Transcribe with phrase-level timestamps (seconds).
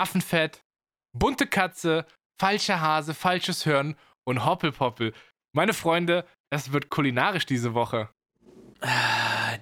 [0.00, 0.64] Affenfett,
[1.12, 2.06] bunte Katze,
[2.40, 5.12] falscher Hase, falsches Hirn und Hoppelpoppel.
[5.52, 8.08] Meine Freunde, es wird kulinarisch diese Woche.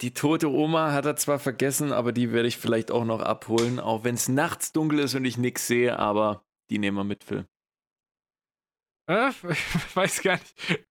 [0.00, 3.80] Die tote Oma hat er zwar vergessen, aber die werde ich vielleicht auch noch abholen,
[3.80, 7.24] auch wenn es nachts dunkel ist und ich nichts sehe, aber die nehmen wir mit,
[7.24, 7.44] Phil.
[9.08, 9.36] Äh, ich
[9.96, 10.84] weiß gar nicht.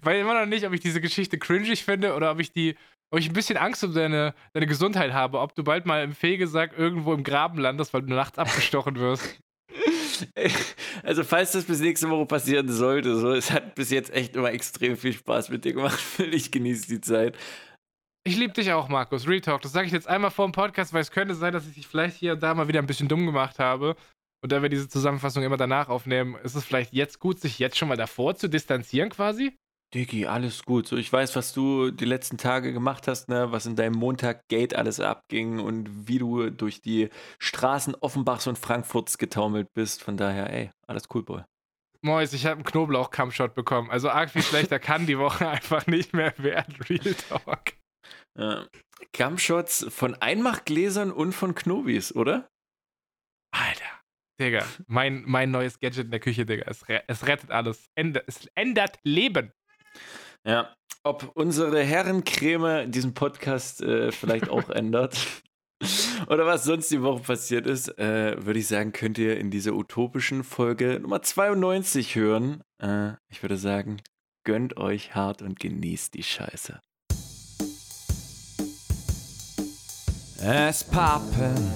[0.00, 2.76] Weiß immer noch nicht, ob ich diese Geschichte cringig finde oder ob ich die,
[3.14, 6.12] ob ich ein bisschen Angst um deine, deine Gesundheit habe, ob du bald mal im
[6.12, 9.40] Fegesack irgendwo im Graben landest, weil du nachts abgestochen wirst.
[11.02, 14.52] Also, falls das bis nächste Woche passieren sollte, so, es hat bis jetzt echt immer
[14.52, 16.00] extrem viel Spaß mit dir gemacht.
[16.32, 17.36] Ich genieße die Zeit.
[18.26, 19.28] Ich liebe dich auch, Markus.
[19.28, 19.60] Real Talk.
[19.62, 21.86] Das sage ich jetzt einmal vor dem Podcast, weil es könnte sein, dass ich dich
[21.86, 23.96] vielleicht hier und da mal wieder ein bisschen dumm gemacht habe.
[24.42, 27.76] Und da wir diese Zusammenfassung immer danach aufnehmen, ist es vielleicht jetzt gut, sich jetzt
[27.76, 29.56] schon mal davor zu distanzieren quasi?
[29.94, 30.88] Diggi, alles gut.
[30.88, 33.52] So, ich weiß, was du die letzten Tage gemacht hast, ne?
[33.52, 39.18] was in deinem Montag-Gate alles abging und wie du durch die Straßen Offenbachs und Frankfurts
[39.18, 40.02] getaumelt bist.
[40.02, 41.42] Von daher, ey, alles cool, Boy.
[42.02, 43.90] Mois, ich habe einen Knoblauch-Kampfshot bekommen.
[43.90, 46.74] Also arg viel schlechter kann die Woche einfach nicht mehr werden.
[46.88, 47.74] Real Talk.
[48.36, 48.66] Ja.
[49.12, 52.48] Kampfshots von Einmachgläsern und von Knobis, oder?
[53.52, 53.84] Alter.
[54.40, 56.64] Digga, mein, mein neues Gadget in der Küche, Digga.
[56.66, 57.86] Es, es rettet alles.
[57.94, 59.52] Änder, es ändert Leben.
[60.46, 65.16] Ja, ob unsere Herrencreme diesen Podcast äh, vielleicht auch ändert.
[66.28, 69.74] Oder was sonst die Woche passiert ist, äh, würde ich sagen, könnt ihr in dieser
[69.74, 72.62] utopischen Folge Nummer 92 hören.
[72.82, 74.00] Äh, ich würde sagen,
[74.44, 76.80] gönnt euch hart und genießt die Scheiße.
[80.46, 81.72] Es pappen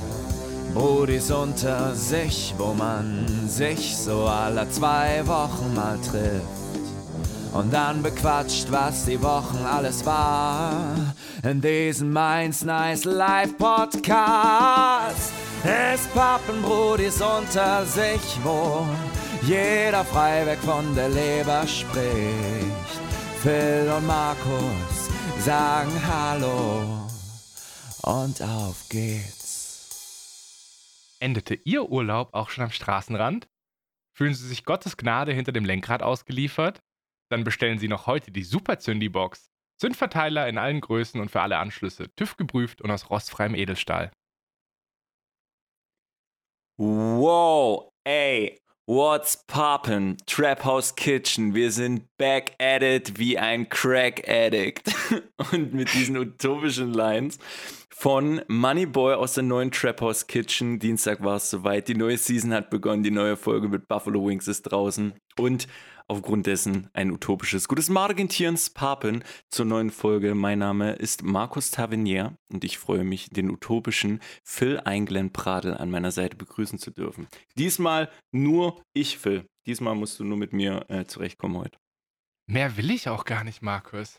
[0.74, 6.67] Brudis unter sich, wo man sich so alle zwei Wochen mal trifft.
[7.52, 11.14] Und dann bequatscht, was die Wochen alles war.
[11.42, 15.32] In diesem Mainz Nice Live Podcast.
[15.64, 18.86] Es pappen Brudis unter sich, wo
[19.42, 23.00] jeder frei weg von der Leber spricht.
[23.42, 27.08] Phil und Markus sagen Hallo
[28.02, 29.38] und auf geht's.
[31.20, 33.48] Endete Ihr Urlaub auch schon am Straßenrand?
[34.12, 36.80] Fühlen Sie sich Gottes Gnade hinter dem Lenkrad ausgeliefert?
[37.30, 39.50] Dann bestellen Sie noch heute die Super Zündi-Box.
[39.78, 44.10] Zündverteiler in allen Größen und für alle Anschlüsse, TÜV geprüft und aus rostfreiem Edelstahl.
[46.76, 50.16] Wow, ey, what's poppin'?
[50.26, 54.92] Trap House Kitchen, wir sind back at it wie ein Crack Addict.
[55.52, 57.38] Und mit diesen utopischen Lines
[57.90, 60.78] von Moneyboy aus der neuen Trap House Kitchen.
[60.78, 61.88] Dienstag war es soweit.
[61.88, 63.02] Die neue Season hat begonnen.
[63.02, 65.14] Die neue Folge mit Buffalo Wings ist draußen.
[65.36, 65.66] Und
[66.08, 70.34] aufgrund dessen ein utopisches gutes Margentierens Papen zur neuen Folge.
[70.34, 75.90] Mein Name ist Markus Tavernier und ich freue mich, den utopischen Phil Einglen Pradel an
[75.90, 77.28] meiner Seite begrüßen zu dürfen.
[77.56, 79.46] Diesmal nur ich, Phil.
[79.66, 81.78] Diesmal musst du nur mit mir äh, zurechtkommen heute.
[82.50, 84.18] Mehr will ich auch gar nicht, Markus.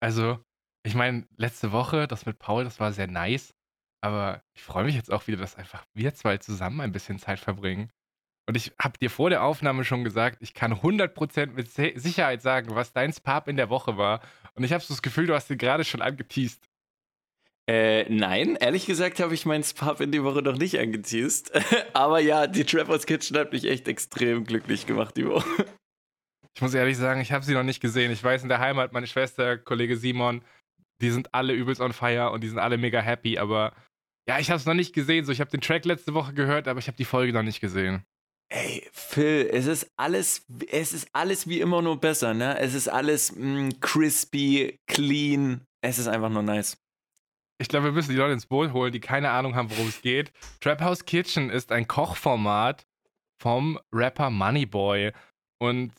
[0.00, 0.40] Also,
[0.84, 3.54] ich meine, letzte Woche, das mit Paul, das war sehr nice.
[4.00, 7.38] Aber ich freue mich jetzt auch wieder, dass einfach wir zwei zusammen ein bisschen Zeit
[7.38, 7.90] verbringen.
[8.48, 12.74] Und ich habe dir vor der Aufnahme schon gesagt, ich kann 100% mit Sicherheit sagen,
[12.74, 14.22] was dein Spap in der Woche war.
[14.54, 16.66] Und ich habe so das Gefühl, du hast ihn gerade schon angeteased.
[17.68, 21.52] Äh, nein, ehrlich gesagt habe ich meinen Spap in die Woche noch nicht angeteased.
[21.92, 25.66] Aber ja, die Trappers Kitchen hat mich echt extrem glücklich gemacht die Woche.
[26.54, 28.10] Ich muss ehrlich sagen, ich habe sie noch nicht gesehen.
[28.10, 30.42] Ich weiß, in der Heimat, meine Schwester, Kollege Simon,
[31.02, 33.36] die sind alle übelst on fire und die sind alle mega happy.
[33.36, 33.74] Aber
[34.26, 35.26] ja, ich habe es noch nicht gesehen.
[35.26, 37.60] So, ich habe den Track letzte Woche gehört, aber ich habe die Folge noch nicht
[37.60, 38.06] gesehen.
[38.50, 42.58] Ey, Phil, es ist alles, es ist alles wie immer nur besser, ne?
[42.58, 45.66] Es ist alles mh, crispy, clean.
[45.82, 46.78] Es ist einfach nur nice.
[47.60, 50.00] Ich glaube, wir müssen die Leute ins Boot holen, die keine Ahnung haben, worum es
[50.00, 50.32] geht.
[50.60, 52.86] Trap House Kitchen ist ein Kochformat
[53.42, 55.12] vom Rapper Moneyboy.
[55.60, 55.92] Und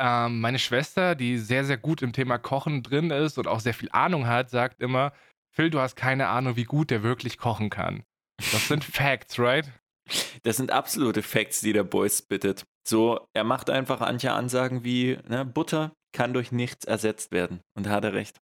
[0.00, 3.74] ähm, meine Schwester, die sehr, sehr gut im Thema Kochen drin ist und auch sehr
[3.74, 5.12] viel Ahnung hat, sagt immer,
[5.54, 8.02] Phil, du hast keine Ahnung, wie gut der wirklich kochen kann.
[8.50, 9.70] Das sind Facts, right?
[10.42, 12.64] Das sind absolute Facts, die der Boy spittet.
[12.86, 17.60] So, er macht einfach manche Ansagen wie, ne, Butter kann durch nichts ersetzt werden.
[17.74, 18.40] Und da hat er recht.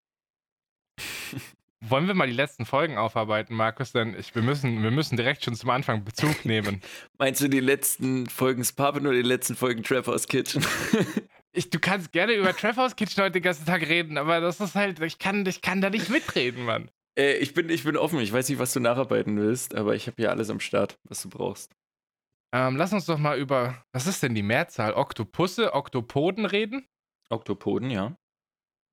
[1.81, 3.93] Wollen wir mal die letzten Folgen aufarbeiten, Markus?
[3.93, 6.81] Denn ich, wir, müssen, wir müssen direkt schon zum Anfang Bezug nehmen.
[7.19, 10.65] Meinst du die letzten Folgen Spapen oder die letzten Folgen Trap House Kitchen?
[11.53, 14.61] ich, du kannst gerne über Trap House Kitchen heute den ganzen Tag reden, aber das
[14.61, 16.91] ist halt, ich kann, ich kann da nicht mitreden, Mann.
[17.19, 18.21] Äh, ich, bin, ich bin offen.
[18.21, 21.23] Ich weiß nicht, was du nacharbeiten willst, aber ich habe hier alles am Start, was
[21.23, 21.75] du brauchst.
[22.55, 24.95] Ähm, lass uns doch mal über, was ist denn die Mehrzahl?
[24.95, 26.87] Oktopusse, Oktopoden reden?
[27.29, 28.17] Oktopoden, ja.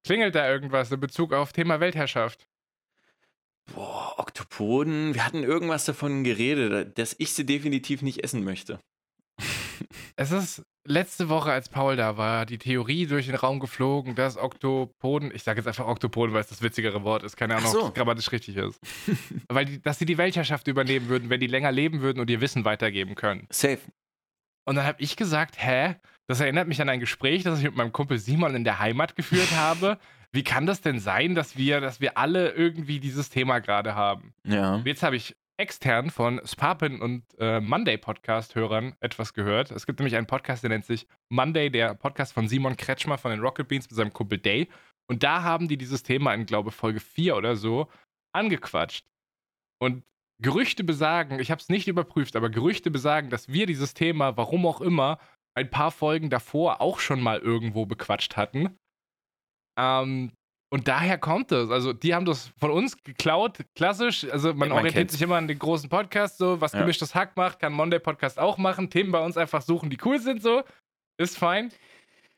[0.06, 2.50] Klingelt da irgendwas in Bezug auf Thema Weltherrschaft?
[3.74, 5.16] Boah, Oktopoden.
[5.16, 8.80] Wir hatten irgendwas davon geredet, dass ich sie definitiv nicht essen möchte.
[10.16, 14.38] Es ist letzte Woche, als Paul da war, die Theorie durch den Raum geflogen, dass
[14.38, 17.82] Oktopoden, ich sage jetzt einfach Oktopoden, weil es das witzigere Wort ist, keine Ahnung, so.
[17.82, 18.80] ob es grammatisch richtig ist.
[19.50, 22.42] weil die, dass sie die Weltherrschaft übernehmen würden, wenn die länger leben würden und ihr
[22.42, 23.48] Wissen weitergeben können.
[23.52, 23.80] Safe.
[24.68, 25.96] Und dann habe ich gesagt, hä?
[26.28, 29.16] Das erinnert mich an ein Gespräch, das ich mit meinem Kumpel Simon in der Heimat
[29.16, 30.00] geführt habe.
[30.32, 34.34] Wie kann das denn sein, dass wir, dass wir alle irgendwie dieses Thema gerade haben?
[34.44, 34.82] Ja.
[34.84, 39.72] Jetzt habe ich extern von Sparpin und äh, Monday Podcast-Hörern etwas gehört.
[39.72, 43.32] Es gibt nämlich einen Podcast, der nennt sich Monday, der Podcast von Simon Kretschmer von
[43.32, 44.70] den Rocket Beans mit seinem Kumpel Day.
[45.08, 47.88] Und da haben die dieses Thema in, glaube Folge 4 oder so
[48.34, 49.06] angequatscht.
[49.80, 50.04] Und
[50.42, 54.66] Gerüchte besagen, ich habe es nicht überprüft, aber Gerüchte besagen, dass wir dieses Thema, warum
[54.66, 55.20] auch immer,
[55.58, 58.78] ein paar Folgen davor auch schon mal irgendwo bequatscht hatten.
[59.78, 60.34] Ähm,
[60.70, 61.70] und daher kommt es.
[61.70, 64.26] Also, die haben das von uns geklaut, klassisch.
[64.32, 65.14] Also, man, Ja, man orientiert kennt's.
[65.14, 66.80] sich immer an den großen Podcast, so was Ja.
[66.82, 68.90] gemischtes Hack macht, kann Monday Podcast auch machen.
[68.90, 70.64] Themen bei uns einfach suchen, die cool sind, so.
[71.18, 71.72] Ist fein.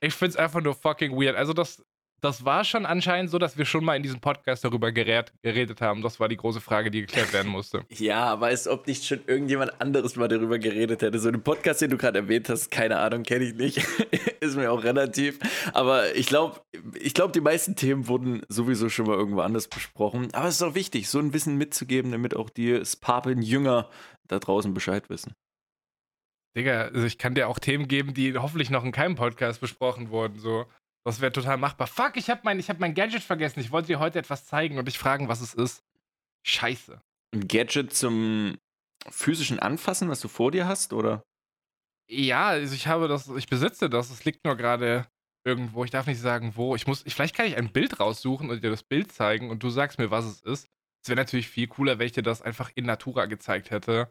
[0.01, 1.35] Ich finde es einfach nur fucking weird.
[1.35, 1.83] Also, das,
[2.21, 5.81] das war schon anscheinend so, dass wir schon mal in diesem Podcast darüber gerät, geredet
[5.81, 6.01] haben.
[6.01, 7.85] Das war die große Frage, die geklärt werden musste.
[7.89, 11.17] Ja, aber als ob nicht schon irgendjemand anderes mal darüber geredet hätte.
[11.19, 13.77] So einen Podcast, den du gerade erwähnt hast, keine Ahnung, kenne ich nicht.
[14.39, 15.39] Ist mir auch relativ.
[15.73, 16.59] Aber ich glaube,
[16.95, 20.33] ich glaub, die meisten Themen wurden sowieso schon mal irgendwo anders besprochen.
[20.33, 23.89] Aber es ist auch wichtig, so ein Wissen mitzugeben, damit auch die Spapeln-Jünger
[24.27, 25.33] da draußen Bescheid wissen.
[26.55, 30.09] Digga, also ich kann dir auch Themen geben, die hoffentlich noch in keinem Podcast besprochen
[30.09, 30.39] wurden.
[30.39, 30.65] So.
[31.03, 31.87] Das wäre total machbar.
[31.87, 33.59] Fuck, ich habe mein, ich hab mein Gadget vergessen.
[33.59, 35.83] Ich wollte dir heute etwas zeigen und dich fragen, was es ist.
[36.43, 37.01] Scheiße.
[37.33, 38.57] Ein Gadget zum
[39.09, 41.23] physischen Anfassen, was du vor dir hast, oder?
[42.09, 44.09] Ja, also ich habe das, ich besitze das.
[44.09, 45.07] Es liegt nur gerade
[45.47, 45.85] irgendwo.
[45.85, 46.75] Ich darf nicht sagen, wo.
[46.75, 49.63] Ich muss, ich, vielleicht kann ich ein Bild raussuchen und dir das Bild zeigen und
[49.63, 50.67] du sagst mir, was es ist.
[51.03, 54.09] Es wäre natürlich viel cooler, wenn ich dir das einfach in Natura gezeigt hätte.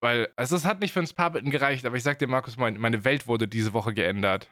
[0.00, 2.78] Weil, also es hat nicht für ein Sparbitten gereicht, aber ich sag dir, Markus, mein,
[2.78, 4.48] meine Welt wurde diese Woche geändert.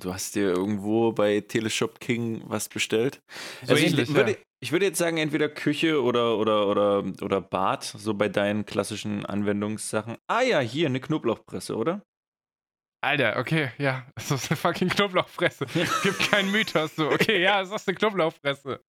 [0.00, 3.22] Du hast dir irgendwo bei Teleshop King was bestellt.
[3.64, 4.36] So also ähnlich, ich, würde, ja.
[4.60, 9.24] ich würde jetzt sagen, entweder Küche oder, oder, oder, oder Bad, so bei deinen klassischen
[9.24, 10.18] Anwendungssachen.
[10.26, 12.02] Ah ja, hier, eine Knoblauchpresse, oder?
[13.00, 15.66] Alter, okay, ja, es ist eine fucking Knoblauchfresse.
[16.02, 17.10] Gibt keinen Mythos so.
[17.10, 18.80] Okay, ja, es ist eine Knoblauchfresse.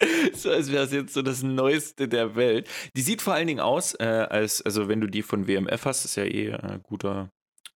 [0.34, 2.68] So als wäre es jetzt so das Neueste der Welt.
[2.96, 6.04] Die sieht vor allen Dingen aus, äh, als, also wenn du die von WMF hast,
[6.04, 7.30] ist ja eh äh, guter,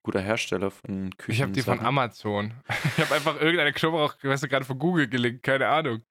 [0.02, 1.32] guter Hersteller von Küchen.
[1.32, 2.54] Ich habe die von Amazon.
[2.96, 6.02] Ich habe einfach irgendeine Knoblauch, weißt du, gerade von Google gelinkt, keine Ahnung.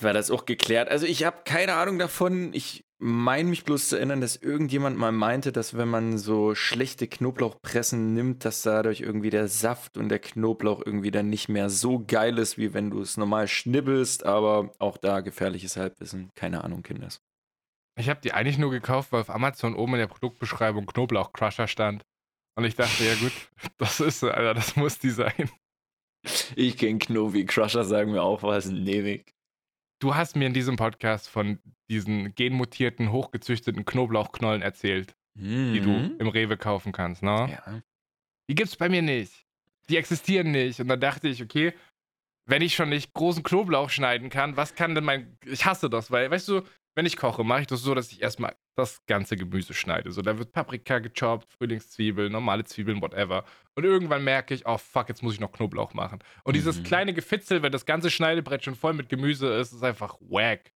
[0.00, 0.88] War das auch geklärt?
[0.88, 2.52] Also ich habe keine Ahnung davon.
[2.54, 7.06] Ich meine mich bloß zu erinnern, dass irgendjemand mal meinte, dass wenn man so schlechte
[7.06, 12.02] Knoblauchpressen nimmt, dass dadurch irgendwie der Saft und der Knoblauch irgendwie dann nicht mehr so
[12.06, 14.24] geil ist, wie wenn du es normal schnibbelst.
[14.24, 16.30] Aber auch da gefährliches Halbwissen.
[16.34, 17.20] Keine Ahnung, Kinders.
[17.98, 22.02] Ich habe die eigentlich nur gekauft, weil auf Amazon oben in der Produktbeschreibung Knoblauchcrusher stand.
[22.56, 23.32] Und ich dachte, ja gut,
[23.78, 25.50] das ist Alter, das muss die sein.
[26.56, 27.44] Ich kenne Knobi.
[27.44, 28.66] Crusher sagen mir auch was.
[28.66, 29.35] Nämlich.
[29.98, 31.58] Du hast mir in diesem Podcast von
[31.88, 37.46] diesen genmutierten, hochgezüchteten Knoblauchknollen erzählt, die du im Rewe kaufen kannst, ne?
[37.46, 37.52] Mhm.
[37.52, 37.82] Ja.
[38.48, 39.46] Die gibt's bei mir nicht.
[39.88, 40.80] Die existieren nicht.
[40.80, 41.72] Und dann dachte ich, okay,
[42.46, 45.36] wenn ich schon nicht großen Knoblauch schneiden kann, was kann denn mein.
[45.44, 46.62] Ich hasse das, weil, weißt du,
[46.96, 50.10] wenn ich koche, mache ich das so, dass ich erstmal das ganze Gemüse schneide.
[50.10, 53.44] So, da wird Paprika gechoppt, Frühlingszwiebeln, normale Zwiebeln, whatever.
[53.74, 56.18] Und irgendwann merke ich, oh fuck, jetzt muss ich noch Knoblauch machen.
[56.42, 56.82] Und dieses Mhm.
[56.84, 60.72] kleine Gefitzel, wenn das ganze Schneidebrett schon voll mit Gemüse ist, ist einfach wack.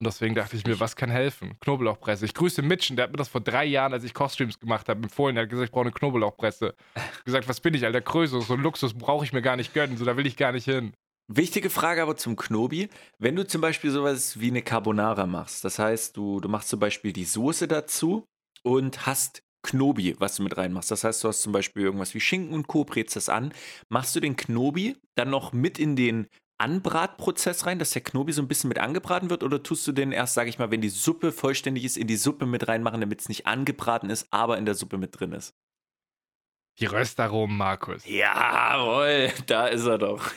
[0.00, 1.58] Und deswegen dachte ich mir, was kann helfen?
[1.60, 2.24] Knoblauchpresse.
[2.24, 5.02] Ich grüße Mitchen, der hat mir das vor drei Jahren, als ich Kochstreams gemacht habe,
[5.02, 5.36] empfohlen.
[5.36, 6.74] Er hat gesagt, ich brauche eine Knoblauchpresse.
[6.96, 8.00] Ich gesagt, was bin ich, Alter?
[8.00, 10.52] Krösus, so ein Luxus brauche ich mir gar nicht gönnen, so da will ich gar
[10.52, 10.92] nicht hin.
[11.26, 12.88] Wichtige Frage aber zum Knobi.
[13.18, 16.80] Wenn du zum Beispiel sowas wie eine Carbonara machst, das heißt, du, du machst zum
[16.80, 18.26] Beispiel die Soße dazu
[18.62, 20.90] und hast Knobi, was du mit reinmachst.
[20.90, 22.84] Das heißt, du hast zum Beispiel irgendwas wie Schinken und Co.
[22.84, 23.54] brätst das an.
[23.88, 26.28] Machst du den Knobi dann noch mit in den
[26.58, 29.42] Anbratprozess rein, dass der Knobi so ein bisschen mit angebraten wird?
[29.42, 32.16] Oder tust du den erst, sage ich mal, wenn die Suppe vollständig ist, in die
[32.16, 35.54] Suppe mit reinmachen, damit es nicht angebraten ist, aber in der Suppe mit drin ist?
[36.78, 38.02] Die Röstaromen, Markus.
[38.04, 40.30] Jawohl, da ist er doch.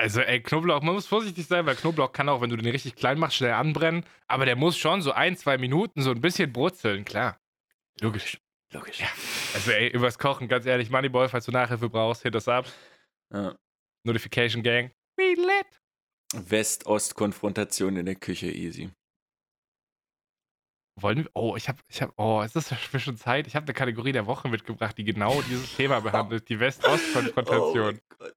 [0.00, 2.94] Also, ey, Knoblauch, man muss vorsichtig sein, weil Knoblauch kann auch, wenn du den richtig
[2.94, 4.04] klein machst, schnell anbrennen.
[4.28, 7.40] Aber der muss schon so ein, zwei Minuten so ein bisschen brutzeln, klar.
[8.00, 8.38] Logisch.
[8.72, 9.00] Logisch.
[9.00, 9.08] Ja.
[9.54, 12.66] Also, ey, übers Kochen, ganz ehrlich, Moneyboy, falls du Nachhilfe brauchst, hit us up.
[13.32, 13.56] Ja.
[14.04, 14.92] Notification Gang.
[15.16, 16.48] We lit.
[16.48, 18.90] West-Ost-Konfrontation in der Küche, easy.
[21.00, 23.48] Wollen wir, oh, ich hab, ich hab, oh, ist das für schon Zeit?
[23.48, 27.88] Ich habe eine Kategorie der Woche mitgebracht, die genau dieses Thema behandelt, die West-Ost-Konfrontation.
[27.88, 28.36] Oh mein Gott.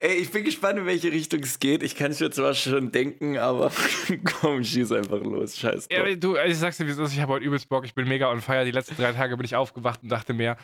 [0.00, 1.82] Ey, ich bin gespannt, in welche Richtung es geht.
[1.82, 3.72] Ich kann es mir zwar schon denken, aber
[4.40, 5.56] komm, schieß einfach los.
[5.56, 6.06] Scheiß drauf.
[6.06, 7.14] Ja, du, also ich sag's dir, wie es ist.
[7.14, 7.84] Ich habe heute übelst Bock.
[7.84, 8.64] Ich bin mega on fire.
[8.64, 10.56] Die letzten drei Tage bin ich aufgewacht und dachte mir,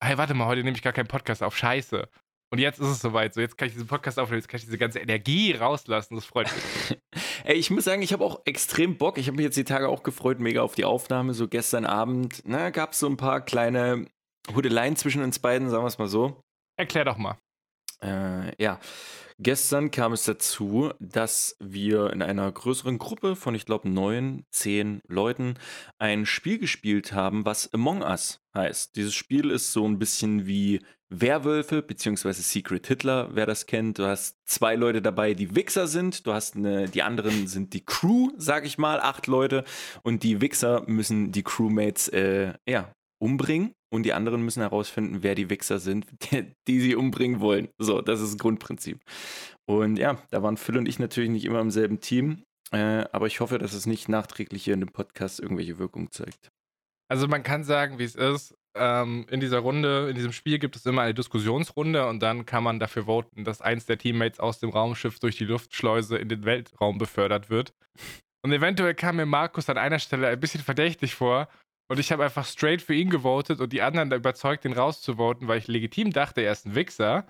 [0.00, 1.56] hey, warte mal, heute nehme ich gar keinen Podcast auf.
[1.56, 2.08] Scheiße.
[2.52, 3.34] Und jetzt ist es soweit.
[3.34, 6.14] So, jetzt kann ich diesen Podcast aufnehmen, jetzt kann ich diese ganze Energie rauslassen.
[6.14, 6.98] Das freut mich.
[7.44, 9.18] Ey, ich muss sagen, ich habe auch extrem Bock.
[9.18, 11.34] Ich habe mich jetzt die Tage auch gefreut, mega auf die Aufnahme.
[11.34, 14.06] So gestern Abend, na, gab es so ein paar kleine
[14.54, 16.40] Hudeleien zwischen uns beiden, sagen wir es mal so.
[16.78, 17.36] Erklär doch mal.
[18.02, 18.78] Äh, ja,
[19.38, 25.00] gestern kam es dazu, dass wir in einer größeren Gruppe von, ich glaube, neun, zehn
[25.08, 25.54] Leuten
[25.98, 28.96] ein Spiel gespielt haben, was Among Us heißt.
[28.96, 33.98] Dieses Spiel ist so ein bisschen wie Werwölfe beziehungsweise Secret Hitler, wer das kennt.
[33.98, 36.26] Du hast zwei Leute dabei, die Wichser sind.
[36.26, 39.64] Du hast eine, die anderen sind die Crew, sag ich mal, acht Leute.
[40.02, 45.34] Und die Wichser müssen die Crewmates, äh, ja, umbringen und die anderen müssen herausfinden, wer
[45.34, 47.68] die Wichser sind, die, die, sie umbringen wollen.
[47.78, 49.00] So, das ist das Grundprinzip.
[49.66, 53.26] Und ja, da waren Phil und ich natürlich nicht immer im selben Team, äh, aber
[53.26, 56.50] ich hoffe, dass es nicht nachträglich hier in dem Podcast irgendwelche Wirkung zeigt.
[57.08, 58.54] Also man kann sagen, wie es ist.
[58.74, 62.62] Ähm, in dieser Runde, in diesem Spiel gibt es immer eine Diskussionsrunde und dann kann
[62.62, 66.44] man dafür voten, dass eins der Teammates aus dem Raumschiff durch die Luftschleuse in den
[66.44, 67.72] Weltraum befördert wird.
[68.44, 71.48] Und eventuell kam mir Markus an einer Stelle ein bisschen verdächtig vor,
[71.88, 75.58] und ich habe einfach straight für ihn gewotet und die anderen überzeugt, den rauszuvoten, weil
[75.58, 77.26] ich legitim dachte, er ist ein Wichser.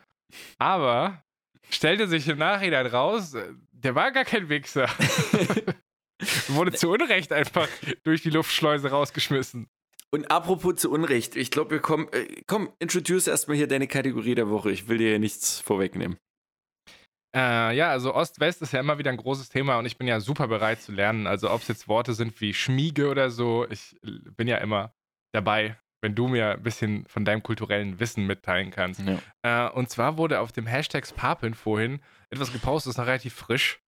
[0.59, 1.23] Aber
[1.71, 4.89] stellte sich im Nachhinein raus, äh, der war gar kein Wichser.
[6.49, 7.69] Wurde zu Unrecht einfach
[8.03, 9.69] durch die Luftschleuse rausgeschmissen.
[10.11, 12.09] Und apropos zu Unrecht, ich glaube, wir kommen.
[12.13, 14.71] Äh, komm, introduce erstmal hier deine Kategorie der Woche.
[14.71, 16.17] Ich will dir hier nichts vorwegnehmen.
[17.37, 20.21] Äh, ja, also Ost-West ist ja immer wieder ein großes Thema und ich bin ja
[20.21, 21.27] super bereit zu lernen.
[21.27, 24.95] Also ob es jetzt Worte sind wie Schmiege oder so, ich bin ja immer
[25.35, 29.03] dabei, wenn du mir ein bisschen von deinem kulturellen Wissen mitteilen kannst.
[29.03, 29.69] Ja.
[29.69, 32.01] Äh, und zwar wurde auf dem Hashtag Papin vorhin
[32.31, 33.83] etwas gepostet, das ist noch relativ frisch.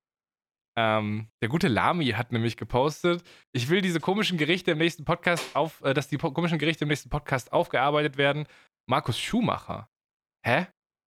[0.79, 5.57] Ähm, der gute Lami hat nämlich gepostet, ich will diese komischen Gerichte im nächsten Podcast
[5.57, 8.47] auf, äh, dass die komischen Gerichte im nächsten Podcast aufgearbeitet werden.
[8.87, 9.89] Markus Schumacher.
[10.45, 10.67] Hä?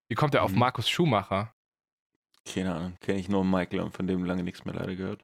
[0.10, 0.60] Wie kommt er auf mhm.
[0.60, 1.54] Markus Schumacher?
[2.46, 5.24] Keine Ahnung, kenne ich nur Michael und von dem lange nichts mehr leider gehört.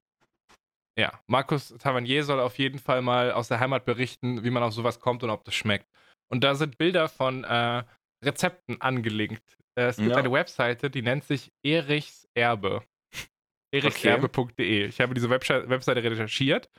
[0.97, 4.73] Ja, Markus Tavernier soll auf jeden Fall mal aus der Heimat berichten, wie man auf
[4.73, 5.87] sowas kommt und ob das schmeckt.
[6.31, 7.83] Und da sind Bilder von äh,
[8.25, 9.57] Rezepten angelegt.
[9.77, 10.17] Äh, es gibt ja.
[10.17, 12.83] eine Webseite, die nennt sich Erichs Erbe.
[13.71, 14.87] erichserbe.de.
[14.87, 16.69] Ich habe diese Webseite recherchiert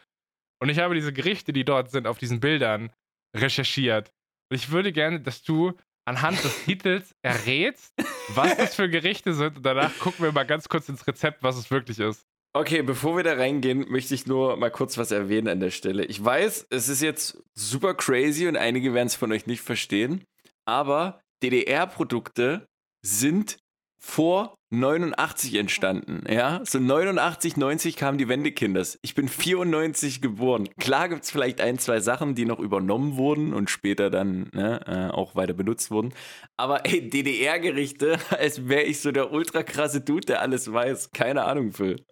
[0.61, 2.93] und ich habe diese Gerichte, die dort sind, auf diesen Bildern
[3.37, 4.13] recherchiert.
[4.51, 5.75] Und ich würde gerne, dass du
[6.09, 7.93] anhand des Titels errätst,
[8.35, 11.57] was das für Gerichte sind und danach gucken wir mal ganz kurz ins Rezept, was
[11.57, 12.27] es wirklich ist.
[12.55, 16.05] Okay, bevor wir da reingehen, möchte ich nur mal kurz was erwähnen an der Stelle.
[16.07, 20.25] Ich weiß, es ist jetzt super crazy und einige werden es von euch nicht verstehen,
[20.65, 22.67] aber DDR-Produkte
[23.05, 23.59] sind
[23.99, 26.61] vor 89 entstanden, ja?
[26.65, 28.99] So 89, 90 kamen die Wendekinders.
[29.03, 30.69] Ich bin 94 geboren.
[30.79, 34.81] Klar gibt es vielleicht ein, zwei Sachen, die noch übernommen wurden und später dann ne,
[34.87, 36.13] äh, auch weiter benutzt wurden.
[36.57, 41.13] Aber ey, DDR-Gerichte, als wäre ich so der ultra krasse Dude, der alles weiß.
[41.13, 42.05] Keine Ahnung, Phil.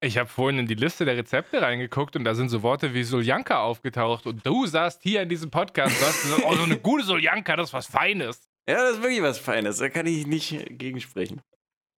[0.00, 3.02] Ich habe vorhin in die Liste der Rezepte reingeguckt und da sind so Worte wie
[3.02, 7.02] Soljanka aufgetaucht und du saßt hier in diesem Podcast hast gesagt, oh, so eine gute
[7.02, 8.48] Soljanka, das ist was Feines.
[8.68, 9.78] Ja, das ist wirklich was Feines.
[9.78, 11.40] Da kann ich nicht gegensprechen.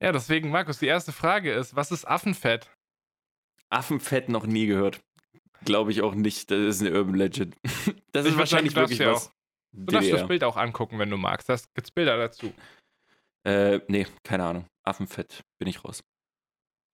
[0.00, 2.70] Ja, deswegen, Markus, die erste Frage ist: Was ist Affenfett?
[3.70, 5.00] Affenfett noch nie gehört.
[5.64, 6.50] Glaube ich auch nicht.
[6.50, 7.56] Das ist eine Urban Legend.
[8.12, 9.30] Das ist ich wahrscheinlich wirklich ja was.
[9.72, 11.48] Du darfst das Bild auch angucken, wenn du magst.
[11.48, 12.52] Da gibt es Bilder dazu.
[13.46, 14.66] Äh, nee, keine Ahnung.
[14.84, 16.02] Affenfett, bin ich raus.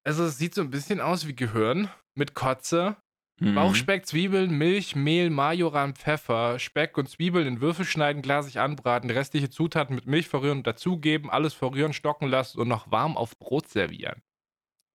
[0.04, 2.96] Also, es sieht so ein bisschen aus wie Gehirn mit Kotze,
[3.38, 3.54] Mhm.
[3.54, 9.50] Bauchspeck, Zwiebeln, Milch, Mehl, Majoran, Pfeffer, Speck und Zwiebeln in Würfel schneiden, glasig anbraten, restliche
[9.50, 13.68] Zutaten mit Milch verrühren und dazugeben, alles verrühren, stocken lassen und noch warm auf Brot
[13.68, 14.22] servieren.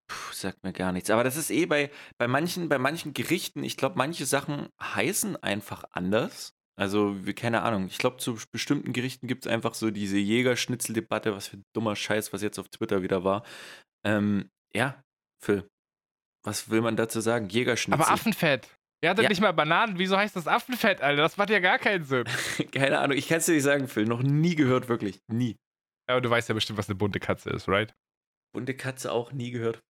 [0.08, 1.10] Puh, sagt mir gar nichts.
[1.12, 5.42] Aber das ist eh bei, bei, manchen, bei manchen Gerichten, ich glaube, manche Sachen heißen
[5.42, 6.54] einfach anders.
[6.76, 7.86] Also, keine Ahnung.
[7.88, 12.34] Ich glaube, zu bestimmten Gerichten gibt es einfach so diese Jägerschnitzeldebatte, was für dummer Scheiß,
[12.34, 13.44] was jetzt auf Twitter wieder war.
[14.04, 15.04] Ähm, ja,
[15.44, 15.70] Phil,
[16.44, 17.50] was will man dazu sagen?
[17.50, 18.02] Jägerschnitzel.
[18.02, 18.68] Aber Affenfett.
[19.04, 19.30] Ihr hattet ja.
[19.30, 19.98] nicht mal Bananen.
[19.98, 21.24] Wieso heißt das Affenfett, Alter?
[21.24, 22.26] Das macht ja gar keinen Sinn.
[22.72, 23.18] Keine Ahnung.
[23.18, 24.06] Ich kann es dir nicht sagen, Phil.
[24.06, 25.20] Noch nie gehört, wirklich.
[25.28, 25.58] Nie.
[26.08, 27.94] Ja, aber du weißt ja bestimmt, was eine bunte Katze ist, right?
[28.54, 29.82] Bunte Katze auch nie gehört.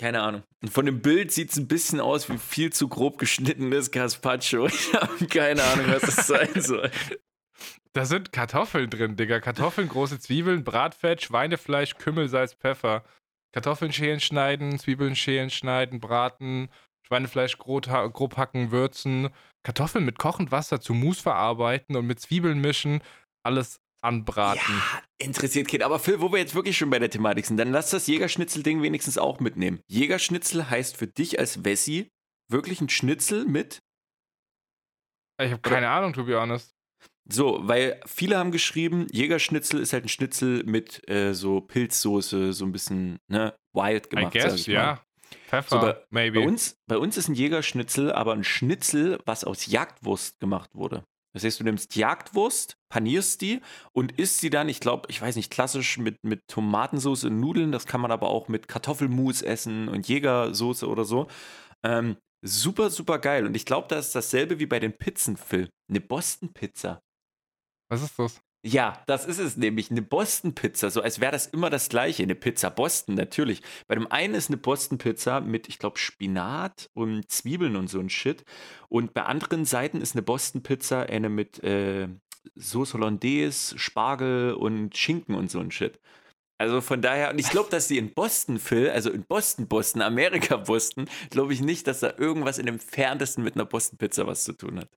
[0.00, 0.42] Keine Ahnung.
[0.62, 4.66] Und von dem Bild sieht es ein bisschen aus wie viel zu grob geschnittenes Gazpacho.
[4.72, 6.90] Ich habe keine Ahnung, was das sein soll.
[7.92, 9.40] Da sind Kartoffeln drin, Digga.
[9.40, 13.04] Kartoffeln, große Zwiebeln, Bratfett, Schweinefleisch, Kümmel, Salz, Pfeffer.
[13.52, 16.68] Kartoffeln schälen, schneiden, Zwiebeln schälen, schneiden, braten,
[17.06, 19.28] Schweinefleisch grob, grob hacken, würzen,
[19.62, 23.02] Kartoffeln mit kochend Wasser zu Mousse verarbeiten und mit Zwiebeln mischen,
[23.44, 24.74] alles anbraten.
[24.74, 25.82] Ja, interessiert Kind.
[25.82, 28.82] Aber Phil, wo wir jetzt wirklich schon bei der Thematik sind, dann lass das Jägerschnitzel-Ding
[28.82, 29.80] wenigstens auch mitnehmen.
[29.88, 32.10] Jägerschnitzel heißt für dich als Wessi
[32.48, 33.82] wirklich ein Schnitzel mit
[35.40, 36.74] Ich habe keine Ahnung, to be honest.
[37.30, 42.64] So, weil viele haben geschrieben, Jägerschnitzel ist halt ein Schnitzel mit äh, so Pilzsoße, so
[42.64, 44.34] ein bisschen ne, wild I gemacht.
[44.34, 45.00] sag guess, ja.
[45.46, 46.40] Pfeffer, So, bei, maybe.
[46.40, 51.04] bei, uns, bei uns ist ein Jägerschnitzel aber ein Schnitzel, was aus Jagdwurst gemacht wurde.
[51.34, 53.60] Das heißt, du nimmst Jagdwurst, panierst die
[53.92, 57.72] und isst sie dann, ich glaube, ich weiß nicht, klassisch mit, mit Tomatensauce und Nudeln.
[57.72, 61.28] Das kann man aber auch mit Kartoffelmus essen und Jägersoße oder so.
[61.82, 63.46] Ähm, super, super geil.
[63.46, 65.70] Und ich glaube, das ist dasselbe wie bei den Pizzen, Phil.
[65.88, 67.00] Eine Boston-Pizza.
[67.92, 68.40] Was ist das?
[68.64, 69.90] Ja, das ist es nämlich.
[69.90, 72.22] Eine Boston-Pizza, so als wäre das immer das Gleiche.
[72.22, 73.60] Eine Pizza Boston, natürlich.
[73.86, 78.08] Bei dem einen ist eine Boston-Pizza mit, ich glaube, Spinat und Zwiebeln und so ein
[78.08, 78.46] Shit.
[78.88, 82.08] Und bei anderen Seiten ist eine Boston-Pizza eine mit äh,
[82.56, 86.00] Sauce Hollandaise, Spargel und Schinken und so ein Shit.
[86.56, 90.00] Also von daher, und ich glaube, dass die in Boston, Phil, also in Boston, Boston,
[90.00, 94.44] Amerika, Boston, glaube ich nicht, dass da irgendwas in dem Ferntesten mit einer Boston-Pizza was
[94.44, 94.88] zu tun hat.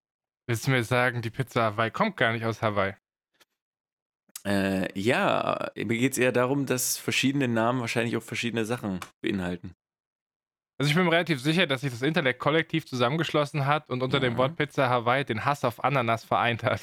[0.47, 2.93] Willst du mir sagen, die Pizza Hawaii kommt gar nicht aus Hawaii?
[4.45, 9.73] Äh, ja, mir geht es eher darum, dass verschiedene Namen wahrscheinlich auch verschiedene Sachen beinhalten.
[10.77, 14.19] Also ich bin mir relativ sicher, dass sich das Internet kollektiv zusammengeschlossen hat und unter
[14.19, 14.37] dem Ja.
[14.37, 16.81] Wort Pizza Hawaii den Hass auf Ananas vereint hat.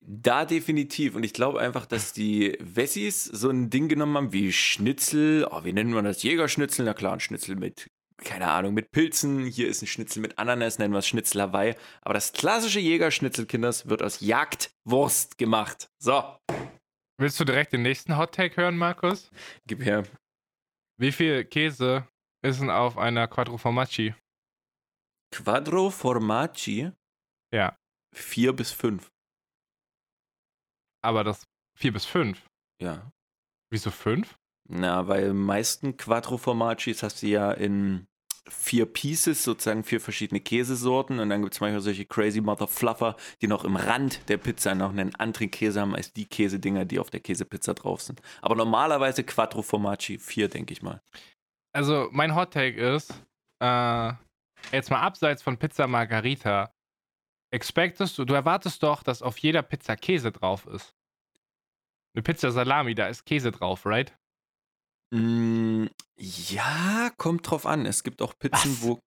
[0.00, 1.14] Da definitiv.
[1.14, 5.46] Und ich glaube einfach, dass die Wessis so ein Ding genommen haben wie Schnitzel.
[5.50, 6.22] Oh, wie nennen wir das?
[6.22, 6.84] Jägerschnitzel?
[6.84, 9.44] Na klar, ein Schnitzel mit, keine Ahnung, mit Pilzen.
[9.46, 11.74] Hier ist ein Schnitzel mit Ananas, nennen wir es Schnitzel Hawaii.
[12.02, 15.88] Aber das klassische Jägerschnitzel, Kinders, wird aus Jagdwurst gemacht.
[15.98, 16.36] So,
[17.16, 19.30] Willst du direkt den nächsten Hot Take hören, Markus?
[19.66, 20.04] gib her.
[20.98, 22.08] Wie viel Käse
[22.42, 24.14] ist denn auf einer Quattro Formaggi?
[25.32, 26.90] Quattro Formaggi,
[27.52, 27.76] Ja,
[28.14, 29.10] vier bis fünf.
[31.02, 31.44] aber das
[31.76, 32.46] 4 bis 5.
[32.80, 33.10] Ja.
[33.70, 34.36] Wieso 5?
[34.68, 38.06] Na, weil meisten Quattro Formaggi hast du ja in
[38.48, 41.18] vier Pieces, sozusagen vier verschiedene Käsesorten.
[41.18, 44.74] Und dann gibt es manchmal solche crazy Mother Fluffer, die noch im Rand der Pizza
[44.74, 48.20] noch einen anderen Käse haben als die Käsedinger, die auf der Käsepizza drauf sind.
[48.42, 51.02] Aber normalerweise Quattro Formaggi, vier, denke ich mal.
[51.72, 53.12] Also, mein Hot Take ist,
[53.60, 54.12] äh,
[54.72, 56.72] jetzt mal abseits von Pizza Margarita,
[57.50, 60.94] expectest du, du erwartest doch, dass auf jeder Pizza Käse drauf ist.
[62.14, 64.16] Eine Pizza Salami, da ist Käse drauf, right?
[65.14, 67.86] Mm, ja, kommt drauf an.
[67.86, 68.82] Es gibt auch Pizzen, Was?
[68.82, 68.98] wo.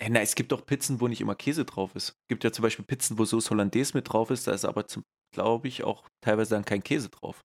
[0.00, 2.08] Äh, Na, es gibt auch Pizzen, wo nicht immer Käse drauf ist.
[2.08, 4.86] Es gibt ja zum Beispiel Pizzen, wo Sauce Hollandaise mit drauf ist, da ist aber,
[5.34, 7.40] glaube ich, auch teilweise dann kein Käse drauf.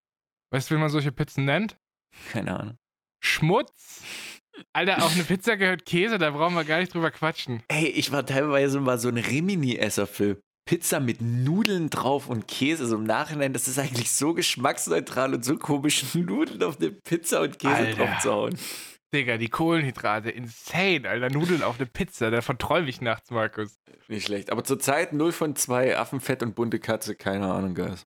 [0.53, 1.77] Weißt du, wie man solche Pizzen nennt?
[2.31, 2.77] Keine Ahnung.
[3.21, 4.03] Schmutz.
[4.71, 7.61] Alter, auf eine Pizza gehört Käse, da brauchen wir gar nicht drüber quatschen.
[7.67, 12.87] Ey, ich war teilweise mal so ein Rimini-Esser für Pizza mit Nudeln drauf und Käse.
[12.87, 17.41] So im Nachhinein, das ist eigentlich so geschmacksneutral und so komisch, Nudeln auf eine Pizza
[17.41, 18.05] und Käse Alter.
[18.05, 18.57] drauf zu hauen.
[19.13, 21.29] Digga, die Kohlenhydrate, insane, Alter.
[21.29, 23.79] Nudeln auf eine Pizza, da verträume ich nachts, Markus.
[24.07, 24.51] Nicht schlecht.
[24.51, 28.05] Aber zurzeit 0 von 2, Affenfett und bunte Katze, keine Ahnung, Guys.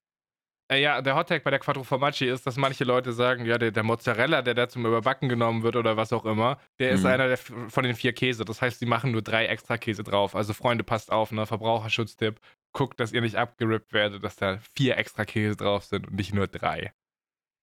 [0.70, 3.72] Äh, ja, der Hottag bei der Quattro Formaggi ist, dass manche Leute sagen, ja, der,
[3.72, 7.06] der Mozzarella, der da zum Überbacken genommen wird oder was auch immer, der ist Mhm.
[7.06, 8.44] einer der, von den vier Käse.
[8.44, 10.36] Das heißt, sie machen nur drei extra Käse drauf.
[10.36, 11.44] Also Freunde, passt auf, ne?
[11.44, 12.38] Verbraucherschutztipp.
[12.72, 16.32] Guckt, dass ihr nicht abgerippt werdet, dass da vier extra Käse drauf sind und nicht
[16.32, 16.92] nur drei.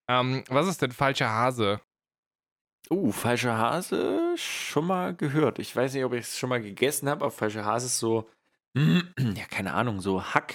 [0.09, 1.79] Ähm, was ist denn falscher Hase?
[2.89, 5.59] Uh, falscher Hase, schon mal gehört.
[5.59, 8.29] Ich weiß nicht, ob ich es schon mal gegessen habe, aber falscher Hase ist so,
[8.77, 10.53] ja, keine Ahnung, so Hack.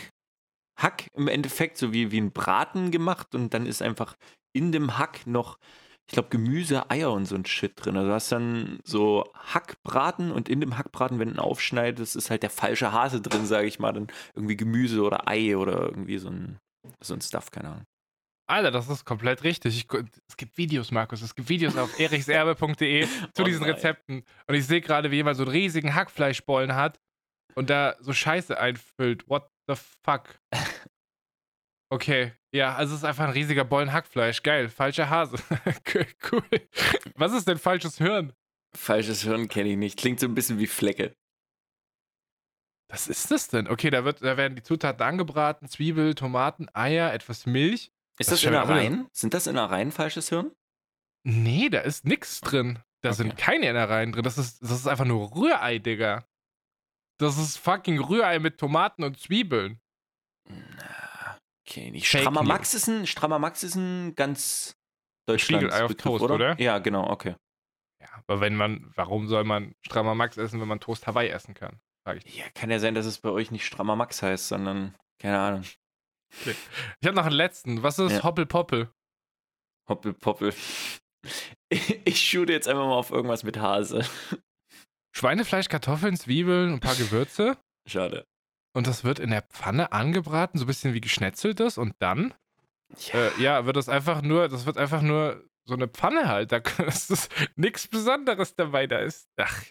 [0.76, 4.16] Hack im Endeffekt, so wie, wie ein Braten gemacht und dann ist einfach
[4.52, 5.58] in dem Hack noch,
[6.06, 7.96] ich glaube, Gemüse, Eier und so ein Shit drin.
[7.96, 12.30] Also du hast dann so Hackbraten und in dem Hackbraten, wenn du ihn aufschneidest, ist
[12.30, 13.92] halt der falsche Hase drin, sage ich mal.
[13.92, 16.58] Dann irgendwie Gemüse oder Ei oder irgendwie so ein,
[17.00, 17.84] so ein Stuff, keine Ahnung.
[18.48, 19.76] Alter, das ist komplett richtig.
[19.76, 19.86] Ich,
[20.28, 21.22] es gibt Videos, Markus.
[21.22, 23.64] Es gibt Videos auf erichserbe.de zu Oh diesen.
[23.64, 24.24] Rezepten.
[24.46, 26.98] Und ich sehe gerade, wie jemand so einen riesigen Hackfleischbollen hat
[27.54, 29.28] und da so Scheiße einfüllt.
[29.28, 30.38] What the fuck?
[31.90, 34.42] Okay, ja, also es ist einfach ein riesiger Bollen Hackfleisch.
[34.42, 35.36] Geil, falscher Hase.
[36.32, 36.44] cool.
[37.16, 38.32] Was ist denn falsches Hirn?
[38.74, 39.98] Falsches Hirn kenne ich nicht.
[39.98, 41.14] Klingt so ein bisschen wie Flecke.
[42.88, 43.68] Was ist das denn?
[43.68, 47.92] Okay, da, wird, da werden die Zutaten angebraten: Zwiebel, Tomaten, Eier, etwas Milch.
[48.18, 49.06] Ist Das das, Innereien?
[49.12, 50.50] Sind das Innereien falsches Hirn?
[51.24, 52.78] Nee, da ist nix drin.
[53.02, 53.16] Da Okay.
[53.16, 54.22] sind keine Innereien drin.
[54.22, 56.26] Das ist, das ist einfach nur Rührei, Digga.
[57.18, 59.80] Das ist fucking Rührei mit Tomaten und Zwiebeln.
[60.48, 62.08] Na, okay, nicht.
[62.08, 62.48] Fake Strammer News.
[62.48, 64.76] Max ist ein, Strammer Max ist ein ganz
[65.36, 66.34] Spiegelei Deutschlands auf Begriff, Toast, oder?
[66.34, 66.60] oder?
[66.60, 67.36] Ja, genau, okay.
[68.00, 71.54] Ja, aber wenn man, warum soll man strammer Max essen, wenn man Toast Hawaii essen
[71.54, 71.80] kann?
[72.04, 72.36] Frag ich.
[72.36, 75.64] Ja, kann ja sein, dass es bei euch nicht Strammer Max heißt, sondern, keine Ahnung.
[76.40, 76.56] Okay.
[77.00, 77.82] Ich habe noch einen letzten.
[77.84, 78.22] Was ist Ja.
[78.24, 78.90] Hoppelpoppel?
[79.88, 80.54] Hoppelpoppel.
[81.68, 84.04] Ich, ich shoote jetzt einfach mal auf irgendwas mit Hase.
[85.12, 87.56] Schweinefleisch, Kartoffeln, Zwiebeln und ein paar Gewürze.
[87.86, 88.26] Schade.
[88.74, 91.76] Und das wird in der Pfanne angebraten, so ein bisschen wie geschnetzeltes.
[91.78, 92.32] Und dann,
[93.12, 93.26] Ja.
[93.26, 96.52] äh, ja, wird das einfach nur, das wird einfach nur so eine Pfanne halt.
[96.52, 98.86] Da ist nichts Besonderes dabei.
[98.86, 99.62] Da ist, ach.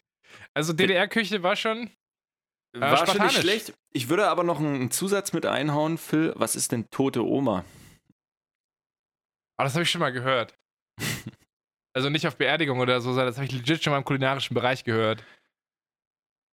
[0.53, 1.89] Also DDR-Küche war schon,
[2.73, 3.73] War schon nicht schlecht.
[3.91, 6.33] Ich würde aber noch einen Zusatz mit einhauen, Phil.
[6.37, 7.65] Was ist denn tote Oma?
[9.57, 10.57] aber das habe ich schon mal gehört.
[11.93, 14.53] Also nicht auf Beerdigung oder so, sondern das habe ich legit schon mal im kulinarischen
[14.53, 15.23] Bereich gehört.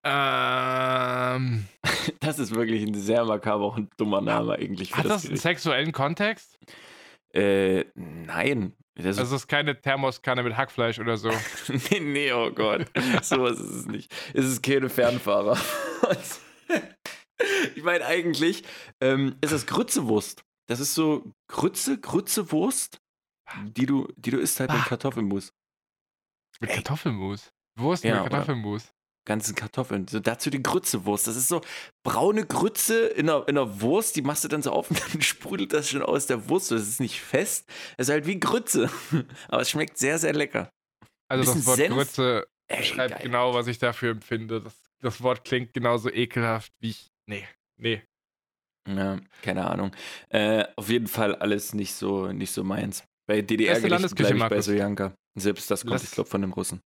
[0.04, 1.66] Ähm,
[2.20, 4.94] Das ist wirklich ein sehr makaber und dummer Name eigentlich.
[4.94, 5.42] Hat das das einen Gericht.
[5.42, 6.58] sexuellen Kontext?
[7.32, 8.74] Äh, nein.
[8.94, 11.30] Das Also es ist keine Thermoskanne mit Hackfleisch oder so.
[11.68, 12.86] nee, nee, oh Gott.
[13.22, 14.12] Sowas ist es nicht.
[14.34, 15.56] Es ist keine Fernfahrer.
[17.76, 18.64] ich meine, eigentlich
[19.00, 20.42] ähm, ist das Grützewurst.
[20.66, 23.00] Das ist so Grütze, Grützewurst,
[23.64, 24.84] die du, die du isst halt mit Ah.
[24.88, 25.52] Kartoffelmus.
[26.60, 26.76] Mit Ey.
[26.76, 27.52] Kartoffelmus.
[27.78, 28.92] Wurst Ja, mit Kartoffelmus.
[29.24, 30.08] Ganzen Kartoffeln.
[30.08, 31.26] So dazu die Grützewurst.
[31.26, 31.60] Das ist so
[32.02, 35.20] braune Grütze in einer, in einer Wurst, die machst du dann so auf und dann
[35.22, 36.70] sprudelt das schon aus der Wurst.
[36.70, 37.68] Das ist nicht fest.
[37.98, 38.90] Es ist halt wie Grütze.
[39.48, 40.70] Aber es schmeckt sehr, sehr lecker.
[41.30, 41.94] Also das Wort Senf?
[41.94, 43.22] Grütze Ey, beschreibt geil.
[43.22, 44.62] genau, was ich dafür empfinde.
[44.62, 47.08] Das, das Wort klingt genauso ekelhaft wie ich.
[47.26, 48.02] Nee, nee.
[48.88, 49.94] Ja, keine Ahnung.
[50.30, 53.04] Äh, auf jeden Fall alles nicht so, nicht so meins.
[53.28, 54.60] Bei DDR Landesküche, ich bei.
[54.60, 55.12] Sojanka.
[55.38, 56.80] Selbst das kommt, Lass- ich glaube, von den Russen.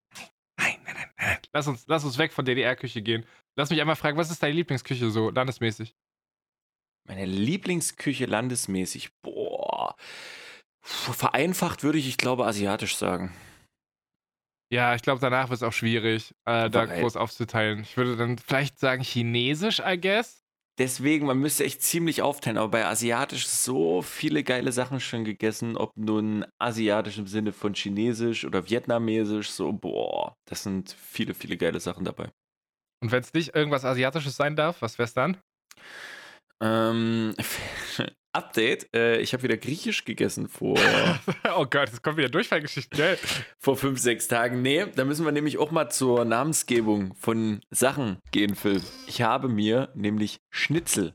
[0.58, 1.38] Nein, nein, nein, nein.
[1.52, 3.24] Lass uns, lass uns weg von DDR-Küche gehen.
[3.56, 5.94] Lass mich einmal fragen, was ist deine Lieblingsküche so landesmäßig?
[7.08, 9.10] Meine Lieblingsküche landesmäßig.
[9.22, 9.94] Boah.
[10.84, 13.32] Vereinfacht würde ich, ich glaube, asiatisch sagen.
[14.72, 17.82] Ja, ich glaube, danach wird es auch schwierig, äh, da groß aufzuteilen.
[17.82, 20.41] Ich würde dann vielleicht sagen Chinesisch, I guess.
[20.82, 25.76] Deswegen, man müsste echt ziemlich aufteilen, aber bei asiatisch so viele geile Sachen schon gegessen,
[25.76, 31.56] ob nun asiatisch im Sinne von chinesisch oder vietnamesisch, so, boah, das sind viele, viele
[31.56, 32.32] geile Sachen dabei.
[33.00, 35.36] Und wenn es nicht irgendwas Asiatisches sein darf, was wär's dann?
[36.60, 37.36] Ähm,
[38.32, 40.78] Update, äh, ich habe wieder griechisch gegessen vor,
[41.56, 43.18] oh Gott, es kommt wieder Durchfallgeschichten, gell?
[43.58, 44.62] vor fünf, sechs Tagen.
[44.62, 48.80] Nee, da müssen wir nämlich auch mal zur Namensgebung von Sachen gehen, Phil.
[49.06, 51.14] Ich habe mir nämlich Schnitzel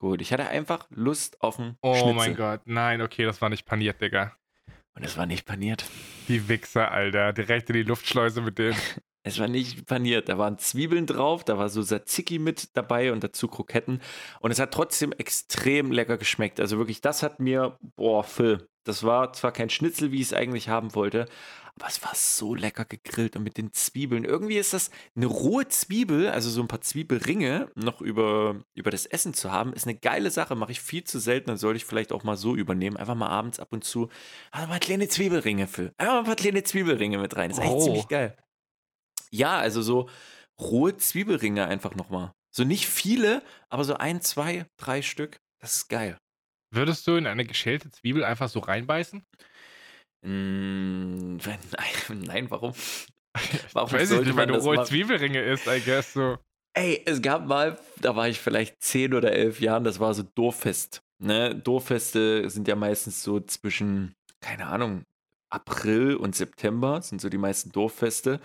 [0.00, 0.20] geholt.
[0.22, 2.14] Ich hatte einfach Lust auf einen Oh Schnitzel.
[2.14, 4.34] mein Gott, nein, okay, das war nicht paniert, Digga.
[4.96, 5.84] Und es war nicht paniert.
[6.26, 7.32] Die Wichser, Alter.
[7.32, 8.76] Direkt in die Luftschleuse mit denen.
[9.22, 10.28] Es war nicht paniert.
[10.28, 14.00] Da waren Zwiebeln drauf, da war so Tzatziki mit dabei und dazu Kroketten.
[14.40, 16.58] Und es hat trotzdem extrem lecker geschmeckt.
[16.60, 20.32] Also wirklich, das hat mir, boah, Phil, das war zwar kein Schnitzel, wie ich es
[20.32, 21.26] eigentlich haben wollte,
[21.76, 24.24] aber es war so lecker gegrillt und mit den Zwiebeln.
[24.24, 29.04] Irgendwie ist das eine rohe Zwiebel, also so ein paar Zwiebelringe noch über, über das
[29.06, 30.54] Essen zu haben, ist eine geile Sache.
[30.56, 32.96] Mache ich viel zu selten, dann sollte ich vielleicht auch mal so übernehmen.
[32.96, 34.08] Einfach mal abends ab und zu.
[34.50, 35.92] Aber mal kleine Zwiebelringe, Phil.
[35.98, 37.50] Einfach mal ein paar kleine Zwiebelringe mit rein.
[37.50, 37.84] Das ist echt Oh.
[37.84, 38.36] ziemlich geil.
[39.30, 40.08] Ja, also so
[40.60, 42.32] rohe Zwiebelringe einfach nochmal.
[42.50, 45.40] So nicht viele, aber so ein, zwei, drei Stück.
[45.60, 46.18] Das ist geil.
[46.72, 49.24] Würdest du in eine geschälte Zwiebel einfach so reinbeißen?
[50.22, 51.58] Mm, nein,
[52.08, 52.72] nein, warum?
[53.74, 54.86] Warum Weiß ich nicht, weil du rohe machen?
[54.86, 56.36] Zwiebelringe isst, I guess so.
[56.74, 60.24] Ey, es gab mal, da war ich vielleicht zehn oder elf Jahren, das war so
[60.34, 61.00] Dorffest.
[61.18, 61.54] Ne?
[61.54, 65.04] Dorffeste sind ja meistens so zwischen, keine Ahnung,
[65.48, 68.40] April und September sind so die meisten Dorffeste.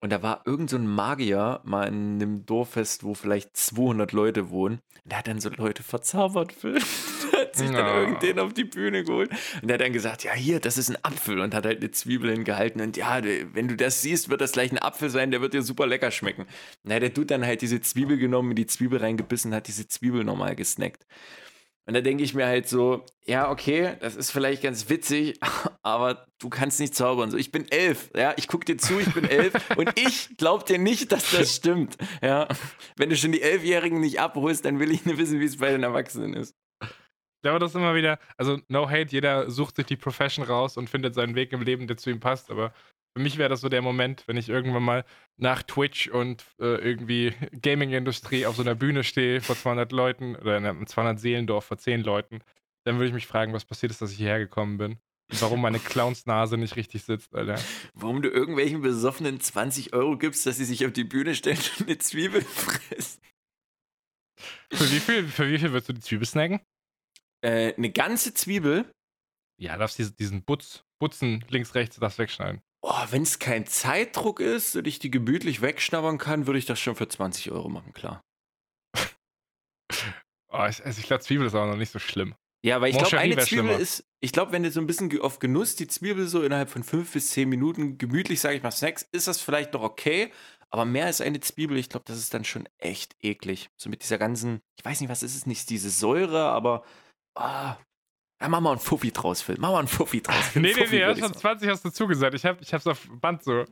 [0.00, 4.48] Und da war irgend so ein Magier mal in einem Dorffest, wo vielleicht 200 Leute
[4.50, 4.80] wohnen.
[5.04, 6.78] Und der hat dann so Leute verzaubert, Phil.
[7.40, 8.00] Hat sich dann Ja.
[8.00, 9.30] irgendden auf die Bühne geholt.
[9.62, 11.40] Und der hat dann gesagt, ja hier, das ist ein Apfel.
[11.40, 12.80] Und hat halt eine Zwiebel hingehalten.
[12.82, 15.62] Und ja, wenn du das siehst, wird das gleich ein Apfel sein, der wird dir
[15.62, 16.46] super lecker schmecken.
[16.84, 20.22] Na, der tut dann halt diese Zwiebel genommen, in die Zwiebel reingebissen, hat diese Zwiebel
[20.24, 21.06] normal gesnackt.
[21.90, 25.40] Und da denke ich mir halt so, ja, okay, das ist vielleicht ganz witzig,
[25.82, 27.32] aber du kannst nicht zaubern.
[27.32, 30.64] So, ich bin elf, ja, ich gucke dir zu, ich bin elf und ich glaub
[30.66, 31.96] dir nicht, dass das stimmt.
[32.22, 32.46] Ja,
[32.96, 35.72] wenn du schon die Elfjährigen nicht abholst, dann will ich nicht wissen, wie es bei
[35.72, 36.54] den Erwachsenen ist.
[36.80, 40.76] Ich glaube, das ist immer wieder, also no hate, jeder sucht sich die Profession raus
[40.76, 42.72] und findet seinen Weg im Leben, der zu ihm passt, aber
[43.16, 45.04] für mich wäre das so der Moment, wenn ich irgendwann mal
[45.36, 50.56] nach Twitch und äh, irgendwie Gaming-Industrie auf so einer Bühne stehe vor 200 Leuten oder
[50.56, 52.40] in einem 200-Seelendorf vor 10 Leuten,
[52.84, 54.98] dann würde ich mich fragen, was passiert ist, dass ich hierher gekommen bin.
[55.30, 57.56] Und warum meine Clownsnase nicht richtig sitzt, Alter.
[57.94, 61.88] Warum du irgendwelchen Besoffenen 20 Euro gibst, dass sie sich auf die Bühne stellen und
[61.88, 63.20] eine Zwiebel fressen?
[64.72, 66.60] Für wie viel, für wie viel würdest du die Zwiebel snacken?
[67.42, 68.90] Äh, eine ganze Zwiebel
[69.60, 72.62] Ja, darfst diesen, diesen Butz, Butzen links, rechts, das wegschneiden.
[72.82, 76.80] Oh, wenn es kein Zeitdruck ist und ich die gemütlich wegschnabbern kann, würde ich das
[76.80, 78.22] schon für 20 Euro machen, klar.
[80.52, 82.34] Oh, ich, also ich glaube, Zwiebel ist auch noch nicht so schlimm.
[82.64, 83.78] Ja, weil ich glaube, eine wär Zwiebel schlimmer.
[83.78, 86.82] ist, ich glaube, wenn du so ein bisschen auf Genuss die Zwiebel so innerhalb von
[86.82, 90.32] fünf bis zehn Minuten gemütlich, sage ich mal, Snacks, ist das vielleicht noch okay.
[90.68, 93.70] Aber mehr als eine Zwiebel, ich glaube, das ist dann schon echt eklig.
[93.76, 96.84] So mit dieser ganzen, ich weiß nicht, was ist es, nicht diese Säure, aber
[97.34, 97.76] ah,
[98.40, 99.56] ja, mach mal einen Fuffi draus, Phil.
[99.58, 100.54] Mach mal einen Fuffi draus.
[100.54, 101.40] Einen Nee, nee, Fuffi, nee, hast ich schon sagen.
[101.40, 102.34] 20 hast du zugesagt.
[102.34, 103.64] Ich, hab, ich hab's auf Band so.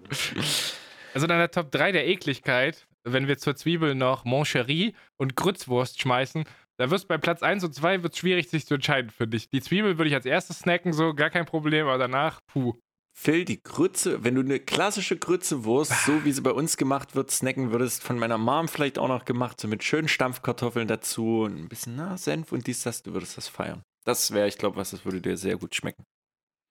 [1.14, 6.00] Also in der Top 3 der Ekligkeit, wenn wir zur Zwiebel noch Moncherie und Grützwurst
[6.00, 6.44] schmeißen,
[6.76, 9.48] da wirst bei Platz 1 und 2 wird schwierig, sich zu entscheiden für dich.
[9.48, 12.74] Die Zwiebel würde ich als erstes snacken, so gar kein Problem, aber danach, puh.
[13.18, 17.32] Phil, die Grütze, wenn du eine klassische Grützewurst, so wie sie bei uns gemacht wird,
[17.32, 21.56] snacken würdest, von meiner Mom vielleicht auch noch gemacht, so mit schönen Stampfkartoffeln dazu, und
[21.58, 23.82] ein bisschen na, Senf und dies, das, du würdest das feiern.
[24.08, 26.06] Das wäre, ich glaube, was, das würde dir sehr gut schmecken.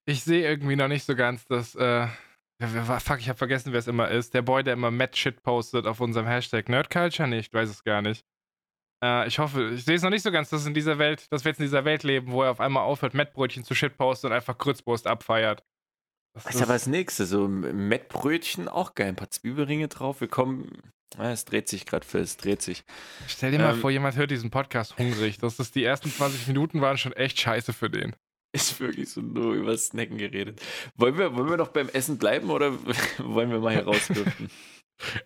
[0.10, 2.08] Ich sehe irgendwie noch nicht so ganz, dass, äh,
[2.60, 4.34] fuck, ich habe vergessen, wer es immer ist.
[4.34, 7.84] Der Boy, der immer Mad Shit postet auf unserem Hashtag Nerdculture, nee, ich weiß es
[7.84, 8.26] gar nicht.
[9.04, 11.46] Äh, ich hoffe, ich sehe es noch nicht so ganz, dass in dieser Welt, dass
[11.46, 14.36] wir jetzt in dieser Welt leben, wo er auf einmal aufhört, Mettbrötchen zu shitposten und
[14.36, 15.64] einfach Grützwurst abfeiert.
[16.34, 20.92] Das ist aber das nächste, so Mettbrötchen, auch geil, ein paar Zwiebelringe drauf, wir kommen,
[21.18, 22.84] ah, es dreht sich gerade, Phil, es dreht sich.
[23.28, 25.38] Stell dir mal Ähm, vor, jemand hört diesen Podcast hungrig.
[25.38, 28.16] Das ist die ersten 20 Minuten waren schon echt scheiße für den.
[28.54, 30.62] Ist wirklich so nur über Snacken geredet.
[30.96, 32.74] Wollen wir, wollen wir noch beim Essen bleiben oder
[33.20, 34.50] wollen wir mal hier rausdürfen?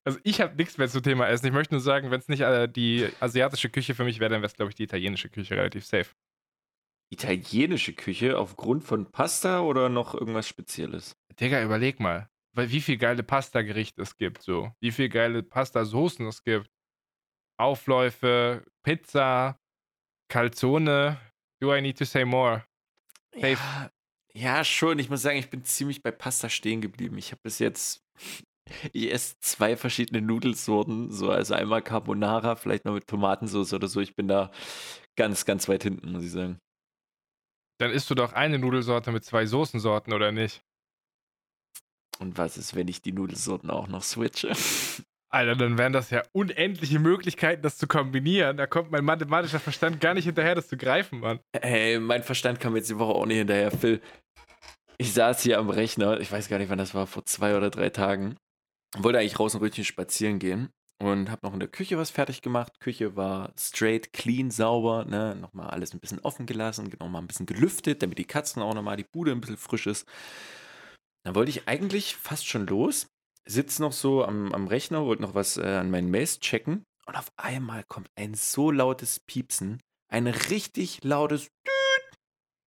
[0.03, 1.45] Also ich habe nichts mehr zum Thema Essen.
[1.45, 4.41] Ich möchte nur sagen, wenn es nicht äh, die asiatische Küche für mich wäre, dann
[4.41, 6.09] wäre es, glaube ich, die italienische Küche relativ safe.
[7.09, 11.15] Italienische Küche aufgrund von Pasta oder noch irgendwas Spezielles?
[11.39, 14.71] Digga, überleg mal, weil wie viel geile Pasta-Gerichte es gibt, so.
[14.81, 16.69] Wie viel geile Pasta-Soßen es gibt.
[17.57, 19.59] Aufläufe, Pizza,
[20.29, 21.19] Calzone.
[21.61, 22.65] Do I need to say more?
[23.33, 23.53] Safe.
[23.53, 23.91] Ja,
[24.33, 24.99] ja, schon.
[24.99, 27.17] Ich muss sagen, ich bin ziemlich bei Pasta stehen geblieben.
[27.17, 28.03] Ich habe bis jetzt,
[28.93, 34.01] ich esse zwei verschiedene Nudelsorten, so also einmal Carbonara, vielleicht noch mit Tomatensauce oder so.
[34.01, 34.51] Ich bin da
[35.17, 36.59] ganz, ganz weit hinten, muss ich sagen.
[37.79, 40.63] Dann isst du doch eine Nudelsorte mit zwei Soßensorten, oder nicht?
[42.19, 44.51] Und was ist, wenn ich die Nudelsorten auch noch switche?
[45.33, 48.57] Alter, dann wären das ja unendliche Möglichkeiten, das zu kombinieren.
[48.57, 51.39] Da kommt mein mathematischer Verstand gar nicht hinterher, das zu greifen, Mann.
[51.53, 54.01] Ey, mein Verstand kam jetzt die Woche auch nicht hinterher, Phil.
[54.97, 57.69] Ich saß hier am Rechner, ich weiß gar nicht, wann das war, vor zwei oder
[57.69, 58.35] drei Tagen.
[58.97, 60.69] Wollte eigentlich raus ein Rötchen spazieren gehen
[61.01, 62.79] und habe noch in der Küche was fertig gemacht.
[62.79, 65.35] Küche war straight, clean, sauber, ne?
[65.35, 68.97] Nochmal alles ein bisschen offen gelassen, nochmal ein bisschen gelüftet, damit die Katzen auch nochmal
[68.97, 70.07] die Bude ein bisschen frisch ist.
[71.23, 73.07] Dann wollte ich eigentlich fast schon los,
[73.45, 77.17] sitz noch so am, am Rechner, wollte noch was äh, an meinen Mails checken und
[77.17, 82.19] auf einmal kommt ein so lautes Piepsen, ein richtig lautes Düt,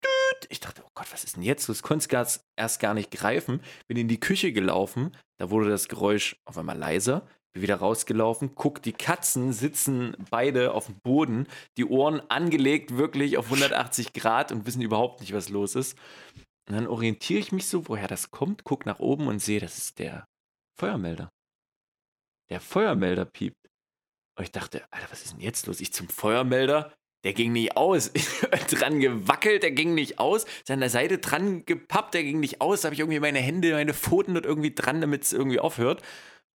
[0.04, 0.46] Düt.
[0.50, 1.68] Ich dachte, oh Gott, was ist denn jetzt?
[1.68, 3.60] Das konnte ich erst gar nicht greifen.
[3.86, 7.26] Bin in die Küche gelaufen, da wurde das Geräusch auf einmal leiser.
[7.52, 13.38] Bin wieder rausgelaufen, guck, die Katzen sitzen beide auf dem Boden, die Ohren angelegt wirklich
[13.38, 15.96] auf 180 Grad und wissen überhaupt nicht, was los ist.
[16.68, 19.77] Und dann orientiere ich mich so, woher das kommt, guck nach oben und sehe, das
[19.77, 20.24] ist der
[20.79, 21.31] Feuermelder.
[22.50, 23.57] Der Feuermelder piept.
[24.37, 25.81] Und ich dachte, Alter, was ist denn jetzt los?
[25.81, 28.12] Ich zum Feuermelder, der ging nicht aus.
[28.68, 30.46] dran gewackelt, der ging nicht aus.
[30.68, 32.81] An der Seite dran gepappt, der ging nicht aus.
[32.81, 36.03] Da habe ich irgendwie meine Hände, meine Pfoten dort irgendwie dran, damit es irgendwie aufhört.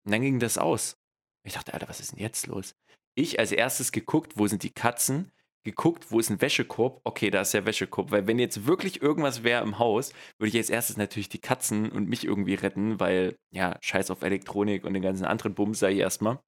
[0.06, 0.98] Und dann ging das aus.
[1.44, 2.76] Ich dachte, Alter, was ist denn jetzt los?
[3.16, 5.32] Ich als erstes geguckt, wo sind die Katzen?
[5.66, 7.02] Geguckt, wo ist ein Wäschekorb?
[7.04, 8.12] Okay, da ist der Wäschekorb.
[8.12, 11.92] Weil wenn jetzt wirklich irgendwas wäre im Haus, würde ich als erstes natürlich die Katzen
[11.92, 15.96] und mich irgendwie retten, weil, ja, scheiß auf Elektronik und den ganzen anderen Bums sei
[15.96, 16.40] erstmal.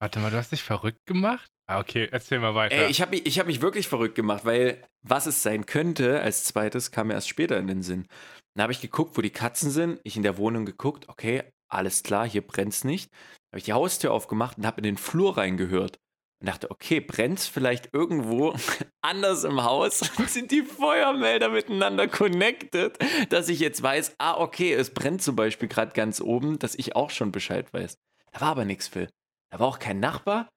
[0.00, 1.48] Warte mal, du hast dich verrückt gemacht?
[1.66, 2.74] Ah, okay, erzähl mal weiter.
[2.74, 6.20] Ey, ich habe mich, ich hab mich wirklich verrückt gemacht, weil was es sein könnte
[6.20, 8.06] als zweites kam mir erst später in den Sinn.
[8.54, 10.00] Dann habe ich geguckt, wo die Katzen sind.
[10.04, 13.10] Ich in der Wohnung geguckt, okay, alles klar, hier brennt's nicht.
[13.50, 15.98] Habe ich die Haustür aufgemacht und habe in den Flur reingehört.
[16.40, 18.54] Und dachte, okay, brennt's vielleicht irgendwo
[19.00, 20.00] anders im Haus?
[20.26, 22.98] sind die Feuermelder miteinander connected,
[23.30, 26.96] dass ich jetzt weiß, ah, okay, es brennt zum Beispiel gerade ganz oben, dass ich
[26.96, 27.96] auch schon Bescheid weiß.
[28.32, 29.08] Da war aber nichts, Phil.
[29.50, 30.48] Da war auch kein Nachbar.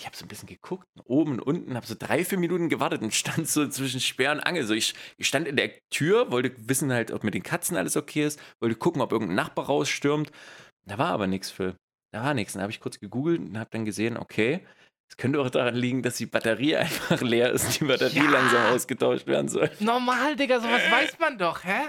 [0.00, 3.02] Ich habe so ein bisschen geguckt, oben und unten, habe so drei, vier Minuten gewartet
[3.02, 4.64] und stand so zwischen Speer und Angel.
[4.64, 7.98] So, ich, ich stand in der Tür, wollte wissen halt, ob mit den Katzen alles
[7.98, 10.32] okay ist, wollte gucken, ob irgendein Nachbar rausstürmt.
[10.86, 11.76] Da war aber nichts, Phil.
[12.12, 12.54] Da war nichts.
[12.54, 14.66] Dann habe ich kurz gegoogelt und habe dann gesehen, okay,
[15.10, 18.30] es könnte auch daran liegen, dass die Batterie einfach leer ist, die Batterie Ja.
[18.30, 19.70] langsam ausgetauscht werden soll.
[19.80, 21.88] Normal, Digga, sowas weiß man doch, hä?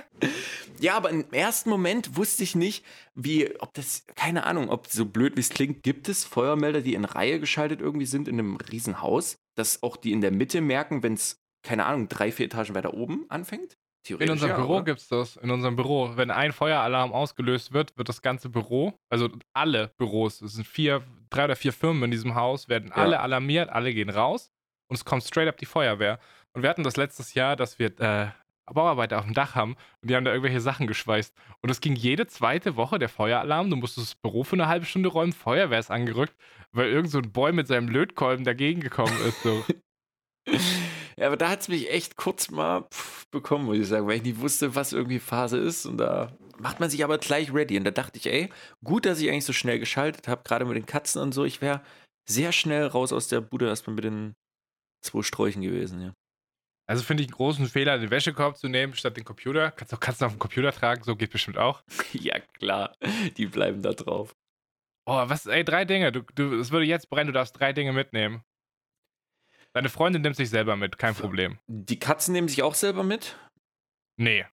[0.79, 5.05] Ja, aber im ersten Moment wusste ich nicht, wie, ob das, keine Ahnung, ob so
[5.05, 8.55] blöd wie es klingt, gibt es Feuermelder, die in Reihe geschaltet irgendwie sind in einem
[8.55, 12.73] Riesenhaus, dass auch die in der Mitte merken, wenn es, keine Ahnung, drei, vier Etagen
[12.73, 13.77] weiter oben anfängt?
[14.03, 14.25] Theoretisch.
[14.25, 14.83] In unserem ja, Büro oder?
[14.85, 15.35] gibt's das.
[15.37, 16.13] In unserem Büro.
[16.15, 21.03] Wenn ein Feueralarm ausgelöst wird, wird das ganze Büro, also alle Büros, es sind vier,
[21.31, 24.51] drei oder vier Firmen in diesem Haus, werden alle alarmiert, alle gehen raus
[24.87, 26.19] und es kommt straight up die Feuerwehr.
[26.53, 28.27] Und wir hatten das letztes Jahr, dass wir äh,
[28.71, 31.33] Bauarbeiter auf dem Dach haben und die haben da irgendwelche Sachen geschweißt.
[31.61, 33.69] Und es ging jede zweite Woche der Feueralarm.
[33.69, 36.35] Du musstest das Büro für eine halbe Stunde räumen, Feuerwehr ist angerückt,
[36.71, 39.41] weil irgend so ein Boy mit seinem Lötkolben dagegen gekommen ist.
[39.41, 39.65] So.
[41.17, 44.17] Ja, aber da hat es mich echt kurz mal pff, bekommen, muss ich sagen, weil
[44.17, 45.85] ich nicht wusste, was irgendwie Phase ist.
[45.85, 47.77] Und da macht man sich aber gleich ready.
[47.77, 48.49] Und da dachte ich, ey,
[48.83, 51.43] gut, dass ich eigentlich so schnell geschaltet habe, gerade mit den Katzen und so.
[51.43, 51.81] Ich wäre
[52.27, 54.35] sehr schnell raus aus der Bude erstmal mit den
[55.01, 56.13] zwei Sträuchen gewesen, ja.
[56.87, 59.71] Also finde ich einen großen Fehler, den Wäschekorb zu nehmen statt den Computer.
[59.71, 61.83] Kannst auch Katzen auf dem Computer tragen, so geht bestimmt auch.
[62.13, 62.95] ja, klar,
[63.37, 64.35] die bleiben da drauf.
[65.05, 66.11] Oh, was, ey, drei Dinge.
[66.11, 68.43] Du, du, es würde jetzt brennen, du darfst drei Dinge mitnehmen.
[69.73, 71.57] Deine Freundin nimmt sich selber mit, kein Problem.
[71.67, 73.37] Die Katzen nehmen sich auch selber mit?
[74.17, 74.45] Nee.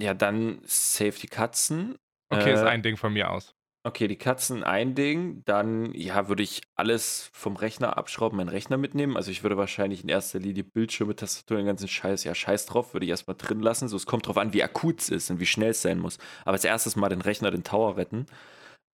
[0.00, 1.96] Ja, dann save die Katzen.
[2.30, 3.54] Okay, Äh, ist ein Ding von mir aus.
[3.84, 5.42] Okay, die Katzen ein Ding.
[5.44, 9.16] Dann, ja, würde ich alles vom Rechner abschrauben, meinen Rechner mitnehmen.
[9.16, 12.94] Also ich würde wahrscheinlich in erster Linie Bildschirme, Tastatur, den ganzen Scheiß, ja, scheiß drauf,
[12.94, 13.88] würde ich erstmal drin lassen.
[13.88, 16.18] So, es kommt drauf an, wie akut es ist und wie schnell es sein muss.
[16.44, 18.26] Aber als erstes mal den Rechner, den Tower retten.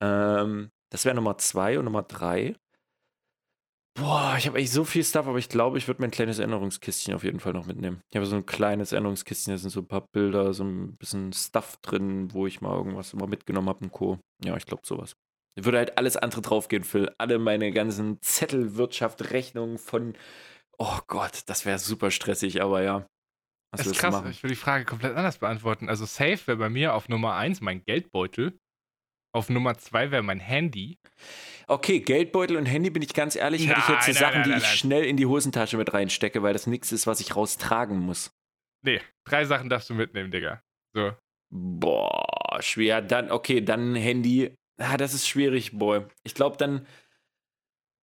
[0.02, 2.56] Ähm, das wäre Nummer zwei und Nummer drei.
[3.98, 7.14] Boah, ich habe echt so viel Stuff, aber ich glaube, ich würde mein kleines Erinnerungskistchen
[7.14, 8.00] auf jeden Fall noch mitnehmen.
[8.10, 11.32] Ich habe so ein kleines Erinnerungskistchen, da sind so ein paar Bilder, so ein bisschen
[11.32, 14.18] Stuff drin, wo ich mal irgendwas immer mitgenommen habe und Co.
[14.44, 15.14] Ja, ich glaube sowas.
[15.56, 17.10] Da würde halt alles andere draufgehen, Phil.
[17.18, 20.14] Alle meine ganzen Zettel, Wirtschaft, Rechnungen von.
[20.78, 23.06] Oh Gott, das wäre super stressig, aber ja.
[23.72, 24.30] Was Das ist krass, machen?
[24.30, 25.88] ich will die Frage komplett anders beantworten.
[25.88, 28.58] Also safe wäre bei mir auf Nummer eins mein Geldbeutel.
[29.38, 30.98] Auf Nummer zwei wäre mein Handy.
[31.68, 34.42] Okay, Geldbeutel und Handy, bin ich ganz ehrlich, hätte ich jetzt so Nein, Sachen, nein,
[34.42, 37.36] die nein, ich schnell in die Hosentasche mit reinstecke, weil das nichts ist, was ich
[37.36, 38.32] raustragen muss.
[38.82, 40.60] Nee, drei Sachen darfst du mitnehmen, Digga.
[40.92, 41.12] So.
[41.50, 43.00] Boah, schwer.
[43.00, 44.56] Dann, okay, dann Handy.
[44.76, 46.04] Ah, das ist schwierig, boy.
[46.24, 46.84] Ich glaube dann.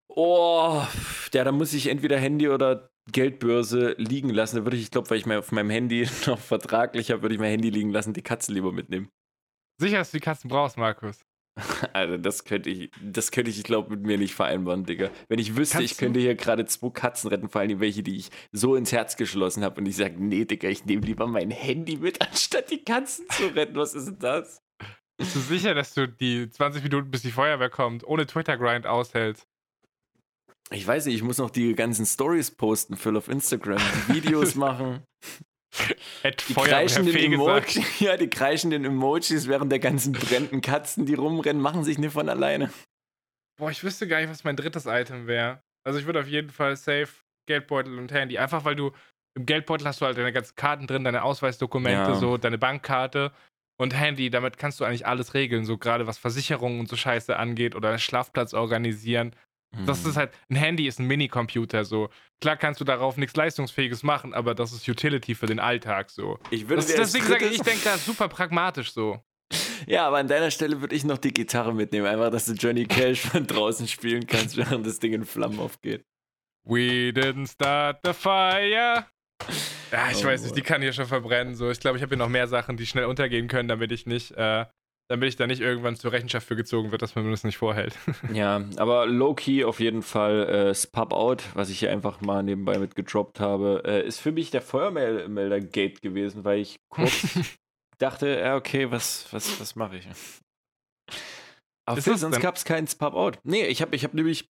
[0.07, 0.87] Oh,
[1.33, 4.55] ja, dann muss ich entweder Handy oder Geldbörse liegen lassen.
[4.55, 7.35] Da würde ich, ich glaube, weil ich mir auf meinem Handy noch vertraglich habe, würde
[7.35, 9.09] ich mein Handy liegen lassen, die Katze lieber mitnehmen.
[9.77, 11.19] Sicher, dass du die Katzen brauchst, Markus.
[11.93, 15.09] Also, das könnte ich, das könnte ich, ich glaube, mit mir nicht vereinbaren, Digga.
[15.29, 18.17] Wenn ich wüsste, Kannst ich könnte hier gerade zwei Katzen retten, vor allem welche, die
[18.17, 21.51] ich so ins Herz geschlossen habe und ich sage, nee, Digga, ich nehme lieber mein
[21.51, 23.75] Handy mit, anstatt die Katzen zu retten.
[23.75, 24.61] Was ist denn das?
[25.17, 29.47] Bist du sicher, dass du die 20 Minuten, bis die Feuerwehr kommt, ohne Twitter-Grind aushältst?
[30.71, 35.03] Ich weiß nicht, ich muss noch die ganzen Stories posten, Phil, auf Instagram, Videos machen.
[36.23, 37.15] At Die Feuerwehr kreischenden.
[37.15, 42.13] Emoji, ja, die kreischenden Emojis während der ganzen brennenden Katzen, die rumrennen, machen sich nicht
[42.13, 42.71] von alleine.
[43.59, 45.61] Boah, ich wüsste gar nicht, was mein drittes Item wäre.
[45.85, 47.09] Also ich würde auf jeden Fall safe
[47.47, 48.37] Geldbeutel und Handy.
[48.37, 48.91] Einfach weil du
[49.37, 52.15] im Geldbeutel hast du halt deine ganzen Karten drin, deine Ausweisdokumente, Ja.
[52.15, 53.31] so deine Bankkarte
[53.77, 54.29] und Handy.
[54.29, 57.89] Damit kannst du eigentlich alles regeln, so gerade was Versicherungen und so Scheiße angeht oder
[57.89, 59.35] einen Schlafplatz organisieren.
[59.85, 60.09] Das Mhm.
[60.09, 62.09] ist halt, ein Handy ist ein Minicomputer so.
[62.41, 66.39] Klar kannst du darauf nichts Leistungsfähiges machen, aber das ist Utility für den Alltag so.
[66.51, 69.19] Ich würde Das, deswegen sage ich, ich denke da super pragmatisch so.
[69.87, 72.85] Ja, aber an deiner Stelle würde ich noch die Gitarre mitnehmen, einfach, dass du Johnny
[72.85, 76.03] Cash von draußen spielen kannst, während das Ding in Flammen aufgeht.
[76.63, 79.05] We didn't start the fire.
[79.91, 81.55] Ja, ich Oh weiß nicht, die kann hier schon verbrennen.
[81.55, 84.05] So, ich glaube, ich habe hier noch mehr Sachen, die schnell untergehen können, damit ich
[84.07, 84.65] nicht, äh,
[85.07, 87.57] damit ich da nicht irgendwann zur Rechenschaft für gezogen wird, dass man mir das nicht
[87.57, 87.97] vorhält.
[88.33, 92.79] Ja, aber low-key auf jeden Fall äh, das Pub-Out, was ich hier einfach mal nebenbei
[92.79, 97.39] mit gedroppt habe, äh, ist für mich der Feuermelder-Gate gewesen, weil ich kurz
[97.99, 100.07] dachte, ja, okay, was, was, was mache ich?
[101.87, 103.39] Aber Phil, sonst gab es keinen Pub-Out.
[103.43, 104.49] Nee, ich habe ich hab nämlich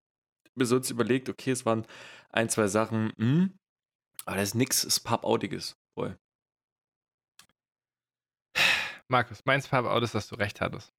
[0.56, 1.86] mir sonst überlegt, okay, es waren
[2.32, 3.58] ein, zwei Sachen, hm,
[4.26, 5.76] aber das ist nichts Pub-Outiges.
[5.98, 6.16] Boy.
[9.08, 10.94] Markus, mein Farbe ist, dass du recht hattest.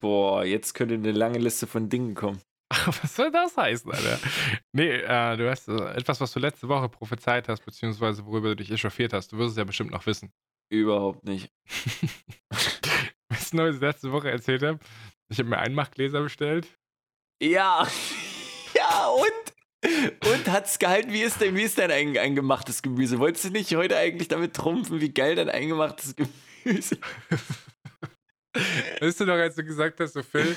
[0.00, 2.40] Boah, jetzt könnte eine lange Liste von Dingen kommen.
[2.70, 4.18] Was soll das heißen, Alter?
[4.72, 8.56] Nee, äh, du hast äh, etwas, was du letzte Woche prophezeit hast, beziehungsweise worüber du
[8.56, 9.32] dich echauffiert hast.
[9.32, 10.32] Du wirst es ja bestimmt noch wissen.
[10.70, 11.52] Überhaupt nicht.
[13.28, 14.78] Was ich letzte Woche erzählt habe?
[15.28, 16.68] Ich habe mir Einmachgläser bestellt.
[17.40, 17.86] Ja.
[18.76, 20.28] Ja, und?
[20.32, 21.12] Und hat's gehalten?
[21.12, 23.20] Wie ist denn, wie ist dein ein, eingemachtes Gemüse?
[23.20, 26.34] Wolltest du nicht heute eigentlich damit trumpfen, wie geil dein eingemachtes Gemüse
[29.00, 30.56] Weißt du noch, als du gesagt hast, so Phil,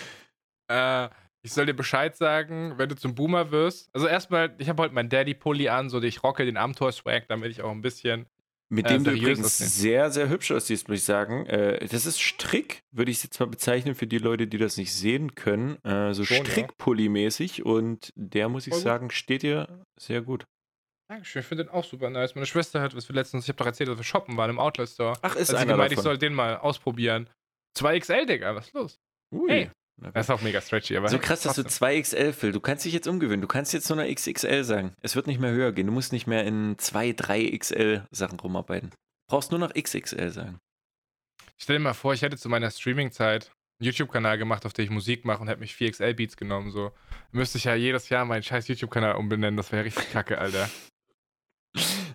[0.72, 1.10] äh,
[1.41, 3.89] ich soll dir Bescheid sagen, wenn du zum Boomer wirst.
[3.93, 7.62] Also erstmal, ich habe heute meinen Daddy-Pulli an, so ich rocke den Abenteuer-Swag, damit ich
[7.62, 8.28] auch ein bisschen.
[8.70, 9.68] Mit Äh, dem du seriös übrigens aussehen.
[9.70, 11.45] sehr, sehr hübsch aussiehst, muss ich sagen.
[11.45, 14.76] Äh, das ist Strick, würde ich es jetzt mal bezeichnen für die Leute, die das
[14.76, 15.82] nicht sehen können.
[15.86, 16.24] Äh, so.
[16.24, 17.64] Strickpulli-mäßig.
[17.64, 18.84] Und der, muss ich Voll gut.
[18.84, 20.45] sagen, steht dir sehr gut.
[21.10, 22.36] Dankeschön, ich finde den auch super nice.
[22.36, 24.60] Meine Schwester hat, was wir letztens, ich habe doch erzählt, dass wir shoppen waren im
[24.60, 25.18] Outlet-Store.
[25.22, 26.03] Ach, ist sie einer gemeint, ich davon.
[26.03, 27.30] soll den mal ausprobieren.
[27.78, 28.99] 2XL, Digga, was ist los?
[29.34, 29.49] Ui.
[29.49, 29.72] Hey,
[30.14, 31.08] Das ist auch mega stretchy, aber.
[31.10, 31.88] So krass, dass du trotzdem.
[31.88, 32.51] 2XL, Phil.
[32.51, 33.41] Du kannst dich jetzt umgewöhnen.
[33.41, 34.93] Du kannst jetzt nur noch XXL sagen.
[35.01, 35.88] Es wird nicht mehr höher gehen.
[35.88, 38.89] Du musst nicht mehr in 2, 3XL Sachen rumarbeiten.
[38.89, 38.95] Du
[39.36, 40.60] brauchst nur noch XXL sagen.
[41.58, 44.91] Stell dir mal vor, ich hätte zu meiner Streaming-Zeit einen YouTube-Kanal gemacht, auf dem ich
[44.91, 46.72] Musik mache und hätte mich 4XL-Beats genommen.
[46.72, 46.91] So.
[47.32, 49.55] Müsste ich ja jedes Jahr meinen scheiß YouTube-Kanal umbenennen.
[49.58, 50.70] Das wäre richtig kacke, Alter.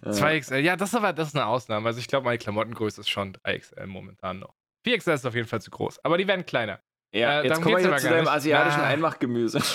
[0.05, 1.86] Äh, 2XL, ja, das ist aber das ist eine Ausnahme.
[1.88, 4.55] Also ich glaube, meine Klamottengröße ist schon 3XL momentan noch.
[4.86, 6.80] 4XL ist auf jeden Fall zu groß, aber die werden kleiner.
[7.14, 8.86] Ja, Äh, jetzt kommen wir zu deinem asiatischen Ah.
[8.86, 9.61] Einmachgemüse.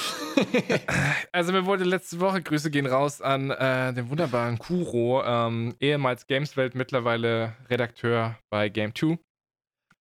[1.32, 6.28] Also mir wurde letzte Woche, Grüße gehen raus an äh, den wunderbaren Kuro, ähm, ehemals
[6.28, 9.13] Gameswelt, mittlerweile Redakteur bei Game 2.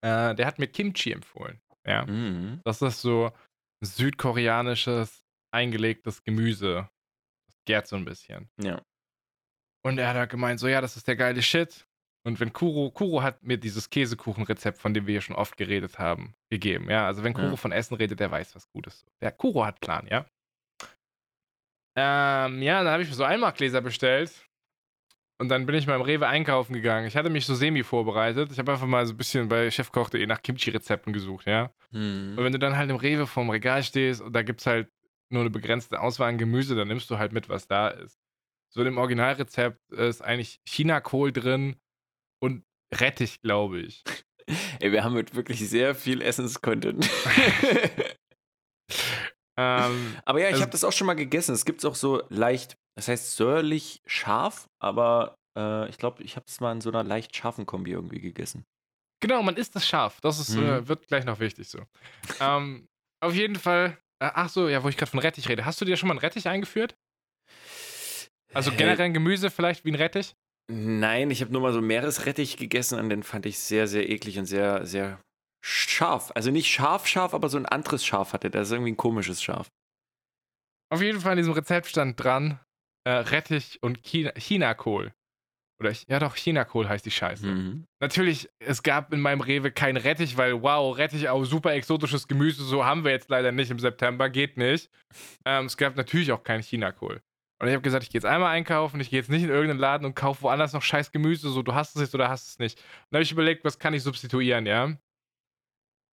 [0.03, 1.61] Äh, der hat mir Kimchi empfohlen.
[1.87, 2.05] Ja.
[2.05, 2.61] mhm.
[2.65, 3.33] Das ist so
[3.83, 5.23] südkoreanisches
[5.53, 6.89] eingelegtes Gemüse.
[7.47, 8.49] Das gärt so ein bisschen.
[8.63, 8.81] Ja.
[9.87, 11.87] Und er hat halt gemeint, so ja, das ist der geile Shit.
[12.25, 15.99] Und wenn Kuro, Kuro hat mir dieses Käsekuchenrezept, von dem wir hier schon oft geredet
[16.01, 16.91] haben, gegeben.
[16.91, 17.57] Ja, also wenn Kuro Ja.
[17.57, 19.05] von Essen redet, der weiß was Gutes.
[19.21, 20.27] Der Kuro hat Plan, ja.
[21.97, 24.33] Ähm, ja, dann habe ich mir so Einmachgläser bestellt.
[25.39, 27.07] Und dann bin ich mal im Rewe einkaufen gegangen.
[27.07, 28.51] Ich hatte mich so semi vorbereitet.
[28.53, 31.71] Ich habe einfach mal so ein bisschen bei chefkoch.de nach Kimchi-Rezepten gesucht, ja.
[31.93, 32.37] Und Mhm.
[32.39, 34.89] wenn du dann halt im Rewe vorm Regal stehst und da gibt es halt
[35.31, 38.19] nur eine begrenzte Auswahl an Gemüse, dann nimmst du halt mit, was da ist.
[38.73, 41.77] So in dem Originalrezept ist eigentlich Chinakohl drin
[42.43, 42.65] und
[42.95, 44.03] Rettich, glaube ich.
[44.81, 47.09] Ey, wir haben heute wirklich sehr viel Essens-Content.
[49.59, 51.53] ähm, aber ja, ich Also- habe das auch schon mal gegessen.
[51.55, 56.45] Es gibt auch so leicht, das heißt säuerlich scharf, aber äh, ich glaube, ich habe
[56.47, 58.65] es mal in so einer leicht scharfen Kombi irgendwie gegessen.
[59.23, 60.21] genau, man isst das scharf.
[60.21, 60.63] Das ist, Mhm.
[60.65, 61.81] äh, wird gleich noch wichtig so.
[62.41, 62.87] ähm,
[63.21, 65.65] auf jeden Fall, äh, ach so, ja, wo ich gerade von Rettich rede.
[65.65, 66.95] Hast du dir schon mal einen Rettich eingeführt?
[68.57, 70.35] Also generell ein Gemüse vielleicht wie ein Rettich?
[70.69, 74.39] Nein, ich habe nur mal so Meeresrettich gegessen und den fand ich sehr, sehr eklig
[74.39, 75.21] und sehr, sehr
[75.65, 76.33] scharf.
[76.35, 78.51] Also nicht scharf, scharf, aber so ein anderes Scharf hatte.
[78.51, 79.69] Das ist irgendwie ein komisches Scharf.
[80.93, 82.61] Auf jeden Fall in diesem Rezept stand dran
[83.05, 85.13] äh, Rettich und China Chinakohl.
[85.79, 87.47] Oder ja doch, Chinakohl heißt die Scheiße.
[87.47, 87.85] Mhm.
[88.01, 92.65] Natürlich, es gab in meinem Rewe kein Rettich, weil wow, Rettich auch super exotisches Gemüse,
[92.65, 94.91] so haben wir jetzt leider nicht im September, geht nicht.
[95.45, 97.21] Ähm, es gab natürlich auch keinen Chinakohl.
[97.59, 99.81] Und ich habe gesagt, ich gehe jetzt einmal einkaufen, ich gehe jetzt nicht in irgendeinen
[99.81, 102.59] Laden und kaufe woanders noch scheiß Gemüse, so du hast es jetzt oder hast es
[102.59, 102.79] nicht.
[102.79, 104.97] Und dann habe ich überlegt, was kann ich substituieren, ja?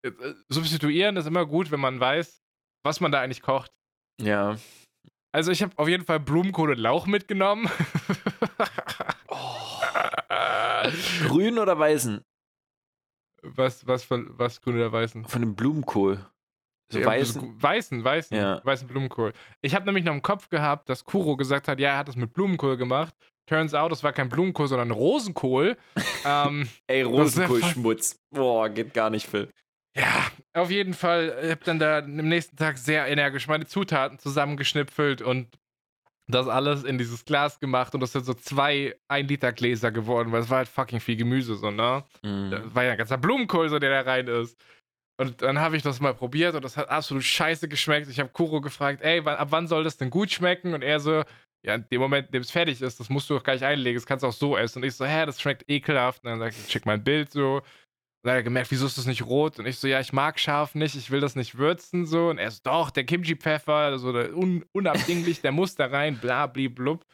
[0.02, 2.42] Äh, äh, Substituieren ist immer gut, wenn man weiß,
[2.82, 3.72] was man da eigentlich kocht.
[4.20, 4.56] Ja.
[5.32, 7.68] Also ich habe auf jeden Fall Blumenkohl und Lauch mitgenommen.
[11.26, 12.24] Grün oder weißen?
[13.44, 15.24] was, was von was grün oder weißen?
[15.26, 16.24] Von dem Blumenkohl.
[16.94, 17.62] So Ja, weißen.
[17.62, 18.60] weißen, weißen, Ja.
[18.64, 19.32] weißen Blumenkohl.
[19.62, 22.16] Ich habe nämlich noch im Kopf gehabt, dass Kuro gesagt hat, ja, er hat das
[22.16, 23.14] mit Blumenkohl gemacht.
[23.46, 25.76] Turns out, es war kein Blumenkohl, sondern Rosenkohl.
[26.24, 28.16] ähm, Ey, Rosenkohlschmutz.
[28.30, 29.50] Boah, geht gar nicht, Phil.
[29.96, 31.36] ja, auf jeden Fall.
[31.42, 35.48] Ich habe dann da am nächsten Tag sehr energisch meine Zutaten zusammengeschnipfelt und
[36.26, 40.32] das alles in dieses Glas gemacht und das sind so zwei 1 Liter Gläser geworden,
[40.32, 42.02] weil es war halt fucking viel Gemüse so, ne?
[42.22, 42.74] Da Mhm.
[42.74, 44.56] war ja ein ganzer Blumenkohl, so der da rein ist.
[45.16, 48.08] Und dann habe ich das mal probiert und das hat absolut scheiße geschmeckt.
[48.08, 50.74] Ich habe Kuro gefragt, ey, ab wann soll das denn gut schmecken?
[50.74, 51.22] Und er so,
[51.64, 53.62] ja, in dem Moment, in dem es fertig ist, das musst du doch gar nicht
[53.62, 54.82] einlegen, das kannst du auch so essen.
[54.82, 56.24] Und ich so, hä, das schmeckt ekelhaft.
[56.24, 57.56] Und dann sagt er, schick mal ein Bild so.
[57.56, 57.62] Und
[58.24, 59.60] dann hat er gemerkt, wieso ist das nicht rot?
[59.60, 62.30] Und ich so, ja, ich mag scharf nicht, ich will das nicht würzen so.
[62.30, 66.46] Und er so, doch, der Kimchi-Pfeffer, so der un unabdinglich, der muss da rein, bla,
[66.48, 67.04] blub.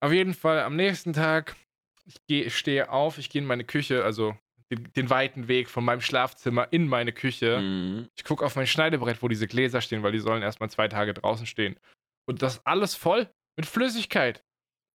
[0.00, 1.56] Auf jeden Fall am nächsten Tag,
[2.04, 4.36] ich, geh, ich stehe auf, ich gehe in meine Küche, also
[4.72, 7.60] den, den weiten Weg von meinem Schlafzimmer in meine Küche.
[7.60, 8.08] Mhm.
[8.16, 11.14] Ich gucke auf mein Schneidebrett, wo diese Gläser stehen, weil die sollen erstmal zwei Tage
[11.14, 11.78] draußen stehen.
[12.28, 14.44] Und das alles voll mit Flüssigkeit.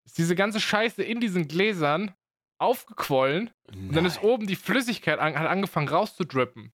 [0.06, 2.14] Ist diese ganze Scheiße in diesen Gläsern
[2.60, 6.72] aufgequollen und dann ist oben die Flüssigkeit an, hat angefangen rauszudrippen.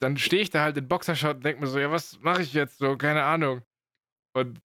[0.00, 2.52] Dann stehe ich da halt in Boxershot und denke mir so, ja, was mache ich
[2.52, 2.96] jetzt so?
[2.96, 3.62] Keine Ahnung.
[4.34, 4.60] Und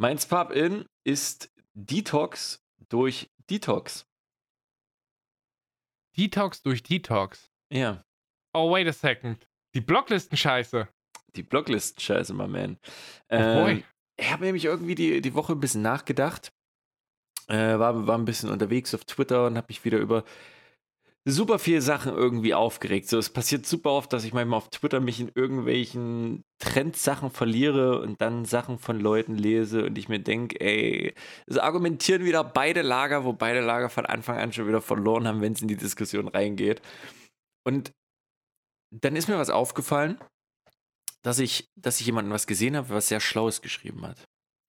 [0.00, 4.06] Mein Pub-In ist Detox durch Detox.
[6.16, 7.50] Detox durch Detox.
[7.70, 8.02] Ja,
[8.54, 9.46] Oh, wait a second.
[9.74, 10.88] Die Blocklisten-Scheiße.
[11.36, 12.78] die Blocklisten-Scheiße, my man.
[13.28, 13.36] Oh.
[13.36, 13.84] Ähm,
[14.16, 16.50] ich habe nämlich irgendwie die, die Woche ein bisschen nachgedacht.
[17.48, 20.24] Äh, war, war ein bisschen unterwegs auf Twitter und habe mich wieder über
[21.24, 23.08] super viele Sachen irgendwie aufgeregt.
[23.08, 28.00] So, es passiert super oft, dass ich manchmal auf Twitter mich in irgendwelchen Trendsachen verliere
[28.00, 31.14] und dann Sachen von Leuten lese und ich mir denke, ey,
[31.46, 35.40] es argumentieren wieder beide Lager, wo beide Lager von Anfang an schon wieder verloren haben,
[35.42, 36.80] wenn es in die Diskussion reingeht.
[37.66, 37.92] Und
[38.90, 40.18] dann ist mir was aufgefallen,
[41.22, 44.24] dass ich, dass ich jemanden was gesehen habe, was sehr Schlaues geschrieben hat.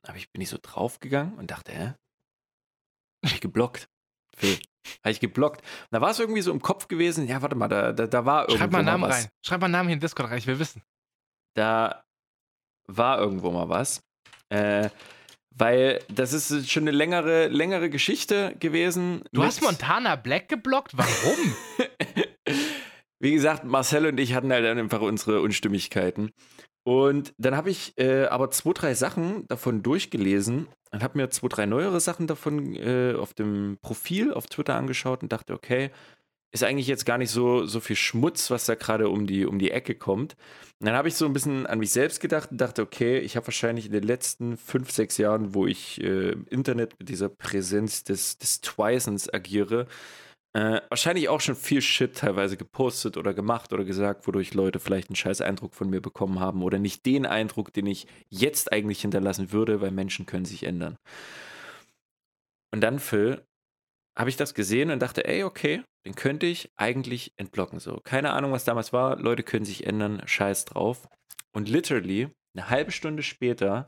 [0.05, 1.93] Aber ich bin ich so draufgegangen und dachte, hä?
[3.23, 3.87] Hab ich geblockt.
[4.35, 4.59] Phil.
[5.03, 5.61] Habe ich geblockt.
[5.61, 8.25] Und da war es irgendwie so im Kopf gewesen, ja, warte mal, da, da, da
[8.25, 9.27] war irgendwo Schreib mal einen Namen rein.
[9.45, 10.81] Schreib mal einen Namen hier in Discord rein, ich will wissen.
[11.55, 12.03] Da
[12.87, 14.01] war irgendwo mal was.
[14.49, 14.89] Äh,
[15.55, 19.23] weil das ist schon eine längere, längere Geschichte gewesen.
[19.31, 20.97] Du hast Montana Black geblockt?
[20.97, 21.55] Warum?
[23.19, 26.31] Wie gesagt, Marcel und ich hatten halt einfach unsere Unstimmigkeiten.
[26.83, 31.47] Und dann habe ich äh, aber zwei, drei Sachen davon durchgelesen und habe mir zwei,
[31.47, 35.91] drei neuere Sachen davon äh, auf dem Profil auf Twitter angeschaut und dachte, okay,
[36.51, 39.57] ist eigentlich jetzt gar nicht so, so viel Schmutz, was da gerade um die, um
[39.57, 40.35] die Ecke kommt.
[40.79, 43.37] Und dann habe ich so ein bisschen an mich selbst gedacht und dachte, okay, ich
[43.37, 47.29] habe wahrscheinlich in den letzten fünf, sechs Jahren, wo ich äh, im Internet mit dieser
[47.29, 49.87] Präsenz des, des Twisens agiere,
[50.53, 55.09] äh, wahrscheinlich auch schon viel Shit teilweise gepostet oder gemacht oder gesagt, wodurch Leute vielleicht
[55.09, 59.01] einen scheiß Eindruck von mir bekommen haben oder nicht den Eindruck, den ich jetzt eigentlich
[59.01, 60.97] hinterlassen würde, weil Menschen können sich ändern.
[62.73, 63.45] Und dann, Phil,
[64.17, 67.79] habe ich das gesehen und dachte, ey, okay, den könnte ich eigentlich entblocken.
[67.79, 69.17] So, keine Ahnung, was damals war.
[69.17, 71.07] Leute können sich ändern, scheiß drauf.
[71.53, 73.87] Und literally, eine halbe Stunde später,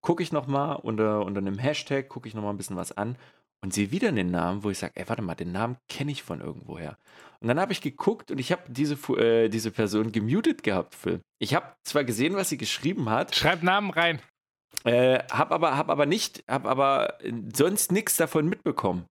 [0.00, 3.16] gucke ich nochmal unter, unter einem Hashtag, gucke ich nochmal ein bisschen was an
[3.64, 6.22] und sehe wieder den Namen, wo ich sage, ey, warte mal, den Namen kenne ich
[6.22, 6.98] von irgendwoher.
[7.40, 11.22] Und dann habe ich geguckt und ich habe diese, äh, diese Person gemutet gehabt, Phil.
[11.38, 14.20] Ich habe zwar gesehen, was sie geschrieben hat, Schreib Namen rein.
[14.84, 17.16] äh, hab aber, hab aber nicht, hab aber
[17.54, 19.06] sonst nichts davon mitbekommen.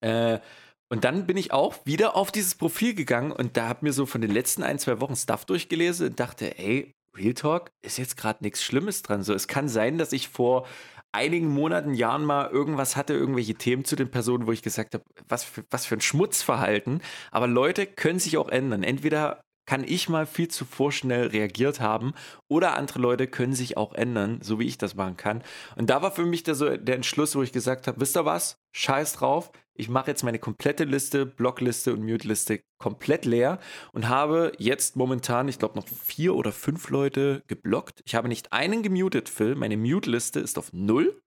[0.00, 0.40] Äh,
[0.88, 4.06] und dann bin ich auch wieder auf dieses Profil gegangen und da hab mir so
[4.06, 8.16] von den letzten ein, zwei Wochen Stuff durchgelesen und dachte, ey, Real Talk ist jetzt
[8.16, 9.22] gerade nichts Schlimmes dran.
[9.22, 10.66] So, es kann sein, dass ich vor
[11.12, 15.04] einigen Monaten, Jahren mal irgendwas hatte, irgendwelche Themen zu den Personen, wo ich gesagt habe,
[15.28, 17.02] was für, was für ein Schmutzverhalten.
[17.30, 18.82] Aber Leute können sich auch ändern.
[18.82, 22.14] Entweder kann ich mal viel zu vorschnell reagiert haben
[22.48, 25.42] oder andere Leute können sich auch ändern, so wie ich das machen kann.
[25.76, 28.24] Und da war für mich der, so, der Entschluss, wo ich gesagt habe, wisst ihr
[28.24, 28.56] was?
[28.74, 29.50] Scheiß drauf.
[29.78, 33.60] Ich mache jetzt meine komplette Liste, Blockliste und Mute-Liste komplett leer
[33.92, 38.02] und habe jetzt momentan, ich glaube, noch vier oder fünf Leute geblockt.
[38.04, 39.54] Ich habe nicht einen gemutet, Phil.
[39.54, 41.22] Meine Mute-Liste ist auf null.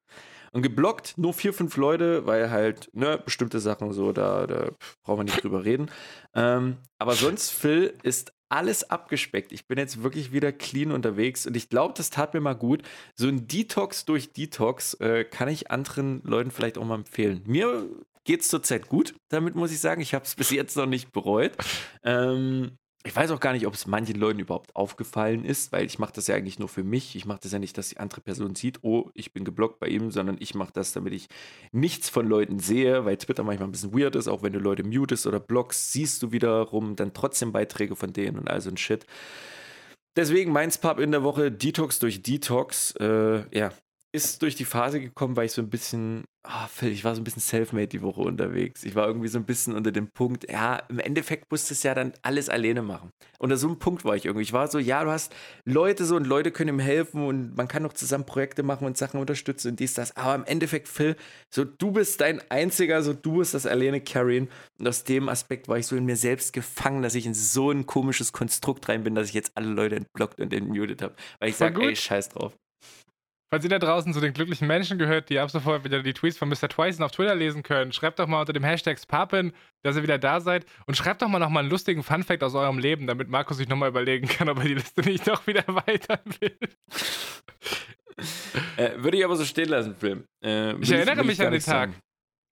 [0.52, 4.72] Und geblockt nur vier, fünf Leute, weil halt, ne, bestimmte Sachen so, da, da
[5.02, 5.90] brauchen wir nicht drüber reden.
[6.36, 9.54] Ähm, aber sonst, Phil, ist alles abgespeckt.
[9.54, 12.84] Ich bin jetzt wirklich wieder clean unterwegs und ich glaube, das tat mir mal gut.
[13.16, 17.44] So ein Detox durch Detox äh, kann ich anderen Leuten vielleicht auch mal empfehlen.
[17.46, 17.88] Mir
[18.26, 20.02] geht es zurzeit gut, damit muss ich sagen.
[20.02, 21.54] Ich habe es bis jetzt noch nicht bereut.
[22.04, 25.98] Ähm, ich weiß auch gar nicht, ob es manchen Leuten überhaupt aufgefallen ist, weil ich
[25.98, 27.16] mache das ja eigentlich nur für mich.
[27.16, 29.88] Ich mache das ja nicht, dass die andere Person sieht, oh, ich bin geblockt bei
[29.88, 31.28] ihm, sondern ich mache das, damit ich
[31.72, 34.28] nichts von Leuten sehe, weil Twitter manchmal ein bisschen weird ist.
[34.28, 38.38] Auch wenn du Leute mutest oder blockst, siehst du wiederum dann trotzdem Beiträge von denen
[38.38, 39.08] und all so ein Shit.
[40.16, 42.94] Deswegen meins Pub in der Woche, Detox durch Detox.
[43.00, 43.72] Äh, ja,
[44.14, 47.22] ist durch die Phase gekommen, weil ich so ein bisschen, ah, Phil, ich war so
[47.22, 48.84] ein bisschen self-made die Woche unterwegs.
[48.84, 51.84] Ich war irgendwie so ein bisschen unter dem Punkt, ja, im Endeffekt musst du es
[51.84, 53.12] ja dann alles alleine machen.
[53.40, 54.44] Unter so einem Punkt war ich irgendwie.
[54.44, 55.34] Ich war so, ja, du hast
[55.64, 58.98] Leute so und Leute können ihm helfen und man kann auch zusammen Projekte machen und
[58.98, 60.16] Sachen unterstützen und dies, das.
[60.18, 61.16] Aber im Endeffekt, Phil,
[61.50, 64.50] so du bist dein einziger, so du bist das alleine carryen.
[64.78, 67.72] Und aus dem Aspekt war ich so in mir selbst gefangen, dass ich in so
[67.72, 71.16] ein komisches Konstrukt rein bin, dass ich jetzt alle Leute entblockt und entmutet habe.
[71.40, 72.58] Weil ich sage, ey, scheiß drauf.
[73.54, 76.38] Falls ihr da draußen zu den glücklichen Menschen gehört, die ab sofort wieder die Tweets
[76.38, 76.70] von Mr.
[76.70, 79.52] Twison auf Twitter lesen können, schreibt doch mal unter dem Hashtag Spapen,
[79.84, 82.80] dass ihr wieder da seid und schreibt doch mal nochmal einen lustigen Funfact aus eurem
[82.80, 86.22] Leben, damit Markus sich nochmal überlegen kann, ob er die Liste nicht doch wieder weiter
[86.40, 86.58] will.
[88.78, 90.24] Äh, würde ich aber so stehen lassen, Film.
[90.42, 91.90] Äh, ich erinnere mich an den Tag.
[91.90, 91.96] Sagen.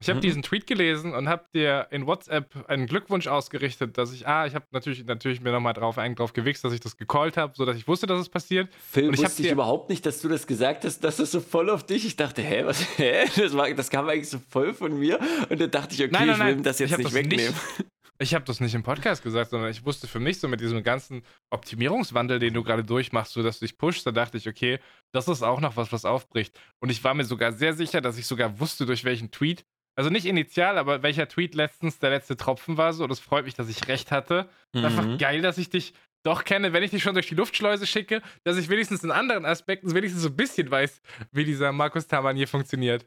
[0.01, 0.21] Ich habe mhm.
[0.21, 4.55] diesen Tweet gelesen und habe dir in WhatsApp einen Glückwunsch ausgerichtet, dass ich, ah, ich
[4.55, 7.85] habe natürlich, natürlich mir nochmal drauf, drauf gewichst, dass ich das gecallt habe, sodass ich
[7.85, 8.73] wusste, dass es passiert.
[8.75, 11.41] Phil, und ich wusste ich überhaupt nicht, dass du das gesagt hast, dass das so
[11.41, 12.05] voll auf dich.
[12.05, 13.25] Ich dachte, hä, was, hä?
[13.35, 15.19] Das, war, das kam eigentlich so voll von mir.
[15.49, 17.47] Und dann dachte ich, okay, nein, nein, ich will das jetzt nicht das wegnehmen.
[17.47, 17.85] Nicht,
[18.19, 20.81] ich habe das nicht im Podcast gesagt, sondern ich wusste für mich so mit diesem
[20.81, 24.79] ganzen Optimierungswandel, den du gerade durchmachst, so dass du dich pushst, da dachte ich, okay,
[25.11, 26.57] das ist auch noch was, was aufbricht.
[26.79, 29.65] Und ich war mir sogar sehr sicher, dass ich sogar wusste, durch welchen Tweet
[29.99, 33.03] also nicht initial, aber welcher Tweet letztens der letzte Tropfen war so.
[33.03, 34.47] Und es freut mich, dass ich recht hatte.
[34.73, 34.85] Mhm.
[34.85, 35.93] Einfach geil, dass ich dich
[36.23, 39.43] doch kenne, wenn ich dich schon durch die Luftschleuse schicke, dass ich wenigstens in anderen
[39.43, 41.01] Aspekten wenigstens so ein bisschen weiß,
[41.33, 43.05] wie dieser Markus Taman hier funktioniert.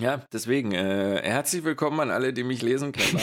[0.00, 3.16] Ja, deswegen, äh, herzlich willkommen an alle, die mich lesen können.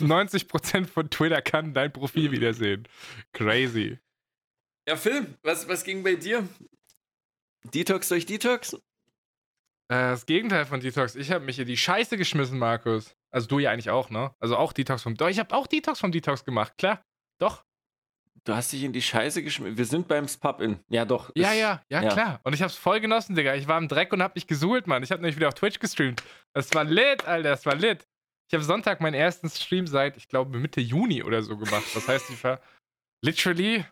[0.00, 2.86] 90% von Twitter kann dein Profil wiedersehen.
[3.32, 3.98] Crazy.
[4.86, 6.46] Ja, Phil, was, was ging bei dir?
[7.72, 8.76] Detox durch Detox?
[9.90, 11.16] Äh, das Gegenteil von Detox.
[11.16, 13.16] Ich habe mich in die Scheiße geschmissen, Markus.
[13.32, 14.32] Also du ja eigentlich auch, ne?
[14.38, 15.16] Also auch Detox vom.
[15.16, 17.04] Doch, ich habe auch Detox vom Detox gemacht, klar.
[17.40, 17.64] Doch.
[18.44, 19.76] Du hast dich in die Scheiße geschmissen.
[19.76, 20.78] Wir sind beim Pub-In.
[20.88, 21.30] Ja, doch.
[21.34, 22.40] Ja, ja, ja, ja, klar.
[22.44, 23.54] Und ich hab's voll genossen, Digga.
[23.56, 25.02] Ich war im Dreck und hab mich gesuhlt, Mann.
[25.02, 26.22] Ich hab nämlich wieder auf Twitch gestreamt.
[26.54, 27.50] Das war lit, Alter.
[27.50, 28.06] Das war lit.
[28.48, 31.84] Ich habe Sonntag meinen ersten Stream seit, ich glaube, Mitte Juni oder so gemacht.
[31.94, 32.60] Das heißt, ich war
[33.22, 33.84] literally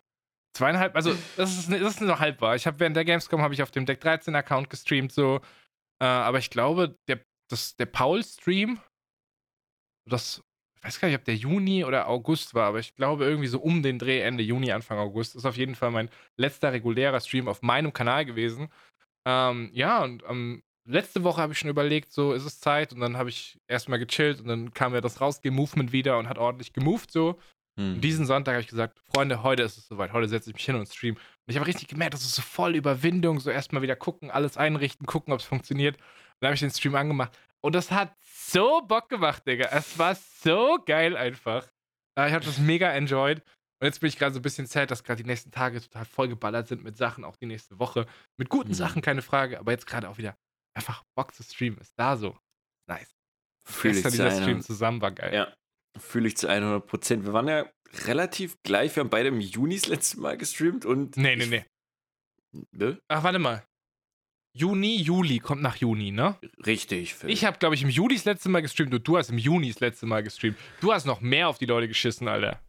[0.53, 2.55] zweieinhalb, also das ist, das ist nur halb wahr.
[2.55, 5.41] Ich habe während der Gamescom habe ich auf dem Deck 13 Account gestreamt so
[6.01, 8.79] äh, aber ich glaube, der, das, der Paul-Stream,
[10.07, 10.43] das,
[10.77, 13.59] ich weiß gar nicht, ob der Juni oder August war, aber ich glaube irgendwie so
[13.59, 17.47] um den Dreh Ende Juni, Anfang August, ist auf jeden Fall mein letzter regulärer Stream
[17.47, 18.69] auf meinem Kanal gewesen.
[19.25, 22.99] Ähm, ja, und ähm, letzte Woche habe ich schon überlegt, so ist es Zeit und
[22.99, 26.73] dann habe ich erstmal gechillt und dann kam ja das Rausgehen-Movement wieder und hat ordentlich
[26.73, 27.39] gemoved so.
[27.79, 28.01] Hm.
[28.01, 30.75] Diesen Sonntag habe ich gesagt, Freunde, heute ist es soweit, heute setze ich mich hin
[30.75, 31.15] und stream.
[31.15, 34.57] Und ich habe richtig gemerkt, das ist so voll Überwindung, so erstmal wieder gucken, alles
[34.57, 35.95] einrichten, gucken, ob es funktioniert.
[35.95, 36.03] Und
[36.41, 37.31] dann habe ich den Stream angemacht.
[37.61, 39.69] Und das hat so Bock gemacht, Digga.
[39.71, 41.69] Es war so geil einfach.
[42.17, 43.41] Äh, ich habe das mega enjoyed.
[43.81, 46.03] Und jetzt bin ich gerade so ein bisschen sad, dass gerade die nächsten Tage total
[46.03, 48.07] vollgeballert sind mit Sachen, auch die nächste Woche.
[48.37, 48.73] Mit guten mhm.
[48.73, 49.57] Sachen, keine Frage.
[49.57, 50.35] Aber jetzt gerade auch wieder
[50.73, 51.79] einfach Bock zu streamen.
[51.79, 52.37] Ist da so.
[52.87, 53.15] Nice.
[53.63, 55.33] Fühl Gestern dieser Stream zusammen war geil.
[55.33, 55.53] Ja,
[55.99, 57.25] Fühle ich zu 100 Prozent.
[57.25, 57.65] Wir waren ja
[58.05, 58.95] relativ gleich.
[58.95, 61.17] Wir haben beide im Juni das letzte Mal gestreamt und.
[61.17, 61.65] Nee, nee, nee.
[62.71, 62.99] Ne?
[63.07, 63.63] Ach, warte mal.
[64.53, 66.35] Juni, Juli kommt nach Juni, ne?
[66.65, 67.13] Richtig.
[67.13, 67.29] Phil.
[67.29, 69.69] Ich habe, glaube ich, im Juli das letzte Mal gestreamt und du hast im Juni
[69.69, 70.57] das letzte Mal gestreamt.
[70.81, 72.59] Du hast noch mehr auf die Leute geschissen, Alter.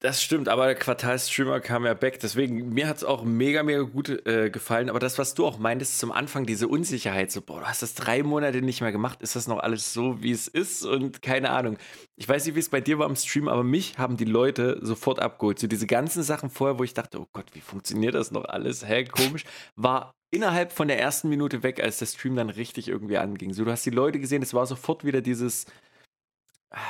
[0.00, 2.20] Das stimmt, aber der Quartalstreamer kam ja back.
[2.20, 4.90] Deswegen, mir hat es auch mega, mega gut äh, gefallen.
[4.90, 7.94] Aber das, was du auch meintest zum Anfang, diese Unsicherheit, so, boah, du hast das
[7.94, 10.84] drei Monate nicht mehr gemacht, ist das noch alles so, wie es ist?
[10.84, 11.78] Und keine Ahnung.
[12.14, 14.78] Ich weiß nicht, wie es bei dir war im Stream, aber mich haben die Leute
[14.82, 15.58] sofort abgeholt.
[15.58, 18.86] So diese ganzen Sachen vorher, wo ich dachte, oh Gott, wie funktioniert das noch alles?
[18.86, 19.42] Hä, komisch.
[19.74, 23.52] War innerhalb von der ersten Minute weg, als der Stream dann richtig irgendwie anging.
[23.52, 25.66] So, du hast die Leute gesehen, es war sofort wieder dieses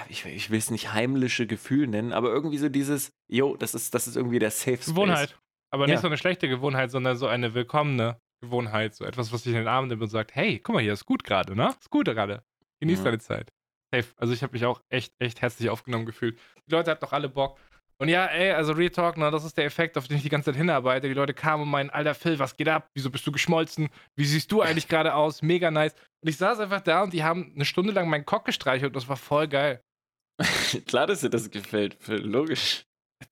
[0.09, 3.95] ich, ich will es nicht heimliche Gefühl nennen, aber irgendwie so dieses, yo, das ist,
[3.95, 4.87] das ist irgendwie der Safe Space.
[4.87, 5.39] Gewohnheit.
[5.70, 6.01] Aber nicht ja.
[6.01, 8.95] so eine schlechte Gewohnheit, sondern so eine willkommene Gewohnheit.
[8.95, 11.07] So etwas, was sich in den Arm nimmt und sagt, hey, guck mal hier, ist
[11.07, 11.74] gut gerade, ne?
[11.79, 12.43] Ist gut gerade.
[12.81, 13.05] Genieß mhm.
[13.05, 13.53] deine Zeit.
[13.93, 14.09] Safe.
[14.16, 16.39] Also ich habe mich auch echt, echt herzlich aufgenommen gefühlt.
[16.66, 17.59] Die Leute hatten doch alle Bock.
[18.01, 20.29] Und ja, ey, also Real Talk, ne, das ist der Effekt, auf den ich die
[20.29, 21.09] ganze Zeit hinarbeite.
[21.09, 22.89] Die Leute kamen und meinen, alter Phil, was geht ab?
[22.95, 23.89] Wieso bist du geschmolzen?
[24.15, 25.43] Wie siehst du eigentlich gerade aus?
[25.43, 25.95] Mega nice.
[26.21, 28.97] Und ich saß einfach da und die haben eine Stunde lang meinen Cock gestreichelt und
[28.97, 29.83] das war voll geil.
[30.87, 32.85] Klar, dass dir das gefällt, logisch.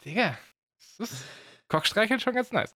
[0.04, 0.36] Digga,
[0.98, 1.24] das ist
[1.68, 2.74] Cockstreicheln schon ganz nice.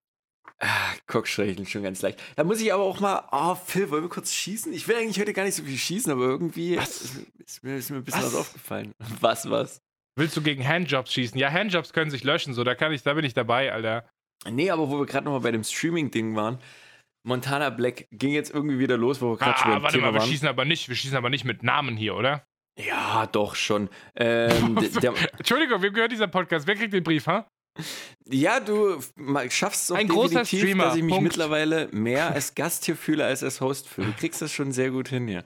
[0.61, 2.21] Ah, Cockstreicheln schon ganz leicht.
[2.37, 4.73] Da muss ich aber auch mal, oh Phil, wollen wir kurz schießen?
[4.73, 7.91] Ich will eigentlich heute gar nicht so viel schießen, aber irgendwie ist, ist, mir, ist,
[7.91, 8.35] mir, ein bisschen was?
[8.35, 8.95] was aufgefallen.
[9.21, 9.83] Was, was?
[10.19, 11.39] Willst du gegen Handjobs schießen?
[11.39, 14.09] Ja, Handjobs können sich löschen, so, da kann ich, da bin ich dabei, Alter.
[14.49, 16.59] Nee, aber wo wir gerade nochmal bei dem Streaming-Ding waren,
[17.27, 20.07] Montana Black ging jetzt irgendwie wieder los, wo wir gerade ah, schon beim warte Thema
[20.09, 20.29] mal, wir waren.
[20.29, 22.45] schießen aber nicht, wir schießen aber nicht mit Namen hier, oder?
[22.79, 23.91] Ja, doch schon.
[24.17, 26.67] Ähm, der, Entschuldigung, wem gehört dieser Podcast?
[26.67, 27.47] Wer kriegt den Brief, ha?
[28.27, 29.01] Ja, du
[29.49, 31.25] schaffst es auch Ein großer Streamer, dass ich mich Punkt.
[31.25, 34.09] mittlerweile mehr als Gast hier fühle als als Host fühle.
[34.09, 35.45] Du kriegst das schon sehr gut hin hier.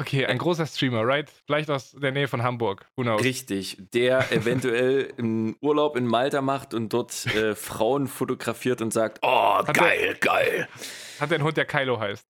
[0.00, 1.28] Okay, ein großer Streamer, right?
[1.46, 2.86] Vielleicht aus der Nähe von Hamburg.
[2.94, 3.22] Who knows?
[3.24, 9.18] Richtig, der eventuell einen Urlaub in Malta macht und dort äh, Frauen fotografiert und sagt,
[9.22, 10.68] oh, hat geil, der, geil.
[11.18, 12.24] Hat der einen Hund, der Kylo heißt?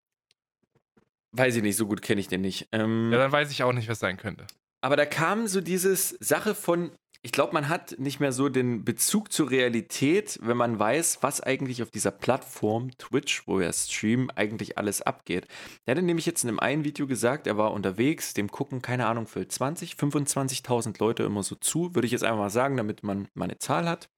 [1.33, 2.69] Weiß ich nicht, so gut kenne ich den nicht.
[2.73, 4.47] Ähm, ja, dann weiß ich auch nicht, was sein könnte.
[4.81, 6.93] Aber da kam so dieses Sache von
[7.23, 11.41] ich glaube, man hat nicht mehr so den Bezug zur Realität, wenn man weiß, was
[11.41, 15.49] eigentlich auf dieser Plattform Twitch, wo er streamen, eigentlich alles abgeht.
[15.85, 19.07] Er hatte nämlich jetzt in einem einen Video gesagt, er war unterwegs, dem gucken, keine
[19.07, 23.03] Ahnung, für 20, 25.000 Leute immer so zu, würde ich jetzt einfach mal sagen, damit
[23.03, 24.09] man mal eine Zahl hat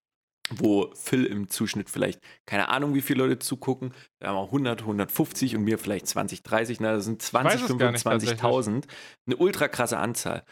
[0.52, 4.80] wo Phil im Zuschnitt vielleicht, keine Ahnung, wie viele Leute zugucken, da haben wir 100,
[4.80, 8.84] 150 und mir vielleicht 20, 30, na, das sind 20, 25.000.
[9.26, 10.44] Eine ultra krasse Anzahl.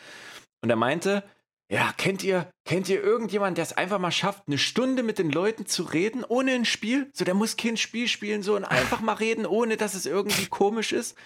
[0.63, 1.25] Und er meinte,
[1.71, 5.31] ja, kennt ihr, kennt ihr irgendjemanden, der es einfach mal schafft, eine Stunde mit den
[5.31, 7.11] Leuten zu reden, ohne ein Spiel?
[7.13, 10.47] So, der muss kein Spiel spielen, so und einfach mal reden, ohne dass es irgendwie
[10.47, 11.17] komisch ist.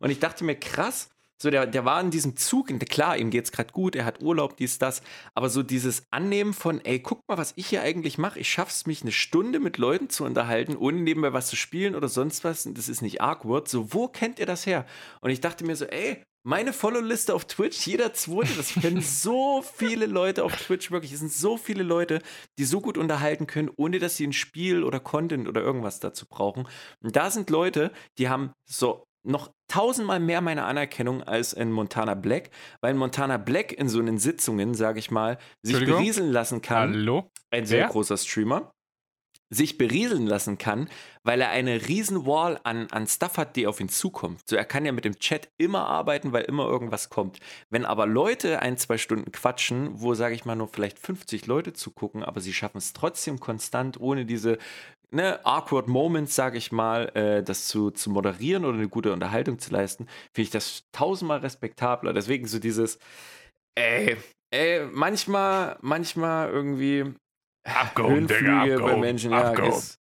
[0.00, 1.08] Und ich dachte mir, krass,
[1.40, 4.56] so, der, der war in diesem Zug, klar, ihm geht's gerade gut, er hat Urlaub,
[4.56, 5.02] dies, das,
[5.34, 8.86] aber so dieses Annehmen von, ey, guck mal, was ich hier eigentlich mache, ich schaff's
[8.86, 12.68] mich eine Stunde mit Leuten zu unterhalten, ohne nebenbei was zu spielen oder sonst was,
[12.72, 14.86] das ist nicht awkward, so, wo kennt ihr das her?
[15.20, 19.62] Und ich dachte mir so, ey, meine Follow-Liste auf Twitch, jeder zweite, das kennen so
[19.62, 22.22] viele Leute auf Twitch, wirklich, es sind so viele Leute,
[22.56, 26.24] die so gut unterhalten können, ohne dass sie ein Spiel oder Content oder irgendwas dazu
[26.24, 26.68] brauchen.
[27.02, 32.14] Und da sind Leute, die haben so noch tausendmal mehr meine Anerkennung als in Montana
[32.14, 32.50] Black,
[32.80, 36.92] weil Montana Black in so einen Sitzungen, sage ich mal, sich berieseln lassen kann.
[36.92, 37.30] Hallo?
[37.50, 37.88] Ein sehr Wer?
[37.88, 38.72] großer Streamer
[39.48, 40.88] sich berieseln lassen kann,
[41.22, 44.40] weil er eine riesen Wall an, an Stuff hat, die auf ihn zukommt.
[44.48, 47.38] So, er kann ja mit dem Chat immer arbeiten, weil immer irgendwas kommt.
[47.70, 51.72] Wenn aber Leute ein, zwei Stunden quatschen, wo, sage ich mal, nur vielleicht 50 Leute
[51.72, 54.58] zugucken, aber sie schaffen es trotzdem konstant, ohne diese
[55.10, 59.58] ne, awkward Moments, sage ich mal, äh, das zu, zu moderieren oder eine gute Unterhaltung
[59.58, 62.12] zu leisten, finde ich das tausendmal respektabler.
[62.12, 62.98] Deswegen so dieses,
[63.74, 64.16] ey,
[64.50, 67.14] ey, manchmal, manchmal irgendwie
[67.66, 69.98] Abgehoben, Digga, abgehoben, bei Menschen, ja, es,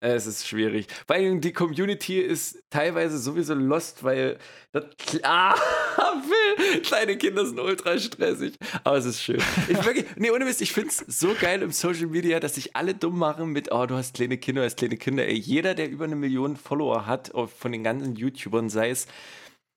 [0.00, 0.86] es ist schwierig.
[1.06, 4.38] Weil die Community ist teilweise sowieso lost, weil
[4.72, 5.56] das klar,
[6.28, 6.80] will.
[6.82, 8.54] Kleine Kinder sind ultra stressig.
[8.84, 9.40] Aber es ist schön.
[9.68, 12.76] Ich wirklich, nee, ohne Mist, ich finde es so geil im Social Media, dass sich
[12.76, 15.26] alle dumm machen mit, oh, du hast kleine Kinder, du hast kleine Kinder.
[15.26, 19.06] Ey, jeder, der über eine Million Follower hat, von den ganzen YouTubern, sei es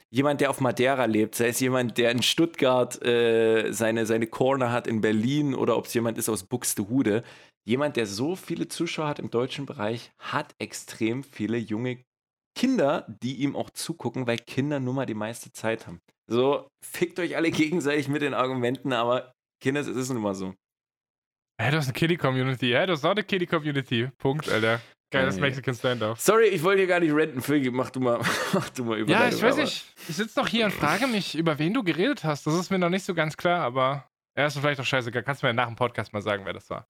[0.09, 4.71] jemand, der auf Madeira lebt, sei es jemand, der in Stuttgart äh, seine, seine Corner
[4.71, 7.23] hat in Berlin oder ob es jemand ist aus Buxtehude.
[7.63, 12.03] Jemand, der so viele Zuschauer hat im deutschen Bereich, hat extrem viele junge
[12.55, 16.01] Kinder, die ihm auch zugucken, weil Kinder nun mal die meiste Zeit haben.
[16.27, 19.31] So, fickt euch alle gegenseitig mit den Argumenten, aber
[19.61, 20.53] Kinder, es ist nun mal so.
[21.61, 22.69] Hey, du hast eine Kitty-Community.
[22.69, 24.09] Ja, du hast auch eine Kitty-Community.
[24.17, 24.81] Punkt, Alter.
[25.11, 25.41] Geiles hey.
[25.41, 26.19] Mexican Standoff.
[26.19, 27.41] Sorry, ich wollte hier gar nicht renten.
[27.41, 28.19] Phil, mach du mal,
[28.53, 29.93] mach du mal über Ja, ich weiß nicht.
[30.07, 32.47] Ich sitze noch hier und frage mich, über wen du geredet hast.
[32.47, 35.23] Das ist mir noch nicht so ganz klar, aber er ist vielleicht auch scheißegal.
[35.23, 36.87] Kannst du mir nach dem Podcast mal sagen, wer das war?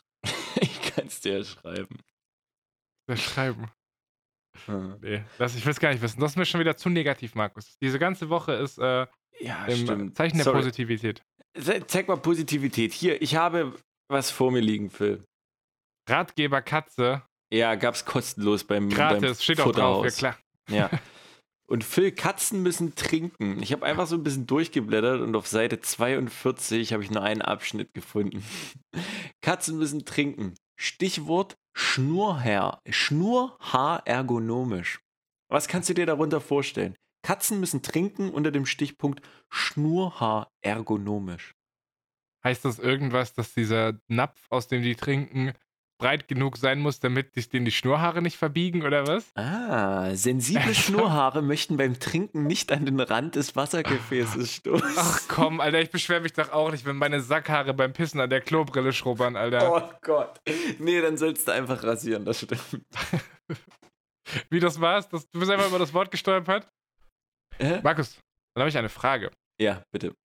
[0.62, 2.00] ich kann es dir schreiben.
[3.10, 3.72] Ja, schreiben.
[4.66, 4.98] Hm.
[5.02, 6.20] Nee, das, ich will es gar nicht wissen.
[6.20, 7.78] Das ist mir schon wieder zu negativ, Markus.
[7.82, 9.08] Diese ganze Woche ist äh,
[9.40, 10.18] ja, im stimmt.
[10.18, 10.58] Zeichen der Sorry.
[10.58, 11.24] Positivität.
[11.88, 12.94] Zeig mal Positivität.
[12.94, 13.76] Hier, ich habe
[14.08, 15.24] was vor mir liegen, Phil.
[16.08, 20.38] Ratgeber Katze ja, gab's kostenlos beim Gratis, beim steht auch drauf, ja klar.
[20.70, 20.90] Ja.
[21.72, 23.64] Und Phil, Katzen müssen trinken.
[23.64, 27.42] Ich habe einfach so ein bisschen durchgeblättert und auf Seite 42 habe ich nur einen
[27.42, 28.44] Abschnitt gefunden.
[29.42, 30.56] Katzen müssen trinken.
[30.76, 32.82] Stichwort Schnurhaar.
[32.90, 35.00] Schnurhaar ergonomisch.
[35.48, 36.98] Was kannst du dir darunter vorstellen?
[37.24, 41.56] Katzen müssen trinken unter dem Stichpunkt Schnurhaar ergonomisch.
[42.44, 45.54] Heißt das irgendwas, dass dieser Napf, aus dem die trinken,
[46.02, 49.32] breit genug sein muss, damit sich denen die Schnurhaare nicht verbiegen oder was?
[49.36, 54.96] Ah, sensible Schnurhaare möchten beim Trinken nicht an den Rand des Wassergefäßes stoßen.
[54.98, 58.32] Ach komm, Alter, ich beschwere mich doch auch nicht, wenn meine Sackhaare beim Pissen an
[58.32, 59.72] der Klobrille schrubbern, Alter.
[59.72, 60.42] Oh Gott.
[60.80, 62.82] Nee, dann sollst du einfach rasieren, das stimmt.
[64.50, 65.08] Wie das war's?
[65.08, 66.68] Das, du bist einfach über das Wort gestolpert?
[67.60, 67.80] Äh?
[67.82, 68.20] Markus,
[68.56, 69.30] dann habe ich eine Frage.
[69.60, 70.16] Ja, bitte.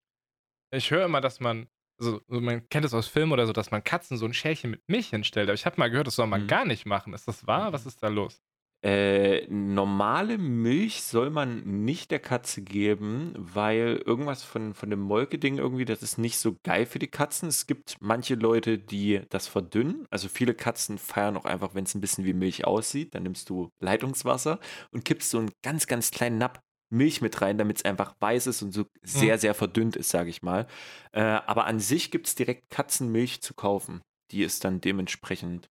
[0.74, 1.68] Ich höre immer, dass man
[1.99, 4.82] also man kennt es aus Filmen oder so, dass man Katzen so ein Schälchen mit
[4.88, 5.49] Milch hinstellt.
[5.49, 6.49] Aber ich habe mal gehört, das soll man mhm.
[6.49, 7.14] gar nicht machen.
[7.14, 7.72] Ist das wahr?
[7.72, 8.40] Was ist da los?
[8.82, 15.59] Äh, normale Milch soll man nicht der Katze geben, weil irgendwas von, von dem Molke-Ding
[15.59, 17.49] irgendwie, das ist nicht so geil für die Katzen.
[17.49, 20.07] Es gibt manche Leute, die das verdünnen.
[20.11, 23.14] Also viele Katzen feiern auch einfach, wenn es ein bisschen wie Milch aussieht.
[23.14, 24.61] Dann nimmst du Leitungswasser
[24.92, 26.61] und kippst so einen ganz, ganz kleinen Napp
[26.91, 29.41] Milch mit rein, damit es einfach weiß ist und so sehr, mhm.
[29.41, 30.66] sehr verdünnt ist, sage ich mal.
[31.12, 34.03] Äh, aber an sich gibt es direkt Katzenmilch zu kaufen.
[34.30, 35.68] Die ist dann dementsprechend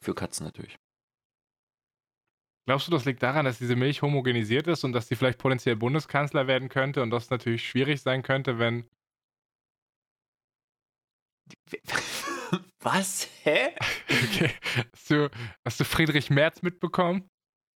[0.00, 0.76] für Katzen natürlich.
[2.66, 5.76] Glaubst du, das liegt daran, dass diese Milch homogenisiert ist und dass sie vielleicht potenziell
[5.76, 8.88] Bundeskanzler werden könnte und das natürlich schwierig sein könnte, wenn.
[12.80, 13.28] Was?
[13.42, 13.74] Hä?
[14.08, 14.50] Okay.
[14.92, 15.30] Hast du,
[15.64, 17.28] hast du Friedrich Merz mitbekommen?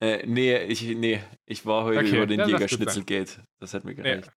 [0.01, 3.43] Äh, nee, ich, nee, ich war heute okay, über den Jägerschnitzelgate.
[3.59, 4.25] Das hat mir gereicht.
[4.25, 4.31] Nee.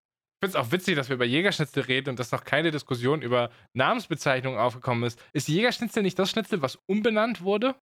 [0.44, 3.50] finde es auch witzig, dass wir über Jägerschnitzel reden und dass noch keine Diskussion über
[3.76, 5.22] Namensbezeichnungen aufgekommen ist.
[5.32, 7.76] Ist Jägerschnitzel nicht das Schnitzel, was umbenannt wurde?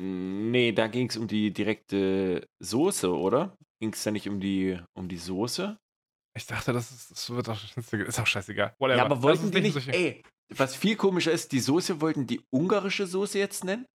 [0.00, 3.56] Nee, da ging es um die direkte Soße, oder?
[3.80, 5.76] Ging es da nicht um die, um die Soße?
[6.36, 8.02] Ich dachte, das, ist, das wird auch Schnitzel.
[8.02, 8.76] Ist auch scheißegal.
[8.78, 8.96] Whatever.
[8.98, 10.22] Ja, aber wollten die nicht solche- ey,
[10.54, 13.86] was viel komischer ist, die Soße wollten die ungarische Soße jetzt nennen?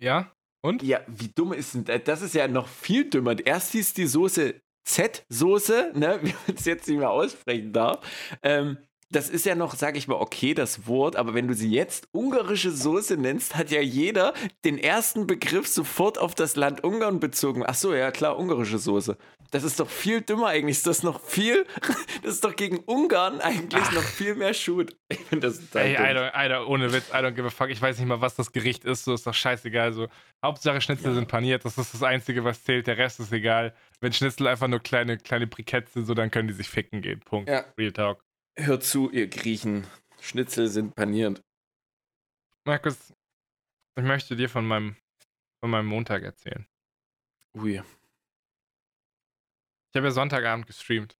[0.00, 0.32] Ja?
[0.64, 0.82] Und?
[0.82, 2.04] Ja, wie dumm ist denn das?
[2.04, 3.36] Das ist ja noch viel dümmer.
[3.44, 4.54] Erst hieß die Soße
[4.84, 8.00] Z-Soße, ne, wie man es jetzt nicht mehr aussprechen darf.
[8.42, 8.78] Ähm,
[9.14, 12.08] das ist ja noch, sag ich mal, okay, das Wort, aber wenn du sie jetzt
[12.12, 14.34] ungarische Soße nennst, hat ja jeder
[14.64, 17.62] den ersten Begriff sofort auf das Land Ungarn bezogen.
[17.66, 19.16] Ach so, ja klar, ungarische Soße.
[19.50, 20.78] Das ist doch viel dümmer eigentlich.
[20.78, 21.64] Ist das noch viel,
[22.24, 24.96] das ist doch gegen Ungarn eigentlich noch viel mehr Shoot.
[25.08, 25.92] Ich finde das total Ey.
[25.94, 27.70] I don't, I don't, ohne Witz, I don't give a fuck.
[27.70, 29.04] Ich weiß nicht mal, was das Gericht ist.
[29.04, 29.92] So ist doch scheißegal.
[29.92, 30.08] So,
[30.44, 31.14] Hauptsache Schnitzel Ja.
[31.14, 31.64] sind paniert.
[31.64, 32.88] Das ist das Einzige, was zählt.
[32.88, 33.74] Der Rest ist egal.
[34.00, 37.20] Wenn Schnitzel einfach nur kleine, kleine Briketts sind, so, dann können die sich ficken gehen.
[37.20, 37.48] Punkt.
[37.48, 37.64] Ja.
[37.78, 38.24] Real Talk.
[38.56, 39.86] Hört zu, ihr Griechen.
[40.20, 41.42] Schnitzel sind panierend.
[42.64, 43.12] Markus,
[43.98, 44.96] ich möchte dir von meinem,
[45.60, 46.66] von meinem Montag erzählen.
[47.56, 47.74] Ui.
[47.74, 51.16] Ich habe ja Sonntagabend gestreamt.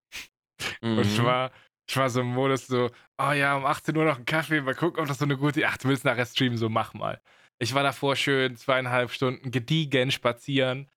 [0.81, 1.23] Und ich Mhm.
[1.23, 1.51] war,
[1.87, 4.75] ich war so im Modus so, oh ja, um 18 Uhr noch einen Kaffee, mal
[4.75, 7.21] gucken, ob das so eine gute, ach, du willst nachher streamen, so mach mal.
[7.59, 10.89] Ich war davor schön zweieinhalb Stunden gediegen spazieren,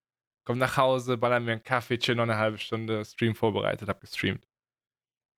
[0.45, 4.01] komm nach Hause, baller mir einen Kaffee, chill noch eine halbe Stunde, Stream vorbereitet, hab
[4.01, 4.47] gestreamt.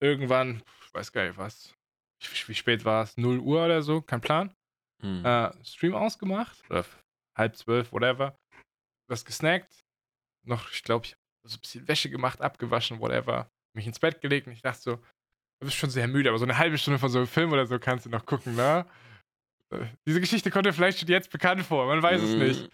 [0.00, 1.74] Irgendwann, ich weiß gar nicht was,
[2.46, 4.54] wie, spät war es, 0 Uhr oder so, kein Plan.
[5.02, 5.24] Mhm.
[5.24, 6.84] Äh, Stream ausgemacht, oder
[7.36, 8.36] halb zwölf, whatever.
[9.08, 9.80] Was gesnackt,
[10.46, 13.50] noch, ich glaube, ich habe so ein bisschen Wäsche gemacht, abgewaschen, whatever.
[13.74, 16.44] Mich ins Bett gelegt und ich dachte so, du bist schon sehr müde, aber so
[16.44, 18.86] eine halbe Stunde von so einem Film oder so kannst du noch gucken, ne?
[19.72, 22.38] Äh, Diese Geschichte kommt dir vielleicht schon jetzt bekannt vor, man weiß es Mhm.
[22.38, 22.68] nicht.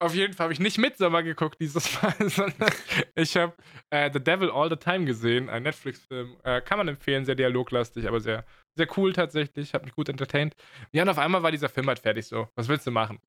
[0.00, 2.70] Auf jeden Fall habe ich nicht Midsommar geguckt dieses Mal, sondern
[3.14, 3.54] ich habe
[3.90, 6.36] äh, The Devil All the Time gesehen, ein Netflix-Film.
[6.42, 8.44] Äh, kann man empfehlen, sehr dialoglastig, aber sehr,
[8.76, 9.72] sehr cool tatsächlich.
[9.72, 10.54] Hat mich gut entertained.
[10.92, 12.48] Ja, und auf einmal war dieser Film halt fertig so.
[12.56, 13.20] Was willst du machen?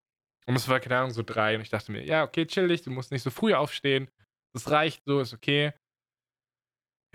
[0.47, 1.55] Und es war, keine Ahnung, so drei.
[1.55, 4.09] Und ich dachte mir, ja, okay, chill dich, du musst nicht so früh aufstehen.
[4.53, 5.74] Das reicht so, ist okay.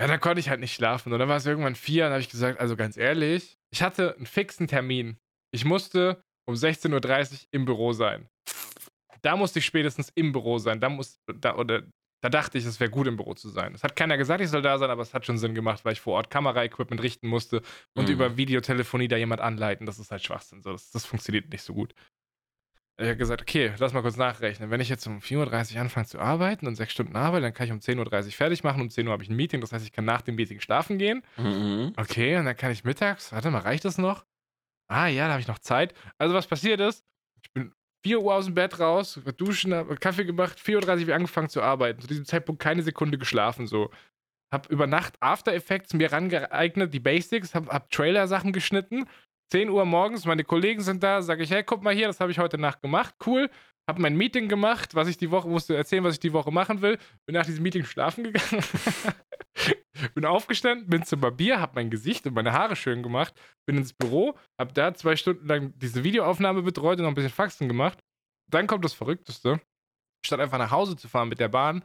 [0.00, 1.12] Ja, dann konnte ich halt nicht schlafen.
[1.12, 4.16] Und dann war es irgendwann vier und habe ich gesagt, also ganz ehrlich, ich hatte
[4.16, 5.18] einen fixen Termin.
[5.52, 8.28] Ich musste um 16.30 Uhr im Büro sein.
[9.22, 10.80] Da musste ich spätestens im Büro sein.
[10.80, 11.82] Da, muss, da, oder,
[12.22, 13.74] da dachte ich, es wäre gut, im Büro zu sein.
[13.74, 15.92] Es hat keiner gesagt, ich soll da sein, aber es hat schon Sinn gemacht, weil
[15.94, 17.62] ich vor Ort Kameraequipment richten musste
[17.94, 18.12] und Mhm.
[18.14, 19.86] über Videotelefonie da jemand anleiten.
[19.86, 20.62] Das ist halt Schwachsinn.
[20.62, 21.94] So, das, das funktioniert nicht so gut.
[22.98, 24.68] Ich habe gesagt, okay, lass mal kurz nachrechnen.
[24.70, 27.64] Wenn ich jetzt um 4.30 Uhr anfange zu arbeiten und sechs Stunden arbeite, dann kann
[27.66, 28.82] ich um 10.30 Uhr fertig machen.
[28.82, 30.98] Um 10 Uhr habe ich ein Meeting, das heißt, ich kann nach dem Meeting schlafen
[30.98, 31.22] gehen.
[31.38, 31.94] Mhm.
[31.96, 34.26] Okay, und dann kann ich mittags, warte mal, reicht das noch?
[34.88, 35.94] Ah ja, da habe ich noch Zeit.
[36.18, 37.02] Also was passiert ist,
[37.42, 37.72] ich bin
[38.02, 42.00] 4 Uhr aus dem Bett raus, duschen, habe Kaffee gemacht, 4.30 Uhr angefangen zu arbeiten.
[42.00, 43.90] Zu diesem Zeitpunkt keine Sekunde geschlafen, so.
[44.52, 49.06] Hab über Nacht After Effects mir rangeeignet, die Basics, hab, hab Trailer-Sachen geschnitten.
[49.52, 52.32] 10 Uhr morgens, meine Kollegen sind da, sage ich, hey, guck mal hier, das habe
[52.32, 53.50] ich heute Nacht gemacht, cool.
[53.90, 56.80] Hab mein Meeting gemacht, was ich die Woche, musste erzählen, was ich die Woche machen
[56.80, 56.96] will.
[57.26, 58.62] Bin nach diesem Meeting schlafen gegangen.
[60.14, 63.34] bin aufgestanden, bin zum Barbier, hab mein Gesicht und meine Haare schön gemacht,
[63.66, 67.32] bin ins Büro, hab da zwei Stunden lang diese Videoaufnahme betreut und noch ein bisschen
[67.32, 67.98] Faxen gemacht.
[68.48, 69.60] Dann kommt das Verrückteste.
[70.24, 71.82] Statt einfach nach Hause zu fahren mit der Bahn,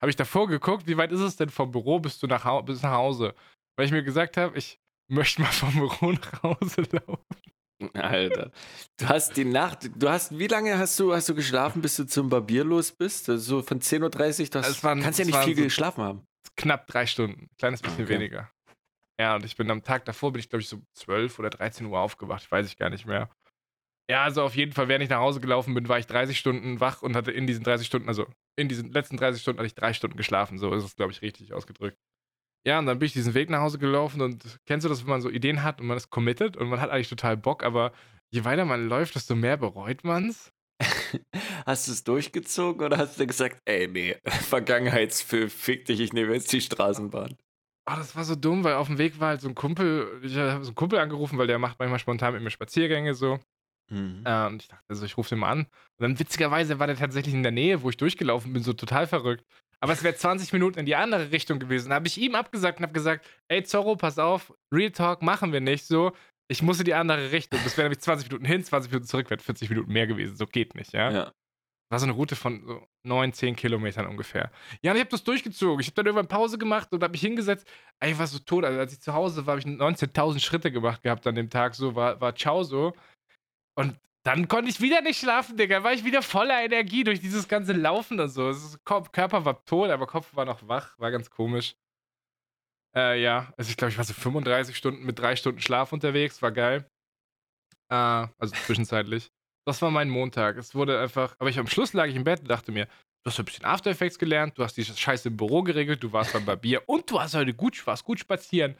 [0.00, 2.80] habe ich davor geguckt, wie weit ist es denn vom Büro bis, du nach, bis
[2.80, 3.34] nach Hause?
[3.76, 7.41] Weil ich mir gesagt habe, ich möchte mal vom Büro nach Hause laufen.
[7.94, 8.50] Alter.
[8.98, 12.06] Du hast die Nacht, du hast, wie lange hast du, hast du geschlafen, bis du
[12.06, 13.28] zum Barbier los bist?
[13.28, 16.26] Also so von 10.30 Uhr, das Es waren- kannst ja nicht viel so- geschlafen haben.
[16.56, 17.48] Knapp drei Stunden.
[17.58, 18.14] Kleines bisschen Okay.
[18.14, 18.50] weniger.
[19.20, 21.86] Ja, und ich bin am Tag davor, bin ich glaube ich so 12 oder 13
[21.86, 23.30] Uhr aufgewacht, weiß ich gar nicht mehr.
[24.10, 26.80] Ja, also auf jeden Fall, während ich nach Hause gelaufen bin, war ich 30 Stunden
[26.80, 28.26] wach und hatte in diesen 30 Stunden, also
[28.56, 30.58] in diesen letzten 30 Stunden hatte ich drei Stunden geschlafen.
[30.58, 31.96] So ist es, glaube ich, richtig ausgedrückt.
[32.64, 35.10] Ja, und dann bin ich diesen Weg nach Hause gelaufen und kennst du das, wenn
[35.10, 37.92] man so Ideen hat und man ist committed und man hat eigentlich total Bock, aber
[38.30, 40.52] je weiter man läuft, desto mehr bereut man's.
[41.66, 46.32] Hast du es durchgezogen oder hast du gesagt, ey, nee, Vergangenheitsfilm, fick dich, ich nehme
[46.32, 47.36] jetzt die Straßenbahn?
[47.88, 50.36] Oh, das war so dumm, weil auf dem Weg war halt so ein Kumpel, ich
[50.36, 53.38] habe so einen Kumpel angerufen, weil der macht manchmal spontan mit mir Spaziergänge so.
[53.90, 54.22] Mhm.
[54.24, 55.58] Äh, und ich dachte, also ich rufe den mal an.
[55.60, 55.68] Und
[56.00, 59.44] dann witzigerweise war der tatsächlich in der Nähe, wo ich durchgelaufen bin, so total verrückt.
[59.82, 61.88] Aber es wäre 20 Minuten in die andere Richtung gewesen.
[61.88, 65.52] Da habe ich ihm abgesagt und habe gesagt, ey Zorro, pass auf, Real Talk machen
[65.52, 66.12] wir nicht so.
[66.48, 67.58] Ich muss in die andere Richtung.
[67.64, 70.36] Das wäre nämlich 20 Minuten hin, 20 Minuten zurück, wäre 40 Minuten mehr gewesen.
[70.36, 71.10] So geht nicht, ja.
[71.10, 71.32] Ja.
[71.90, 74.52] War so eine Route von so 9, 10 Kilometern ungefähr.
[74.82, 75.80] Ja, und ich habe das durchgezogen.
[75.80, 77.68] Ich habe dann irgendwann Pause gemacht und habe mich hingesetzt.
[78.00, 78.64] Ey, ich war so tot.
[78.64, 81.74] Also, als ich zu Hause war, habe ich 19.000 Schritte gemacht gehabt an dem Tag.
[81.74, 82.92] So, war, war ciao so.
[83.74, 85.82] Und dann konnte ich wieder nicht schlafen, Digga.
[85.82, 88.52] War ich wieder voller Energie durch dieses ganze Laufen und so.
[88.84, 90.96] Körper war tot, aber Kopf war noch wach.
[90.98, 91.74] War ganz komisch.
[92.94, 96.42] Äh, ja, also ich glaube, ich war so 35 Stunden mit drei Stunden Schlaf unterwegs,
[96.42, 96.86] war geil.
[97.90, 99.30] Äh, also zwischenzeitlich.
[99.66, 100.56] Das war mein Montag.
[100.56, 103.30] Es wurde einfach, aber ich am Schluss lag ich im Bett und dachte mir, du
[103.30, 106.32] hast ein bisschen After Effects gelernt, du hast die Scheiße im Büro geregelt, du warst
[106.32, 108.76] beim Barbier und du hast heute gut, warst gut spazieren.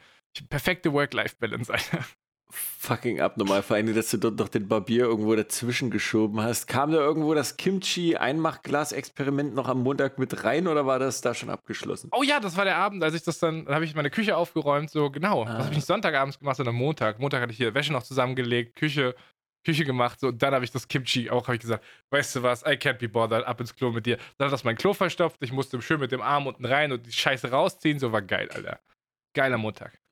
[0.49, 2.05] Perfekte Work-Life-Balance, Alter.
[2.53, 6.67] Fucking abnormal, vor allem, dass du dort noch den Barbier irgendwo dazwischen geschoben hast.
[6.67, 11.49] Kam da irgendwo das Kimchi-Einmachglas-Experiment noch am Montag mit rein oder war das da schon
[11.49, 12.09] abgeschlossen?
[12.13, 14.37] Oh ja, das war der Abend, als ich das dann, dann habe ich meine Küche
[14.37, 15.43] aufgeräumt, so genau.
[15.43, 15.45] Ah.
[15.45, 17.19] Das habe ich nicht Sonntagabends gemacht, sondern Montag.
[17.19, 19.15] Montag hatte ich hier Wäsche noch zusammengelegt, Küche,
[19.65, 22.43] Küche gemacht, so, und dann habe ich das Kimchi auch, habe ich gesagt, weißt du
[22.43, 24.17] was, I can't be bothered, ab ins Klo mit dir.
[24.37, 27.05] Dann hat das mein Klo verstopft, ich musste schön mit dem Arm unten rein und
[27.07, 28.79] die Scheiße rausziehen, so war geil, Alter.
[29.33, 30.02] Geiler Montag.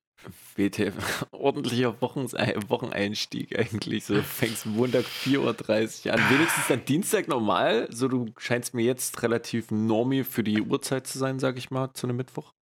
[0.55, 2.25] WTF, ordentlicher Wochen
[2.69, 4.05] Wocheneinstieg eigentlich.
[4.05, 6.19] So, du fängst Montag 4.30 Uhr an.
[6.29, 7.87] Wenigstens dann Dienstag normal.
[7.91, 11.91] So, du scheinst mir jetzt relativ normi für die Uhrzeit zu sein, sag ich mal,
[11.93, 12.53] zu einem Mittwoch.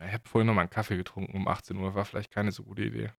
[0.00, 2.52] Ja, Ich habe vorhin noch mal einen Kaffee getrunken um 18 Uhr, war vielleicht keine
[2.52, 3.04] so gute Idee.
[3.04, 3.12] Ja,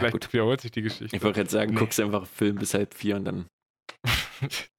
[0.00, 0.32] Vielleicht gut.
[0.32, 1.14] wiederholt sich die Geschichte.
[1.16, 1.78] Ich wollte jetzt sagen, Nee.
[1.80, 3.46] guckst einfach Film bis halb vier und dann.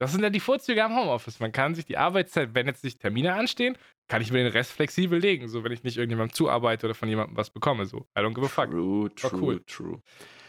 [0.00, 1.40] Das sind ja die Vorzüge am Homeoffice.
[1.40, 3.76] Man kann sich die Arbeitszeit, wenn jetzt nicht Termine anstehen,
[4.08, 5.48] kann ich mir den Rest flexibel legen.
[5.48, 7.86] So, wenn ich nicht irgendjemandem zuarbeite oder von jemandem was bekomme.
[7.86, 8.70] So, I don't give a fuck.
[8.70, 9.64] True, War true, cool.
[9.66, 10.02] true.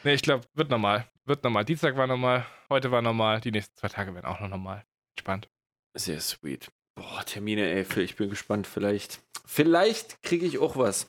[0.03, 1.09] Nee, ich glaube, wird normal.
[1.25, 1.65] Wird normal.
[1.65, 4.83] Dienstag war normal, heute war normal, die nächsten zwei Tage werden auch noch normal.
[5.15, 5.49] Entspannt.
[5.95, 6.71] Sehr sweet.
[6.95, 8.65] Boah, Termine, ey, ich bin gespannt.
[8.65, 11.07] Vielleicht, vielleicht kriege ich auch was.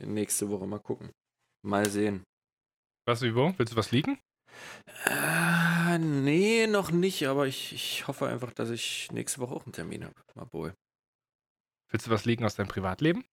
[0.00, 1.10] Nächste Woche mal gucken.
[1.62, 2.22] Mal sehen.
[3.06, 3.52] Was, wie, wo?
[3.56, 4.18] Willst du was liegen?
[5.04, 9.72] Äh, nee, noch nicht, aber ich, ich hoffe einfach, dass ich nächste Woche auch einen
[9.72, 10.14] Termin habe.
[10.34, 10.74] Mal wohl.
[11.90, 13.24] Willst du was liegen aus deinem Privatleben?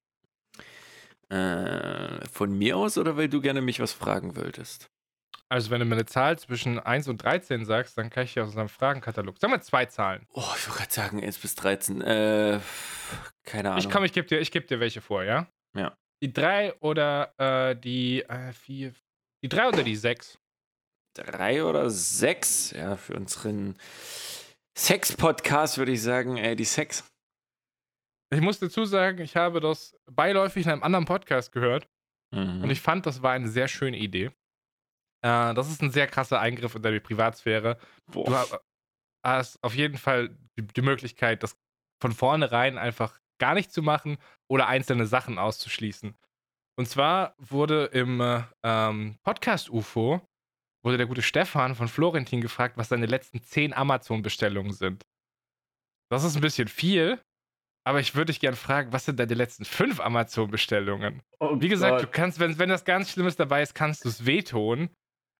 [1.30, 4.90] Äh, von mir aus oder weil du gerne mich was fragen wolltest?
[5.48, 8.44] Also, wenn du mir eine Zahl zwischen 1 und 13 sagst, dann kann ich dir
[8.44, 9.36] aus unserem Fragenkatalog.
[9.40, 10.26] Sag mal zwei Zahlen.
[10.34, 12.02] Oh, ich wollte gerade sagen, 1 bis 13.
[12.02, 12.60] Äh,
[13.44, 13.80] keine Ahnung.
[13.80, 15.48] Ich komm, ich gebe dir, ich geb dir welche vor, ja?
[15.76, 15.96] Ja.
[16.24, 18.94] Die drei oder äh, die äh, vier.
[19.44, 20.40] Die drei oder die sechs?
[21.16, 22.72] drei oder sechs.
[22.72, 23.76] Ja, für unseren
[24.78, 27.04] Sex-Podcast würde ich sagen, ey, die Sex.
[28.34, 31.88] Ich muss dazu sagen, ich habe das beiläufig in einem anderen Podcast gehört
[32.34, 32.64] Mhm.
[32.64, 34.26] und ich fand, das war eine sehr schöne Idee.
[35.24, 37.78] Äh, das ist ein sehr krasser Eingriff in deine Privatsphäre.
[38.12, 38.50] Du Boah.
[38.52, 38.60] ha-
[39.24, 41.56] hast auf jeden Fall die, die Möglichkeit, das
[42.02, 44.18] von vornherein einfach gar nicht zu machen
[44.50, 46.16] oder einzelne Sachen auszuschließen.
[46.78, 50.22] Und zwar wurde im äh, ähm, Podcast UFO
[50.84, 55.06] wurde der gute Stefan von Florentin gefragt, was seine letzten zehn Amazon-Bestellungen sind.
[56.12, 57.20] Das ist ein bisschen viel,
[57.88, 61.22] aber ich würde dich gerne fragen, was sind deine letzten fünf Amazon-Bestellungen?
[61.40, 62.14] Oh Wie gesagt, du Gott.
[62.14, 64.90] kannst, wenn, wenn das ganz Schlimmes dabei ist, kannst du es wehtun.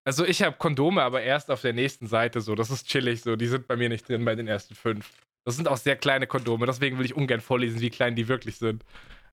[0.06, 2.54] Also ich habe Kondome, aber erst auf der nächsten Seite so.
[2.54, 3.34] Das ist chillig so.
[3.34, 5.10] Die sind bei mir nicht drin bei den ersten fünf.
[5.44, 8.58] Das sind auch sehr kleine Kondome, deswegen will ich ungern vorlesen, wie klein die wirklich
[8.58, 8.84] sind.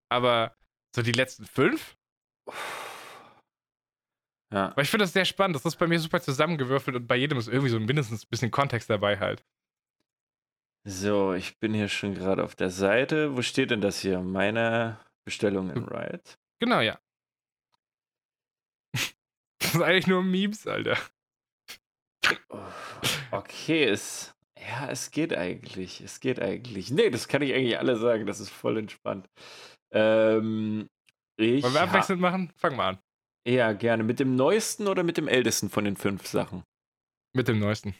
[0.09, 0.55] Aber
[0.95, 1.95] so die letzten fünf?
[4.53, 4.71] Ja.
[4.71, 5.55] Aber ich finde das sehr spannend.
[5.55, 8.51] Das ist bei mir super zusammengewürfelt und bei jedem ist irgendwie so mindestens ein bisschen
[8.51, 9.43] Kontext dabei halt.
[10.85, 13.37] So, ich bin hier schon gerade auf der Seite.
[13.37, 14.19] Wo steht denn das hier?
[14.19, 16.37] Meine Bestellungen, right?
[16.59, 16.99] Genau, ja.
[19.59, 20.97] Das sind eigentlich nur Memes, Alter.
[22.49, 22.59] Oh,
[23.33, 24.35] Okay, es.
[24.59, 26.01] Ja, es geht eigentlich.
[26.01, 26.91] Es geht eigentlich.
[26.91, 28.27] Nee, das kann ich eigentlich alle sagen.
[28.27, 29.27] Das ist voll entspannt.
[29.91, 30.87] Ähm,
[31.37, 31.63] ich.
[31.63, 32.53] Wollen wir abwechselnd machen?
[32.57, 32.99] Fang mal an.
[33.47, 34.03] Ja, gerne.
[34.03, 36.63] Mit dem neuesten oder mit dem ältesten von den fünf Sachen?
[37.35, 37.95] Mit dem neuesten.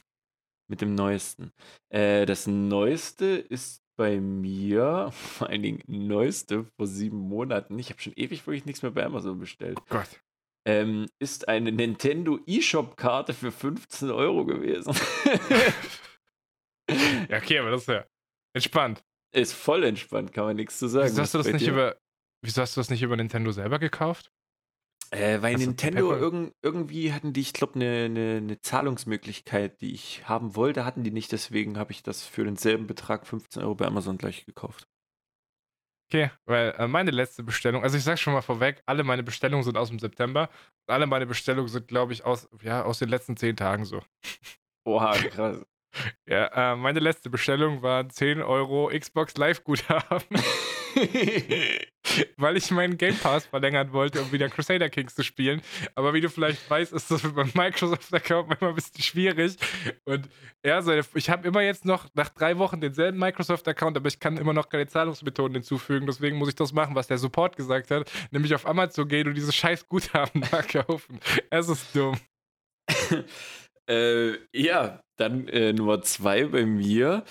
[0.70, 1.52] Mit dem neuesten.
[1.90, 7.78] Äh, das neueste ist bei mir, vor allen Dingen neueste vor sieben Monaten.
[7.78, 9.78] Ich habe schon ewig wirklich nichts mehr bei Amazon bestellt.
[9.80, 10.22] Oh Gott.
[10.66, 14.96] Ähm, ist eine Nintendo eShop-Karte für 15 Euro gewesen.
[17.30, 18.06] Ja, okay, aber das ist ja
[18.54, 19.04] entspannt.
[19.34, 21.08] ist voll entspannt, kann man nichts zu sagen.
[21.08, 21.72] Wieso hast du das nicht dir?
[21.72, 21.98] über.
[22.44, 24.33] Wieso hast du das nicht über Nintendo selber gekauft?
[25.14, 29.94] Äh, weil du Nintendo irgend, irgendwie hatten die, ich glaube, eine ne, ne Zahlungsmöglichkeit, die
[29.94, 31.32] ich haben wollte, hatten die nicht.
[31.32, 34.88] Deswegen habe ich das für denselben Betrag 15 Euro bei Amazon gleich gekauft.
[36.12, 39.64] Okay, weil äh, meine letzte Bestellung, also ich sag schon mal vorweg, alle meine Bestellungen
[39.64, 40.50] sind aus dem September.
[40.88, 44.02] Alle meine Bestellungen sind, glaube ich, aus, ja, aus den letzten zehn Tagen so.
[44.86, 45.64] Oha, krass.
[46.26, 50.26] Ja, äh, meine letzte Bestellung waren 10 Euro Xbox Live-Guthaben,
[52.38, 55.62] weil ich meinen Game Pass verlängern wollte, um wieder Crusader Kings zu spielen.
[55.96, 59.56] Aber wie du vielleicht weißt, ist das mit meinem Microsoft-Account manchmal ein bisschen schwierig.
[60.06, 60.30] Und
[60.66, 64.38] ja, seine, ich habe immer jetzt noch nach drei Wochen denselben Microsoft-Account, aber ich kann
[64.38, 66.06] immer noch keine Zahlungsmethoden hinzufügen.
[66.06, 69.36] Deswegen muss ich das machen, was der Support gesagt hat, nämlich auf Amazon gehen und
[69.36, 71.20] dieses scheiß Guthaben da kaufen.
[71.50, 72.18] Es ist dumm.
[73.90, 77.24] Äh, ja, dann äh, Nummer zwei bei mir.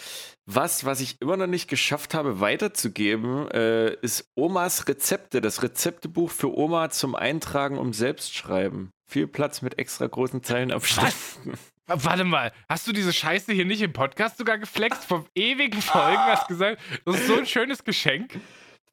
[0.47, 5.41] Was, was ich immer noch nicht geschafft habe weiterzugeben, äh, ist Omas Rezepte.
[5.41, 8.91] Das Rezeptebuch für Oma zum Eintragen um Selbstschreiben.
[9.09, 11.59] Viel Platz mit extra großen Zeilenabständen.
[11.87, 15.05] Warte mal, hast du diese Scheiße hier nicht im Podcast sogar geflext?
[15.05, 18.39] Vor ewigen Folgen hast gesagt, das ist so ein schönes Geschenk.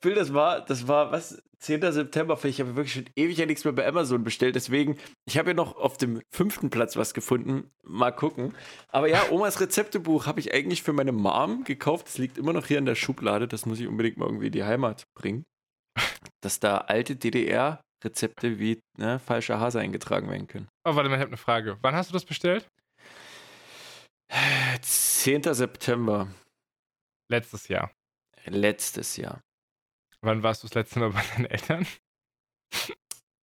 [0.01, 1.91] Phil, das war, das war, was, 10.
[1.91, 5.49] September, ich habe wirklich schon ewig ja nichts mehr bei Amazon bestellt, deswegen, ich habe
[5.49, 8.55] ja noch auf dem fünften Platz was gefunden, mal gucken.
[8.87, 12.67] Aber ja, Omas Rezeptebuch habe ich eigentlich für meine Mom gekauft, das liegt immer noch
[12.67, 15.43] hier in der Schublade, das muss ich unbedingt mal irgendwie in die Heimat bringen.
[16.41, 20.69] Dass da alte DDR-Rezepte wie ne, falscher Hase eingetragen werden können.
[20.85, 21.77] Oh, warte mal, ich habe eine Frage.
[21.81, 22.69] Wann hast du das bestellt?
[24.81, 25.43] 10.
[25.53, 26.27] September.
[27.29, 27.91] Letztes Jahr.
[28.45, 29.41] Letztes Jahr.
[30.21, 31.87] Wann warst du das letzte Mal bei deinen Eltern?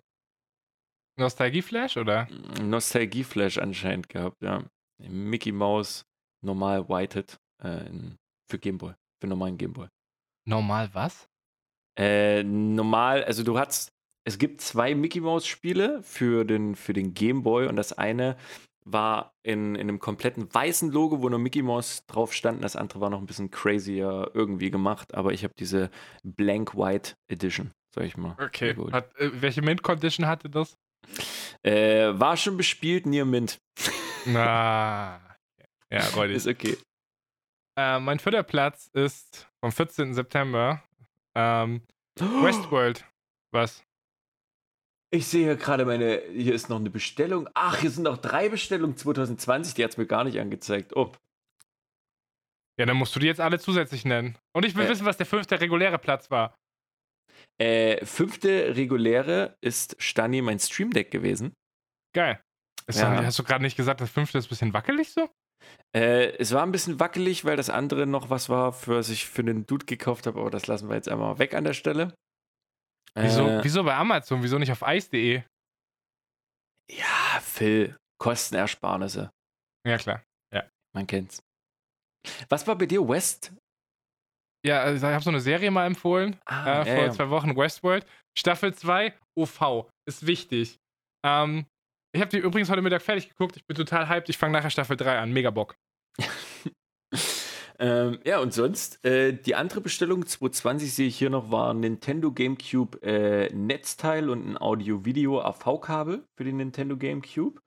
[1.20, 2.28] Nostalgie-Flash, oder?
[2.61, 4.63] Nostalgie-Flash anscheinend gehabt, ja.
[4.99, 6.05] Mickey Mouse,
[6.43, 7.89] normal whited äh,
[8.47, 9.88] für Gameboy, für normalen Gameboy.
[10.47, 11.28] Normal was?
[11.97, 13.91] Äh, normal, also du hast,
[14.24, 18.38] es gibt zwei Mickey Mouse Spiele für den, für den Game Boy und das eine
[18.91, 22.57] war in, in einem kompletten weißen Logo, wo nur Mickey Mouse drauf stand.
[22.57, 25.89] und Das andere war noch ein bisschen crazier irgendwie gemacht, aber ich habe diese
[26.23, 28.35] Blank White Edition, sag ich mal.
[28.41, 28.75] Okay.
[28.91, 30.77] Hat, äh, welche Mint-Condition hatte das?
[31.63, 33.59] Äh, war schon bespielt, Near Mint.
[34.25, 35.21] Na.
[35.89, 36.35] Ja, räudig.
[36.35, 36.75] Ist okay.
[37.79, 40.13] Äh, mein vierter Platz ist vom 14.
[40.13, 40.83] September.
[41.33, 41.81] Ähm,
[42.19, 43.05] Westworld.
[43.53, 43.85] Was?
[45.10, 47.47] Ich sehe hier gerade meine, hier ist noch eine Bestellung.
[47.53, 50.95] Ach, hier sind noch drei Bestellungen 2020, die hat es mir gar nicht angezeigt.
[50.95, 51.12] Oh,
[52.80, 54.38] Ja, dann musst du die jetzt alle zusätzlich nennen.
[54.53, 54.89] Und ich will Äh.
[54.89, 56.55] wissen, was der fünfte reguläre Platz war.
[57.60, 61.53] äh, fünfte reguläre ist Stani mein Stream Deck gewesen.
[62.16, 62.39] Geil.
[62.91, 63.16] Ja.
[63.16, 65.30] doch- hast du gerade nicht gesagt, das fünfte ist ein bisschen wackelig so?
[65.95, 69.26] Äh, es war ein bisschen wackelig, weil das andere noch was war, für was ich
[69.26, 72.14] für den Dude gekauft habe, aber das lassen wir jetzt einmal weg an der Stelle.
[73.24, 74.41] Wieso, Äh, wieso bei Amazon?
[74.43, 75.43] Wieso nicht auf ice.de?
[76.89, 79.32] ja, Phil, Kostenersparnisse.
[79.86, 80.24] Ja, klar.
[80.95, 81.43] Man kennt's.
[82.49, 83.53] Was war bei dir West?
[84.65, 86.39] Ja, also ich habe so eine Serie mal empfohlen.
[86.45, 87.11] Ah, äh, vor ja, ja.
[87.11, 88.03] zwei Wochen Westworld.
[88.35, 89.85] Staffel 2, OV.
[90.07, 90.80] Ist wichtig.
[91.23, 91.68] Ähm,
[92.15, 93.57] ich habe die übrigens heute Mittag fertig geguckt.
[93.57, 94.30] Ich bin total hyped.
[94.30, 95.31] Ich fange nachher Staffel 3 an.
[95.31, 95.76] Mega Bock.
[97.80, 101.80] Ähm, ja, und sonst, äh, die andere Bestellung 2020 sehe ich hier noch, war ein
[101.80, 107.62] Nintendo GameCube äh, Netzteil und ein Audio-Video AV-Kabel für den Nintendo GameCube.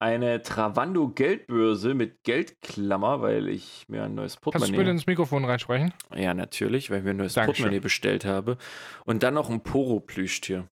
[0.00, 5.06] Eine Travando Geldbörse mit Geldklammer, weil ich mir ein neues Kannst du Portemonnaie bitte ins
[5.06, 5.92] Mikrofon reinsprechen?
[6.14, 7.64] Ja, natürlich, weil ich mir ein neues Dankeschön.
[7.64, 8.58] Portemonnaie bestellt habe.
[9.04, 10.68] Und dann noch ein Poro-Plüschtier.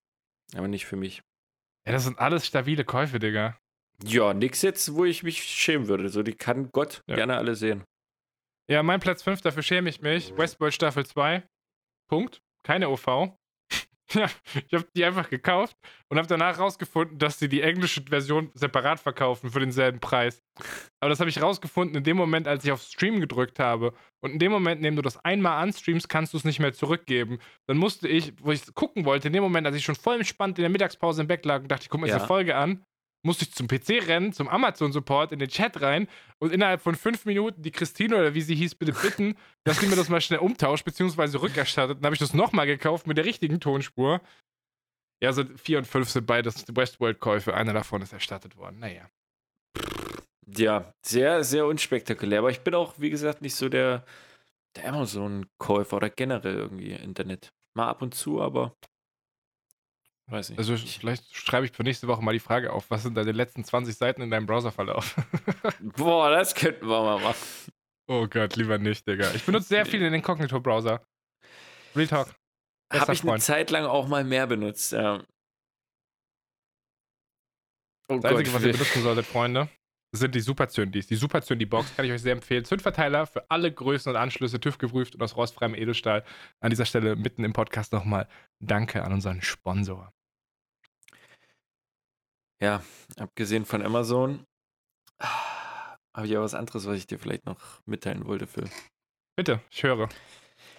[0.55, 1.23] Aber nicht für mich.
[1.85, 3.57] Ja, das sind alles stabile Käufe, Digga.
[4.03, 6.07] Ja, nix jetzt, wo ich mich schämen würde.
[6.07, 7.15] So, die kann Gott Ja.
[7.15, 7.83] gerne alle sehen.
[8.69, 10.35] Ja, mein Platz 5, dafür schäme ich mich.
[10.37, 11.43] Westworld Staffel 2.
[12.09, 12.41] Punkt.
[12.63, 13.07] Keine OV.
[14.13, 15.75] Ja, ich habe die einfach gekauft
[16.09, 20.41] und habe danach rausgefunden, dass sie die englische Version separat verkaufen für denselben Preis.
[21.01, 23.93] Aber das habe ich rausgefunden in dem Moment, als ich auf Stream gedrückt habe.
[24.23, 26.71] Und in dem Moment, in dem du das einmal anstreamst, kannst du es nicht mehr
[26.71, 27.39] zurückgeben.
[27.67, 30.57] Dann musste ich, wo ich gucken wollte, in dem Moment, als ich schon voll entspannt
[30.57, 32.15] in der Mittagspause im Bett lag und dachte, ich gucke mir ja.
[32.15, 32.85] diese Folge an,
[33.27, 36.07] musste ich zum PC rennen, zum Amazon-Support, in den Chat rein
[36.39, 39.35] und innerhalb von fünf Minuten die Christine oder wie sie hieß, bitte bitten,
[39.65, 41.97] dass sie mir das mal schnell umtauscht, beziehungsweise rückerstattet.
[41.97, 44.21] Dann habe ich das nochmal gekauft mit der richtigen Tonspur.
[45.21, 47.53] Ja, so vier und fünf sind beides Westworld-Käufe.
[47.53, 48.79] Einer davon ist erstattet worden.
[48.79, 49.09] Naja.
[50.47, 52.39] Ja, sehr, sehr unspektakulär.
[52.39, 54.05] Aber ich bin auch, wie gesagt, nicht so der,
[54.75, 57.51] der Amazon-Käufer oder generell irgendwie Internet.
[57.75, 58.73] Mal ab und zu, aber
[60.29, 60.59] Weiß nicht.
[60.59, 63.63] Also vielleicht schreibe ich für nächste Woche mal die Frage auf, was sind deine letzten
[63.63, 65.15] 20 Seiten in deinem Browserverlauf?
[65.79, 67.71] Boah, das könnten wir mal machen.
[68.07, 69.33] Oh Gott, lieber nicht, Digga.
[69.33, 71.01] Ich benutze sehr viel den Incognito-Browser.
[71.95, 72.35] Real Talk.
[72.91, 73.33] Habe ich Freund.
[73.33, 75.23] eine Zeit lang auch mal mehr benutzt, ja.
[78.09, 79.69] Oh das Einzige, was ihr benutzen solltet, Freunde,
[80.13, 81.07] sind die Super Zündis.
[81.07, 82.63] Die Super Zündi-Box kann ich euch sehr empfehlen.
[82.63, 86.23] Zündverteiler für alle Größen und Anschlüsse, TÜV geprüft und aus rostfreiem Edelstahl.
[86.61, 88.29] An dieser Stelle mitten im Podcast nochmal
[88.59, 90.13] Danke an unseren Sponsor.
[92.61, 92.83] Ja,
[93.17, 94.45] abgesehen von Amazon
[95.21, 98.69] habe ich auch was anderes, was ich dir vielleicht noch mitteilen wollte, Phil.
[99.35, 100.09] Bitte, ich höre.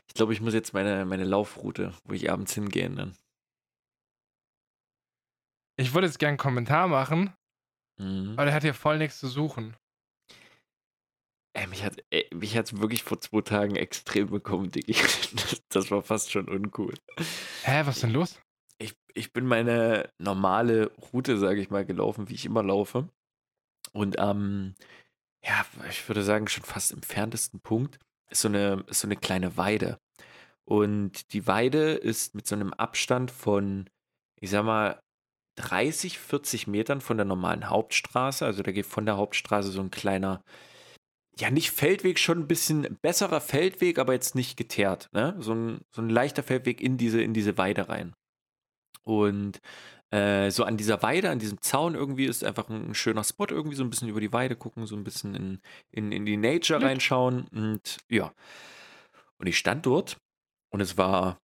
[0.09, 3.16] Ich glaube, ich muss jetzt meine, meine Laufroute, wo ich abends hingehe, ändern.
[5.76, 7.32] Ich würde jetzt gerne einen Kommentar machen,
[8.00, 8.32] mhm.
[8.32, 9.76] aber der hat hier voll nichts zu suchen.
[11.55, 14.92] Ey, mich hat ey, mich hat's wirklich vor zwei Tagen extrem bekommen, Diggi.
[14.92, 16.94] Das, das war fast schon uncool.
[17.62, 18.40] Hä, was ist denn los?
[18.78, 23.09] Ich, ich bin meine normale Route, sage ich mal, gelaufen, wie ich immer laufe.
[23.92, 24.74] Und am, ähm,
[25.44, 27.98] ja, ich würde sagen, schon fast entferntesten Punkt
[28.30, 29.98] ist so eine, ist so eine kleine Weide.
[30.64, 33.88] Und die Weide ist mit so einem Abstand von,
[34.40, 35.00] ich sag mal,
[35.56, 38.44] 30, 40 Metern von der normalen Hauptstraße.
[38.44, 40.42] Also da geht von der Hauptstraße so ein kleiner,
[41.38, 45.09] ja, nicht Feldweg, schon ein bisschen besserer Feldweg, aber jetzt nicht geteert.
[45.12, 45.36] Ne?
[45.38, 48.14] So, ein, so ein leichter Feldweg in diese, in diese Weide rein.
[49.09, 49.62] Und
[50.10, 53.74] äh, so an dieser Weide, an diesem Zaun irgendwie ist einfach ein, schöner Spot, irgendwie
[53.74, 55.60] so ein bisschen über die Weide gucken, so ein bisschen in,
[55.90, 57.48] in, in die Nature reinschauen.
[57.48, 58.35] Und ja.
[59.39, 60.18] Und ich stand dort
[60.70, 61.40] und es war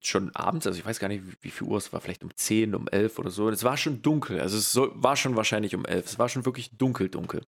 [0.00, 2.34] schon abends, also ich weiß gar nicht, wie, wie viel Uhr es war, vielleicht um
[2.34, 3.46] 10, um 11 oder so.
[3.46, 6.06] Und es war schon dunkel, also es so, war schon wahrscheinlich um 11.
[6.06, 7.42] Es war schon wirklich dunkel, dunkel.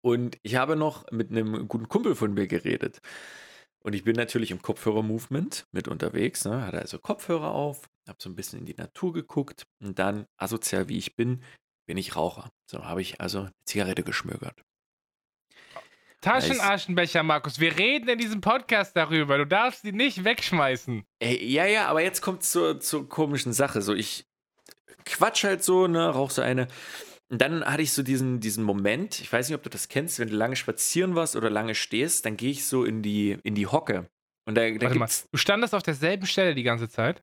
[0.00, 3.02] Und ich habe noch mit einem guten Kumpel von mir geredet.
[3.88, 6.60] Und ich bin natürlich im Kopfhörer-Movement mit unterwegs, ne?
[6.66, 10.90] hatte also Kopfhörer auf, habe so ein bisschen in die Natur geguckt und dann, asozial
[10.90, 11.42] wie ich bin,
[11.86, 12.50] bin ich Raucher.
[12.70, 14.62] So habe ich also eine Zigarette geschmögert.
[16.20, 17.60] Taschenaschenbecher, Markus.
[17.60, 19.38] Wir reden in diesem Podcast darüber.
[19.38, 21.04] Du darfst die nicht wegschmeißen.
[21.20, 23.80] Ey, ja, ja, aber jetzt kommt es zur, zur komischen Sache.
[23.80, 24.26] So, ich
[25.06, 26.68] quatsch halt so, ne, rauch so eine.
[27.30, 30.18] Und dann hatte ich so diesen, diesen Moment, ich weiß nicht, ob du das kennst,
[30.18, 33.54] wenn du lange spazieren warst oder lange stehst, dann gehe ich so in die, in
[33.54, 34.08] die Hocke.
[34.46, 37.22] Und da, da Warte mal, du standest auf derselben Stelle die ganze Zeit?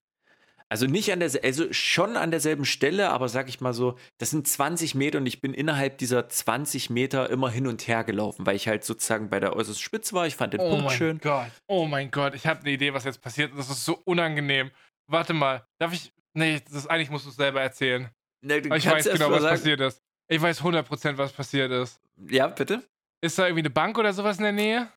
[0.68, 4.30] Also nicht an der, also schon an derselben Stelle, aber sag ich mal so, das
[4.30, 8.46] sind 20 Meter und ich bin innerhalb dieser 20 Meter immer hin und her gelaufen,
[8.46, 10.26] weil ich halt sozusagen bei der äußersten Spitze war.
[10.26, 11.20] Ich fand den oh Punkt schön.
[11.24, 13.52] Oh mein Gott, oh mein Gott, ich habe eine Idee, was jetzt passiert.
[13.56, 14.72] Das ist so unangenehm.
[15.06, 16.12] Warte mal, darf ich?
[16.34, 18.10] Nee, das ist, eigentlich musst du es selber erzählen.
[18.42, 19.56] Nee, ich weiß genau, was sagen.
[19.56, 20.02] passiert ist.
[20.28, 22.00] Ich weiß 100%, was passiert ist.
[22.28, 22.82] Ja, bitte?
[23.20, 24.88] Ist da irgendwie eine Bank oder sowas in der Nähe?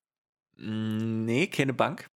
[0.56, 2.08] Mm, nee, keine Bank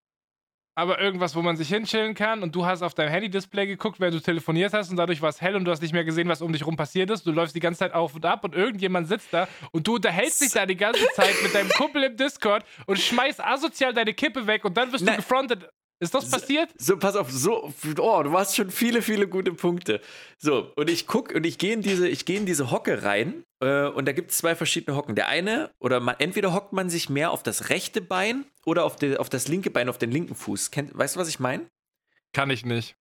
[0.76, 4.16] aber irgendwas, wo man sich hinchillen kann und du hast auf dein Handy-Display geguckt, während
[4.16, 6.42] du telefoniert hast und dadurch war es hell und du hast nicht mehr gesehen, was
[6.42, 7.28] um dich rum passiert ist.
[7.28, 10.42] Du läufst die ganze Zeit auf und ab und irgendjemand sitzt da und du unterhältst
[10.42, 14.48] dich da die ganze Zeit mit deinem Kumpel im Discord und schmeißt asozial deine Kippe
[14.48, 15.16] weg und dann wirst Nein.
[15.16, 15.70] du gefrontet.
[16.00, 16.70] Ist das passiert?
[16.78, 20.02] So, so, pass auf, so, oh, du hast schon viele, viele gute Punkte.
[20.38, 23.46] So, und ich gucke und ich gehe in diese, ich gehe in diese Hocke rein
[23.62, 25.16] äh, und da gibt es zwei verschiedene Hocken.
[25.16, 28.98] Der eine, oder man, entweder hockt man sich mehr auf das rechte Bein oder auf,
[28.98, 30.72] die, auf das linke Bein, auf den linken Fuß.
[30.72, 31.70] Kennt, weißt du, was ich meine?
[32.34, 32.96] Kann ich nicht.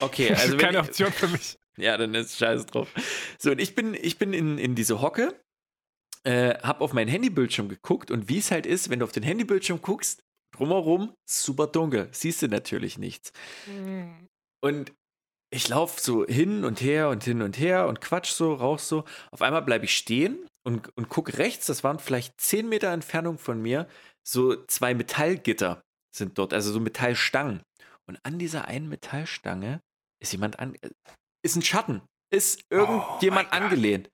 [0.00, 0.56] Okay, also.
[0.58, 1.56] Keine ich, Option für mich.
[1.76, 2.88] Ja, dann ist scheiße drauf.
[3.36, 5.34] So, und ich bin, ich bin in, in diese Hocke,
[6.22, 9.24] äh, hab auf meinen Handybildschirm geguckt und wie es halt ist, wenn du auf den
[9.24, 10.23] Handybildschirm guckst,
[10.54, 13.32] drumherum super dunkel, siehst du natürlich nichts.
[13.66, 14.28] Mhm.
[14.60, 14.92] Und
[15.50, 19.04] ich laufe so hin und her und hin und her und quatsch so, rauch so.
[19.30, 23.38] Auf einmal bleibe ich stehen und, und guck rechts, das waren vielleicht 10 Meter Entfernung
[23.38, 23.86] von mir,
[24.26, 25.82] so zwei Metallgitter
[26.14, 27.62] sind dort, also so Metallstangen.
[28.06, 29.80] Und an dieser einen Metallstange
[30.20, 30.90] ist jemand an, äh,
[31.42, 34.10] ist ein Schatten, ist irgendjemand oh angelehnt.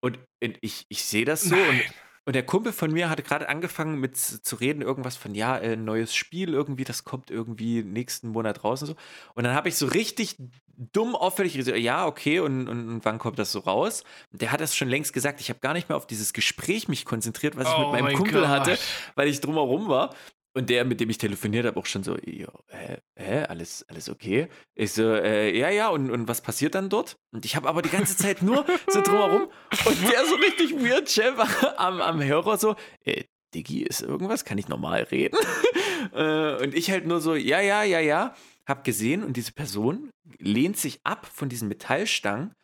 [0.00, 1.82] Und ich, ich sehe das so und,
[2.26, 5.76] Und der Kumpel von mir hatte gerade angefangen mit zu reden, irgendwas von, ja, äh,
[5.76, 8.96] neues Spiel irgendwie, das kommt irgendwie nächsten Monat raus und so.
[9.34, 10.36] Und dann habe ich so richtig
[10.76, 14.02] dumm auffällig gesagt, ja, okay, und, und, und, wann kommt das so raus?
[14.32, 17.04] Der hat das schon längst gesagt, ich habe gar nicht mehr auf dieses Gespräch mich
[17.04, 18.48] konzentriert, was ich Oh mit meinem mein Kumpel Gott.
[18.48, 18.78] hatte,
[19.14, 20.12] weil ich drumherum war.
[20.56, 24.48] Und der, mit dem ich telefoniert habe, auch schon so, hä, hä, alles, alles okay?
[24.74, 27.18] Ich so, äh, ja, ja, und, und was passiert dann dort?
[27.30, 29.50] Und ich habe aber die ganze Zeit nur so drumherum
[29.84, 31.34] und der so richtig weird, Chef,
[31.76, 32.74] am, am Hörer so,
[33.04, 33.24] äh,
[33.54, 34.46] Diggi, ist irgendwas?
[34.46, 35.36] Kann ich normal reden?
[36.14, 38.34] äh, und ich halt nur so, ja, ja, ja, ja,
[38.66, 40.08] hab gesehen und diese Person
[40.38, 42.54] lehnt sich ab von diesen Metallstangen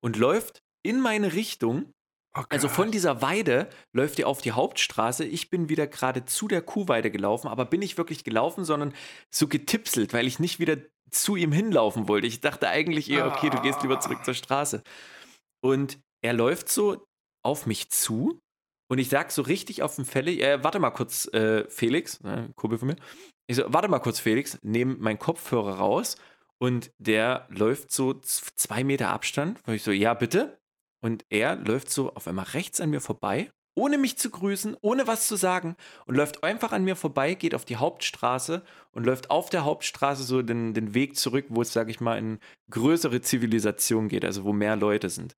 [0.00, 1.92] und läuft in meine Richtung
[2.34, 5.24] Oh also von dieser Weide läuft ihr auf die Hauptstraße.
[5.24, 8.94] Ich bin wieder gerade zu der Kuhweide gelaufen, aber bin nicht wirklich gelaufen, sondern
[9.30, 10.78] so getipselt, weil ich nicht wieder
[11.10, 12.26] zu ihm hinlaufen wollte.
[12.26, 14.82] Ich dachte eigentlich eher, okay, du gehst lieber zurück zur Straße.
[15.60, 17.04] Und er läuft so
[17.44, 18.40] auf mich zu
[18.88, 22.50] und ich sag so richtig auf dem Felle, äh, warte mal kurz, äh, Felix, ne,
[22.56, 22.96] Kumpel von mir.
[23.46, 26.16] Ich so, warte mal kurz, Felix, nehme meinen Kopfhörer raus
[26.58, 29.60] und der läuft so zwei Meter Abstand.
[29.66, 30.61] Und ich so, ja, bitte.
[31.02, 35.06] Und er läuft so auf einmal rechts an mir vorbei, ohne mich zu grüßen, ohne
[35.06, 35.76] was zu sagen
[36.06, 38.62] und läuft einfach an mir vorbei, geht auf die Hauptstraße
[38.92, 42.18] und läuft auf der Hauptstraße so den, den Weg zurück, wo es, sage ich mal,
[42.18, 42.38] in
[42.70, 45.36] größere Zivilisation geht, also wo mehr Leute sind.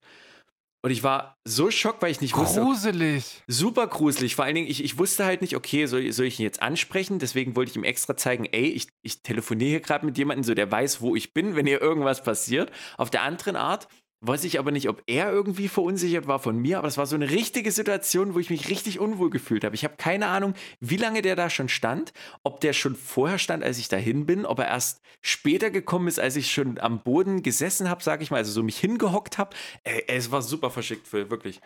[0.85, 3.43] Und ich war so schockt, weil ich nicht wusste, Gruselig.
[3.47, 4.35] super gruselig.
[4.35, 7.19] Vor allen Dingen, ich, ich wusste halt nicht, okay, soll, soll ich ihn jetzt ansprechen?
[7.19, 10.53] Deswegen wollte ich ihm extra zeigen, ey, ich, ich telefoniere hier gerade mit jemandem, so
[10.53, 12.71] der weiß, wo ich bin, wenn hier irgendwas passiert.
[12.99, 13.89] Auf der anderen Art
[14.27, 17.15] weiß ich aber nicht, ob er irgendwie verunsichert war von mir, aber es war so
[17.15, 19.75] eine richtige Situation, wo ich mich richtig unwohl gefühlt habe.
[19.75, 23.63] Ich habe keine Ahnung, wie lange der da schon stand, ob der schon vorher stand,
[23.63, 27.43] als ich dahin bin, ob er erst später gekommen ist, als ich schon am Boden
[27.43, 29.57] gesessen habe, sage ich mal, also so mich hingehockt habe.
[29.85, 31.61] Es war super verschickt, Phil, wirklich.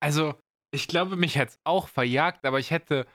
[0.00, 0.34] Also,
[0.72, 3.06] ich glaube, mich hätte es auch verjagt, aber ich hätte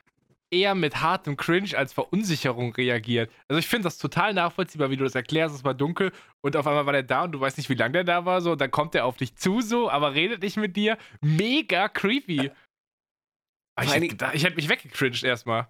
[0.52, 3.32] eher mit hartem Cringe als Verunsicherung reagiert.
[3.48, 5.56] Also ich finde das total nachvollziehbar, wie du das erklärst.
[5.56, 6.12] Es war dunkel
[6.42, 8.42] und auf einmal war der da und du weißt nicht, wie lange der da war.
[8.42, 10.98] So, und dann kommt er auf dich zu, so, aber redet nicht mit dir.
[11.22, 12.52] Mega creepy.
[13.76, 15.68] Aber Ich hätte, ich hätte mich weggecringed erstmal.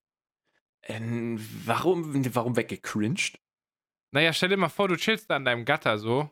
[0.84, 3.40] Ähm, warum, warum weggecringed?
[4.14, 6.30] Naja, stell dir mal vor, du chillst da an deinem Gatter so,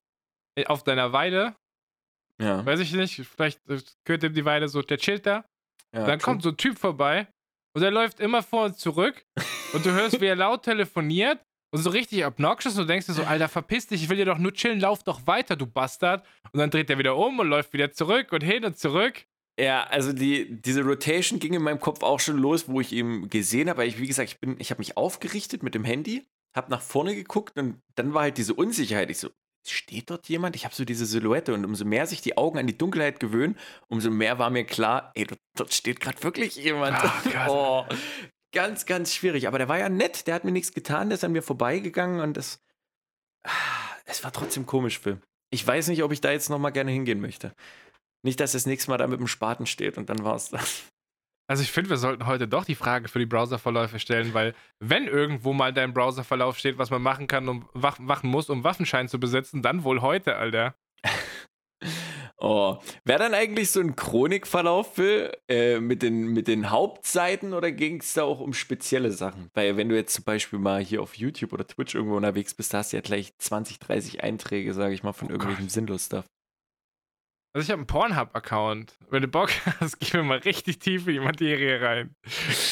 [0.56, 1.56] äh, auf deiner Weide.
[2.40, 2.66] Ja.
[2.66, 5.46] Weiß ich nicht, vielleicht äh, gehört ihm die Weide so, der chillt da.
[5.94, 6.26] ja dann true.
[6.26, 7.28] kommt so ein Typ vorbei
[7.76, 9.26] und der läuft immer vor und zurück
[9.74, 11.40] und du hörst, wie er laut telefoniert
[11.72, 14.26] und so richtig obnoxious und du denkst dir so, Alter, verpiss dich, ich will dir
[14.26, 16.26] doch nur chillen, lauf doch weiter, du Bastard.
[16.54, 19.26] Und dann dreht er wieder um und läuft wieder zurück und hin und zurück.
[19.60, 23.30] Ja, also die, diese Rotation ging in meinem Kopf auch schon los, wo ich ihn
[23.30, 23.86] gesehen habe.
[23.86, 26.26] Ich, wie gesagt, ich, bin, ich habe mich aufgerichtet mit dem Handy,
[26.56, 29.10] habe nach vorne geguckt und dann war halt diese Unsicherheit.
[29.10, 29.30] Ich so,
[29.70, 30.56] steht dort jemand?
[30.56, 33.58] Ich habe so diese Silhouette und umso mehr sich die Augen an die Dunkelheit gewöhnen,
[33.88, 36.98] umso mehr war mir klar, ey, dort, dort steht gerade wirklich jemand.
[37.02, 37.34] Gott.
[37.50, 37.86] oh,
[38.52, 39.48] ganz, ganz schwierig.
[39.48, 42.22] Aber der war ja nett, der hat mir nichts getan, der ist an mir vorbeigegangen
[42.22, 42.64] und das,
[43.44, 43.52] ah,
[44.06, 45.22] es war trotzdem komisch, Phil.
[45.52, 47.54] Ich weiß nicht, ob ich da jetzt nochmal gerne hingehen möchte.
[48.24, 50.84] Nicht, dass das nächste Mal da mit dem Spaten steht und dann war's das.
[51.48, 55.08] Also ich finde, wir sollten heute doch die Frage für die Browserverläufe stellen, weil wenn
[55.08, 59.08] irgendwo mal dein Browserverlauf steht, was man machen kann, um wach, machen muss, um Waffenschein
[59.08, 60.76] zu besitzen, dann wohl heute, Alter.
[62.38, 67.72] Oh, wäre dann eigentlich so ein Chronikverlauf, Phil, äh, mit, den, mit den Hauptseiten oder
[67.72, 69.50] ging es da auch um spezielle Sachen?
[69.54, 72.74] Weil wenn du jetzt zum Beispiel mal hier auf YouTube oder Twitch irgendwo unterwegs bist,
[72.74, 75.72] da hast du ja gleich 20, 30 Einträge, sage ich mal, von Oh irgendwelchem Gott.
[75.72, 76.26] Sinnlos-Stuff.
[77.56, 78.98] Also ich habe einen Pornhub-Account.
[79.10, 79.50] Wenn du Bock
[79.80, 82.14] hast, gehen wir mal richtig tief in die Materie rein.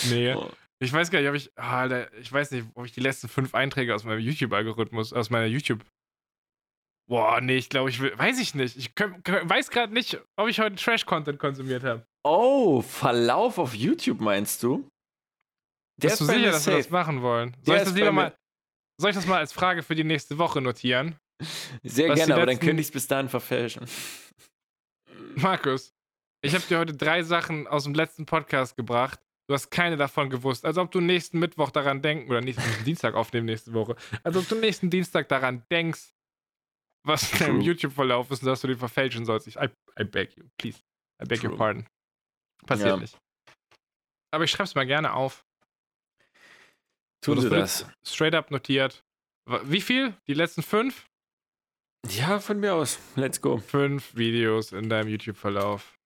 [0.10, 0.34] Nee.
[0.34, 0.52] Oh.
[0.80, 1.50] Ich weiß gar nicht, ob ich.
[1.56, 5.30] ah, Alter, ich weiß nicht, ob ich die letzten fünf Einträge aus meinem YouTube-Algorithmus, aus
[5.30, 5.86] meiner YouTube.
[7.10, 8.18] Boah, nee, ich glaube, ich will.
[8.18, 8.76] Weiß ich nicht.
[8.76, 12.06] Ich könnt, weiß gerade nicht, ob ich heute Trash-Content konsumiert habe.
[12.26, 14.86] oh, Verlauf auf YouTube meinst du?
[16.02, 16.94] Der Bist du sicher, mir dass wir das safe.
[16.94, 17.56] machen wollen?
[17.62, 18.36] Soll ich, das mir- mal,
[19.00, 21.16] soll ich das mal als Frage für die nächste Woche notieren?
[21.84, 23.86] Sehr was gerne, aber dann könnte ich es bis dahin verfälschen.
[25.42, 25.94] Markus,
[26.42, 29.20] ich habe dir heute drei Sachen aus dem letzten Podcast gebracht.
[29.48, 30.66] Du hast keine davon gewusst.
[30.66, 34.48] Als ob du nächsten Mittwoch daran denken, oder nächsten Dienstag aufnehmen nächste Woche, als ob
[34.48, 36.14] du nächsten Dienstag daran denkst,
[37.06, 37.62] was in deinem.
[37.62, 39.48] YouTube-Verlauf ist und dass du den verfälschen sollst.
[39.48, 39.68] Ich, I,
[40.00, 40.80] I beg you, please.
[41.22, 41.58] I beg your True.
[41.58, 41.88] pardon.
[42.66, 42.98] Passiert Ja.
[42.98, 43.18] nicht.
[44.32, 45.46] Aber ich schreib's mal gerne auf.
[47.22, 47.88] Tun das Sie wird das.
[48.06, 49.04] Straight up notiert.
[49.64, 50.16] Wie viel?
[50.28, 51.06] Die letzten fünf?
[52.10, 53.00] Ja, von mir aus.
[53.16, 53.58] Let's go.
[53.58, 55.98] Fünf Videos in deinem YouTube-Verlauf.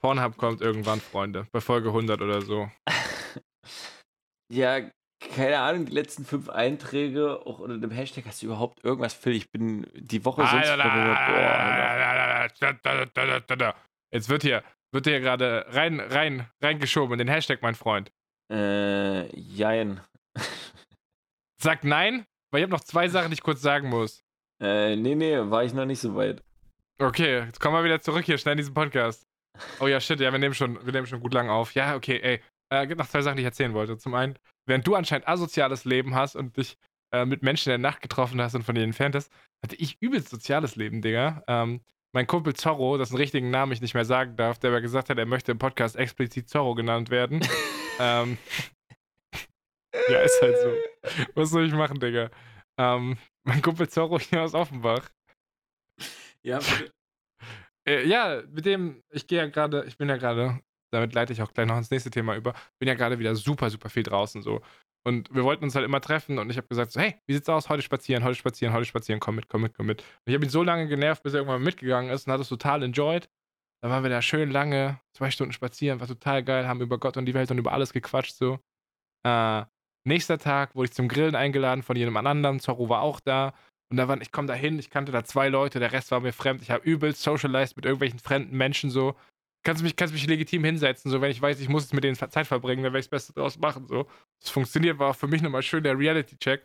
[0.00, 1.46] Pornhub kommt irgendwann, Freunde.
[1.52, 2.70] Bei Folge 100 oder so.
[4.52, 4.80] Ja,
[5.34, 9.32] keine Ahnung, die letzten fünf Einträge, auch unter dem Hashtag, hast du überhaupt irgendwas, Phil?
[9.32, 10.76] Ich bin die Woche sonst da,
[13.06, 13.74] da, da.
[14.12, 18.12] Jetzt wird hier, wird hier gerade rein, rein, reingeschoben in den Hashtag, mein Freund.
[18.52, 20.02] Äh, jein.
[21.62, 24.22] Sag nein, weil ich habe noch zwei Sachen, die ich kurz sagen muss.
[24.62, 26.42] Äh, nee, nee, war ich noch nicht so weit.
[26.98, 29.26] Okay, jetzt kommen wir wieder zurück hier, schnell in diesen Podcast.
[29.80, 31.74] Oh ja, shit, ja, wir nehmen schon, wir nehmen schon gut lang auf.
[31.74, 32.40] Ja, okay, ey.
[32.70, 33.98] Äh, gibt noch zwei Sachen, die ich erzählen wollte.
[33.98, 36.78] Zum einen, während du anscheinend asoziales Leben hast und dich
[37.12, 39.30] äh, mit Menschen in der Nacht getroffen hast und von denen entfernt hast,
[39.62, 41.42] hatte ich übelst soziales Leben, Digga.
[41.48, 41.80] Ähm,
[42.14, 45.18] mein Kumpel Zorro, dessen richtigen Namen ich nicht mehr sagen darf, der aber gesagt hat,
[45.18, 47.40] er möchte im Podcast explizit Zorro genannt werden.
[48.00, 48.38] ähm,
[50.08, 50.74] ja, ist halt so.
[51.34, 52.30] Was soll ich machen, Digga?
[52.78, 55.10] Ähm, mein Kumpel Zorro hier aus Offenbach.
[56.44, 56.60] Ja,
[57.86, 60.60] Äh, ja, mit dem, ich gehe ja gerade, ich bin ja gerade,
[60.92, 63.70] damit leite ich auch gleich noch ins nächste Thema über, bin ja gerade wieder super,
[63.70, 64.60] super viel draußen so.
[65.04, 67.48] Und wir wollten uns halt immer treffen und ich habe gesagt so, hey, wie sieht's
[67.48, 67.68] aus?
[67.68, 70.00] Heute spazieren, heute spazieren, heute spazieren, komm mit, komm mit, komm mit.
[70.02, 72.48] Und ich habe ihn so lange genervt, bis er irgendwann mitgegangen ist und hat es
[72.48, 73.28] total enjoyed.
[73.82, 77.16] Dann waren wir da schön lange, zwei Stunden spazieren, war total geil, haben über Gott
[77.16, 78.60] und die Welt und über alles gequatscht so.
[79.26, 79.64] Äh,
[80.04, 83.54] nächster Tag wurde ich zum Grillen eingeladen von jedem anderen, Zorro war auch da.
[83.90, 86.20] Und da waren, ich komme da hin, ich kannte da zwei Leute, der Rest war
[86.20, 86.62] mir fremd.
[86.62, 89.14] Ich habe übelst socialized mit irgendwelchen fremden Menschen so.
[89.64, 92.16] Kannst mich, kannst mich legitim hinsetzen, so wenn ich weiß, ich muss jetzt mit denen
[92.16, 93.86] Zeit verbringen, dann werde ich das Beste draus machen.
[93.86, 94.08] So.
[94.40, 96.64] Das funktioniert, war auch für mich nochmal schön der Reality-Check.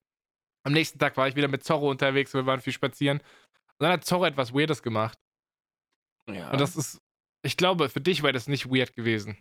[0.63, 3.19] Am nächsten Tag war ich wieder mit Zorro unterwegs und wir waren viel spazieren.
[3.19, 5.19] Und dann hat Zorro etwas Weirdes gemacht.
[6.27, 6.49] ja.
[6.51, 6.99] Und das ist,
[7.43, 9.37] ich glaube, für dich wäre das nicht weird gewesen.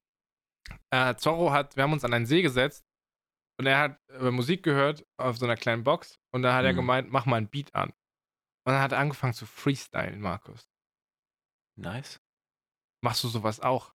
[0.91, 2.86] Äh, Zorro hat, wir haben uns an einen See gesetzt
[3.59, 6.73] und er hat äh, Musik gehört auf so einer kleinen Box und da hat er
[6.73, 6.77] Mhm.
[6.77, 7.91] gemeint, mach mal ein Beat an.
[7.91, 10.69] Und dann hat er angefangen zu freestylen, Markus.
[11.79, 12.21] nice.
[13.05, 13.93] Machst du sowas auch?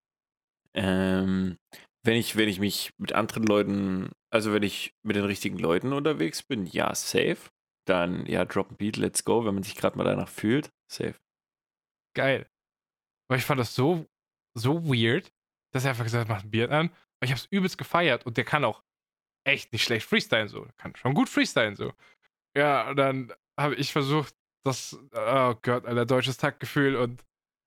[0.73, 1.57] Ähm,
[2.05, 5.91] wenn ich, wenn ich mich mit anderen Leuten, also wenn ich mit den richtigen Leuten
[5.93, 7.49] unterwegs bin, ja, safe.
[7.88, 11.15] Dann, ja, drop ein Beat, let's go, wenn man sich gerade mal danach fühlt, safe.
[12.15, 12.47] Geil.
[13.29, 14.05] Weil ich fand das so,
[14.55, 15.33] so weird,
[15.73, 16.88] dass er einfach gesagt hat, mach ein Beat an.
[16.89, 18.83] Aber ich hab's übelst gefeiert und der kann auch
[19.43, 20.68] echt nicht schlecht freestylen so.
[20.77, 21.93] Kann schon gut freestylen so.
[22.57, 24.35] Ja, dann habe ich versucht,
[24.65, 27.23] das, oh Gott, Alter, deutsches Taktgefühl und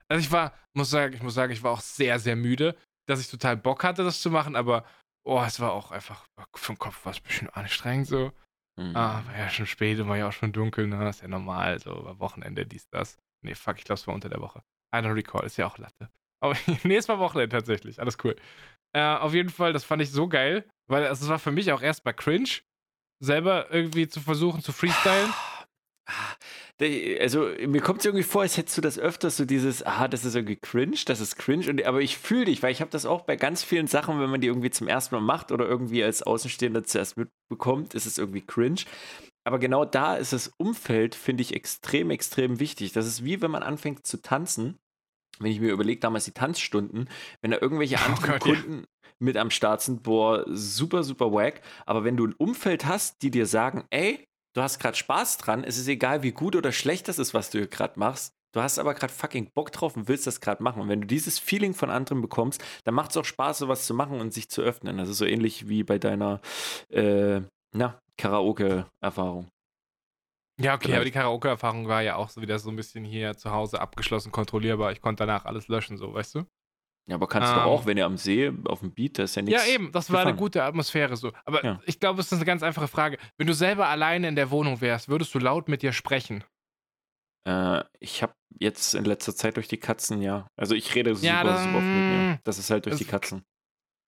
[0.09, 2.77] also ich war, muss sagen, ich muss sagen, ich war auch sehr, sehr müde,
[3.09, 4.85] dass ich total Bock hatte, das zu machen, aber
[5.27, 8.33] oh, es war auch einfach, vom Kopf war es ein bisschen anstrengend so.
[8.77, 8.95] Mhm.
[8.95, 10.99] Ah, war ja schon spät und war ja auch schon dunkel, ne?
[10.99, 13.17] Das ist ja normal, so war Wochenende, dies, das.
[13.43, 14.63] Nee, fuck, ich glaube, es war unter der Woche.
[14.95, 16.11] I don't recall, ist ja auch Latte.
[16.41, 18.37] Aber nee, es war Wochenende tatsächlich, alles cool.
[18.93, 21.83] Äh, auf jeden Fall, das fand ich so geil, weil es war für mich auch
[21.83, 22.49] erstmal cringe,
[23.23, 25.33] selber irgendwie zu versuchen zu freestylen.
[26.07, 26.35] Ah,
[26.81, 30.07] der- Also, mir kommt es irgendwie vor, als hättest du das öfters so dieses, ah,
[30.09, 31.71] das ist irgendwie cringe, das ist cringe.
[31.71, 34.29] Und, aber ich fühle dich, weil ich habe das auch bei ganz vielen Sachen, wenn
[34.29, 38.19] man die irgendwie zum ersten Mal macht oder irgendwie als Außenstehender zuerst mitbekommt, ist es
[38.19, 38.83] irgendwie cringe.
[39.47, 42.93] Aber genau da ist das Umfeld, finde ich, extrem, extrem wichtig.
[42.93, 44.77] Das ist wie wenn man anfängt zu tanzen.
[45.39, 47.09] Wenn ich mir überlege, damals die Tanzstunden,
[47.41, 48.55] wenn da irgendwelche Oh anderen Gott, ja.
[48.55, 48.85] Kunden
[49.19, 51.61] mit am Start sind, boah, super, super wack.
[51.87, 54.25] Aber wenn du ein Umfeld hast, die dir sagen, ey,
[54.55, 57.51] du hast gerade Spaß dran, es ist egal, wie gut oder schlecht das ist, was
[57.51, 58.33] du hier gerade machst.
[58.53, 60.81] Du hast aber gerade fucking Bock drauf und willst das gerade machen.
[60.81, 63.95] Und wenn du dieses Feeling von anderen bekommst, dann macht es auch Spaß, sowas zu
[63.95, 64.97] machen und sich zu öffnen.
[64.97, 66.41] Das ist so ähnlich wie bei deiner
[66.89, 67.41] äh,
[67.73, 69.49] na, Karaoke-Erfahrung.
[70.61, 70.97] Ja, okay, Vielleicht.
[70.97, 74.31] aber die Karaoke-Erfahrung war ja auch so wieder so ein bisschen hier zu Hause abgeschlossen,
[74.31, 74.93] kontrollierbar.
[74.93, 76.45] Ich konnte danach alles löschen, so, weißt du?
[77.07, 77.59] Ja, aber kannst du Ähm.
[77.61, 79.67] doch auch, wenn ihr am See auf dem Beat, da ist ja nichts.
[79.67, 80.39] Ja, eben, das war eine gefangen.
[80.39, 81.33] gute Atmosphäre so.
[81.45, 81.81] Aber Ja.
[81.85, 83.19] ich glaube, es ist eine ganz einfache Frage.
[83.37, 86.45] Wenn du selber alleine in der Wohnung wärst, würdest du laut mit dir sprechen?
[87.47, 90.47] Äh, ich habe jetzt in letzter Zeit durch die Katzen, ja.
[90.57, 92.17] Also ich rede super, Ja, super oft mit mir.
[92.17, 93.45] dann- Das ist halt durch das- die Katzen.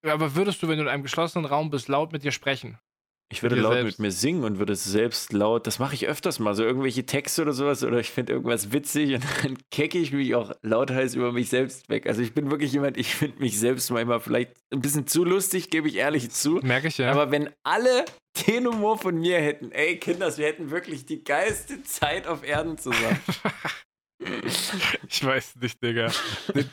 [0.06, 2.78] Aber würdest du, wenn du in einem geschlossenen Raum bist, laut mit dir sprechen?
[3.28, 3.98] Ich würde laut selbst.
[3.98, 7.42] mit mir singen und würde selbst laut, das mache ich öfters mal, so irgendwelche Texte
[7.42, 11.32] oder sowas oder ich finde irgendwas witzig und dann kecke ich mich auch lauthals über
[11.32, 12.06] mich selbst weg.
[12.06, 15.70] Also ich bin wirklich jemand, ich finde mich selbst manchmal vielleicht ein bisschen zu lustig,
[15.70, 16.60] gebe ich ehrlich zu.
[16.62, 17.10] Merke ich ja.
[17.10, 18.04] Aber wenn alle
[18.46, 22.78] den Humor von mir hätten, ey Kinders, wir hätten wirklich die geilste Zeit auf Erden
[22.78, 23.18] zusammen.
[25.08, 26.12] ich weiß nicht, Digga.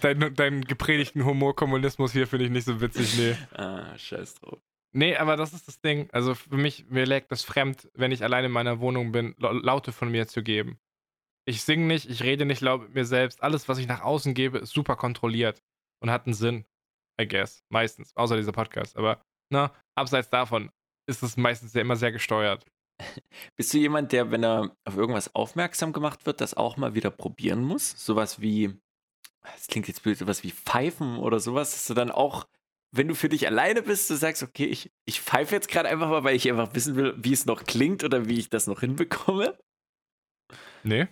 [0.01, 3.35] Dein, deinen gepredigten Humorkommunismus hier finde ich nicht so witzig, nee.
[3.57, 4.59] ah, scheiß drauf.
[4.95, 6.07] Nee, aber das ist das Ding.
[6.11, 9.51] Also für mich, mir leckt das fremd, wenn ich allein in meiner Wohnung bin, La-
[9.51, 10.79] Laute von mir zu geben.
[11.45, 13.41] Ich singe nicht, ich rede nicht laut mit mir selbst.
[13.43, 15.61] Alles, was ich nach außen gebe, ist super kontrolliert
[16.01, 16.65] und hat einen Sinn.
[17.19, 17.63] I guess.
[17.69, 18.15] Meistens.
[18.15, 18.95] Außer dieser Podcast.
[18.95, 19.21] Aber,
[19.51, 20.71] na, abseits davon
[21.09, 22.65] ist es meistens sehr, immer sehr gesteuert.
[23.57, 27.09] Bist du jemand, der, wenn er auf irgendwas aufmerksam gemacht wird, das auch mal wieder
[27.09, 27.91] probieren muss?
[28.05, 28.79] Sowas wie,
[29.41, 32.47] das klingt jetzt blöd, sowas wie Pfeifen oder sowas, dass du dann auch,
[32.93, 36.09] wenn du für dich alleine bist, du sagst, okay, ich, ich pfeife jetzt gerade einfach
[36.09, 38.81] mal, weil ich einfach wissen will, wie es noch klingt oder wie ich das noch
[38.81, 39.57] hinbekomme?
[40.83, 41.07] Nee?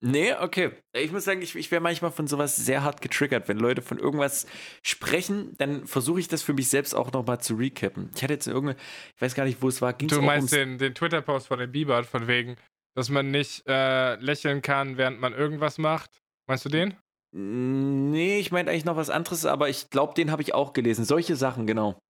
[0.00, 0.70] Nee, okay.
[0.92, 3.48] Ich muss sagen, ich, ich wäre manchmal von sowas sehr hart getriggert.
[3.48, 4.46] Wenn Leute von irgendwas
[4.80, 8.10] sprechen, dann versuche ich das für mich selbst auch nochmal zu recappen.
[8.14, 8.78] Ich hatte jetzt irgendeine,
[9.16, 9.92] ich weiß gar nicht, wo es war.
[9.94, 12.56] Ging's du meinst den, den Twitter-Post von dem Bieber, von wegen,
[12.94, 16.22] dass man nicht äh, lächeln kann, während man irgendwas macht?
[16.46, 16.96] Meinst du den?
[17.30, 21.04] Nee, ich meinte eigentlich noch was anderes, aber ich glaube, den habe ich auch gelesen.
[21.04, 22.00] Solche Sachen, genau.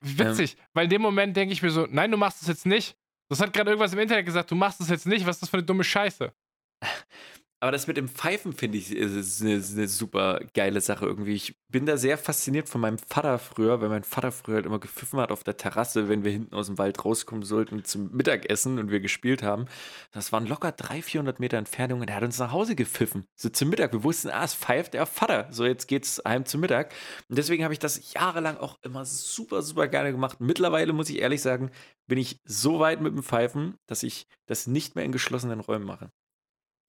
[0.00, 0.64] Witzig, ähm.
[0.72, 2.96] weil in dem Moment denke ich mir so, nein, du machst es jetzt nicht.
[3.28, 5.50] Das hat gerade irgendwas im Internet gesagt, du machst es jetzt nicht, was ist das
[5.50, 6.32] für eine dumme Scheiße?
[7.62, 11.34] Aber das mit dem Pfeifen finde ich ist eine, ist eine, super geile Sache irgendwie.
[11.34, 14.78] Ich bin da sehr fasziniert von meinem Vater früher, weil mein Vater früher halt immer
[14.78, 18.78] gepfiffen hat auf der Terrasse, wenn wir hinten aus dem Wald rauskommen sollten zum Mittagessen
[18.78, 19.66] und wir gespielt haben.
[20.10, 23.26] Das waren locker 300, 400 Meter Entfernung und er hat uns nach Hause gepfiffen.
[23.36, 23.92] So zum Mittag.
[23.92, 25.48] Wir wussten, ah, es pfeift der Vater.
[25.50, 26.94] So, jetzt geht's heim zum Mittag.
[27.28, 30.40] Und deswegen habe ich das jahrelang auch immer super, super gerne gemacht.
[30.40, 31.70] Mittlerweile muss ich ehrlich sagen,
[32.06, 35.84] bin ich so weit mit dem Pfeifen, dass ich das nicht mehr in geschlossenen Räumen
[35.84, 36.10] mache.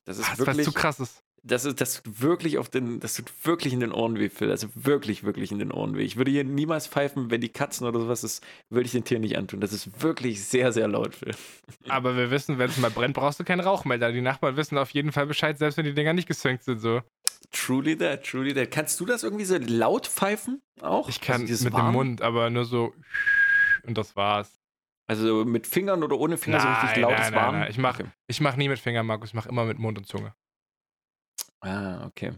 [0.06, 1.24] Das ist Ach, wirklich zu krass ist.
[1.44, 4.52] Das, ist, das tut wirklich auf den, das tut wirklich in den Ohren weh, Phil.
[4.52, 6.04] Also wirklich, wirklich in den Ohren weh.
[6.04, 9.22] Ich würde hier niemals pfeifen, wenn die Katzen oder sowas ist, würde ich den Tieren
[9.22, 9.60] nicht antun.
[9.60, 11.34] Das ist wirklich sehr, sehr laut, Phil.
[11.90, 14.12] Aber wir wissen, wenn es mal brennt, brauchst du keinen Rauchmelder.
[14.12, 17.02] Die Nachbarn wissen auf jeden Fall Bescheid, selbst wenn die Dinger nicht gesynkt sind, so.
[17.52, 18.70] Truly that, truly that.
[18.70, 21.10] Kannst du das irgendwie so laut pfeifen auch?
[21.10, 21.88] Ich kann also mit warm?
[21.88, 22.94] dem Mund, aber nur so
[23.84, 24.61] und das war's.
[25.12, 27.60] Also mit Fingern oder ohne Finger nein, so richtig lautes nein, Warm?
[27.60, 28.40] Nein, Ich mache okay.
[28.40, 29.32] mach nie mit Fingern, Markus.
[29.32, 30.34] Ich mache immer mit Mund und Zunge.
[31.60, 32.32] Ah, okay.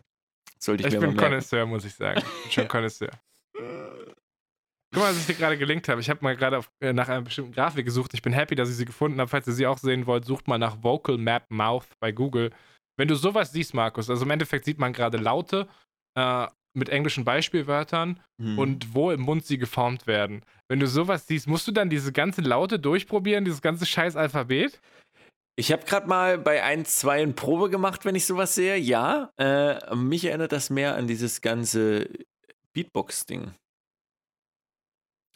[0.57, 2.17] Sollte ich ich bin Connoisseur, muss ich sagen.
[2.17, 3.11] Ich bin schon Connoisseur.
[3.53, 6.01] Guck mal, was ich dir gerade gelinkt habe.
[6.01, 8.11] Ich habe mal gerade äh, nach einer bestimmten Grafik gesucht.
[8.15, 9.29] Ich bin happy, dass ich sie gefunden habe.
[9.29, 12.49] Falls ihr sie auch sehen wollt, sucht mal nach Vocal Map Mouth bei Google.
[12.97, 15.67] Wenn du sowas siehst, Markus, also im Endeffekt sieht man gerade Laute
[16.17, 18.57] äh, mit englischen Beispielwörtern hm.
[18.57, 20.43] und wo im Mund sie geformt werden.
[20.67, 24.79] Wenn du sowas siehst, musst du dann diese ganze Laute durchprobieren, dieses ganze scheiß Alphabet?
[25.55, 28.75] Ich habe gerade mal bei 1, 2 eine Probe gemacht, wenn ich sowas sehe.
[28.77, 32.09] Ja, äh, mich erinnert das mehr an dieses ganze
[32.73, 33.53] Beatbox-Ding.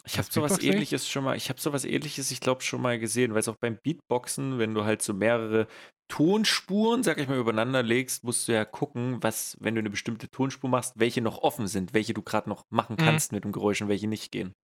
[0.04, 3.34] Ich habe sowas ähnliches schon mal, ich habe sowas ähnliches, ich glaube, schon mal gesehen,
[3.34, 5.68] weil es auch beim Beatboxen, wenn du halt so mehrere
[6.08, 10.30] Tonspuren, sag ich mal, übereinander legst, musst du ja gucken, was, wenn du eine bestimmte
[10.30, 13.04] Tonspur machst, welche noch offen sind, welche du gerade noch machen mhm.
[13.04, 13.36] kannst mhm.
[13.36, 14.54] mit dem Geräusch und welche nicht gehen.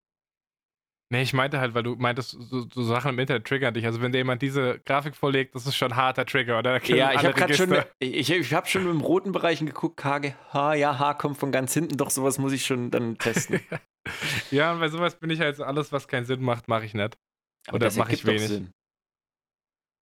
[1.10, 3.84] Nee, ich meinte halt, weil du meintest, so, so, Sachen im Internet triggern dich.
[3.84, 6.82] Also wenn dir jemand diese Grafik vorlegt, das ist schon ein harter Trigger, oder?
[6.86, 10.98] Ja, ich habe gerade schon, ich, ich habe schon im roten Bereichen geguckt, KGH, ja,
[10.98, 13.60] H kommt von ganz hinten, doch sowas muss ich schon dann testen.
[14.50, 17.16] ja, bei sowas bin ich halt alles, was keinen Sinn macht, mache ich nicht.
[17.66, 18.48] Aber oder mache ich wenig.
[18.48, 18.72] Sinn.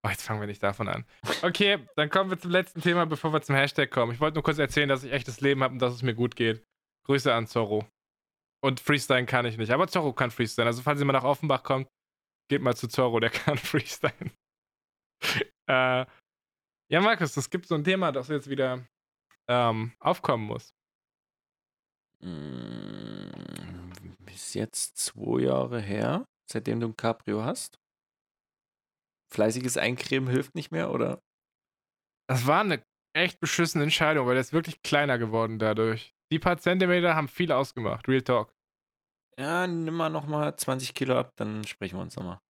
[0.04, 1.04] Oh, jetzt fangen wir nicht davon an.
[1.42, 4.12] Okay, dann kommen wir zum letzten Thema, bevor wir zum Hashtag kommen.
[4.12, 6.34] Ich wollte nur kurz erzählen, dass ich echtes Leben habe und dass es mir gut
[6.34, 6.64] geht.
[7.06, 7.86] Grüße an Zorro.
[8.64, 9.70] Und Freestyle kann ich nicht.
[9.70, 10.66] Aber Zorro kann Freestyle.
[10.66, 11.88] Also, falls ihr mal nach Offenbach kommt,
[12.48, 14.12] geht mal zu Zorro, der kann Freestyle.
[15.68, 16.06] äh,
[16.90, 18.84] ja, Markus, es gibt so ein Thema, das jetzt wieder
[19.48, 20.74] ähm, aufkommen muss.
[22.20, 27.81] Mm, bis jetzt zwei Jahre her, seitdem du ein Cabrio hast.
[29.32, 31.22] Fleißiges Eincremen hilft nicht mehr, oder?
[32.28, 32.82] Das war eine
[33.14, 36.14] echt beschissene Entscheidung, weil der ist wirklich kleiner geworden dadurch.
[36.30, 38.08] Die paar Zentimeter haben viel ausgemacht.
[38.08, 38.54] Real Talk.
[39.38, 42.40] Ja, nimm mal nochmal 20 Kilo ab, dann sprechen wir uns nochmal.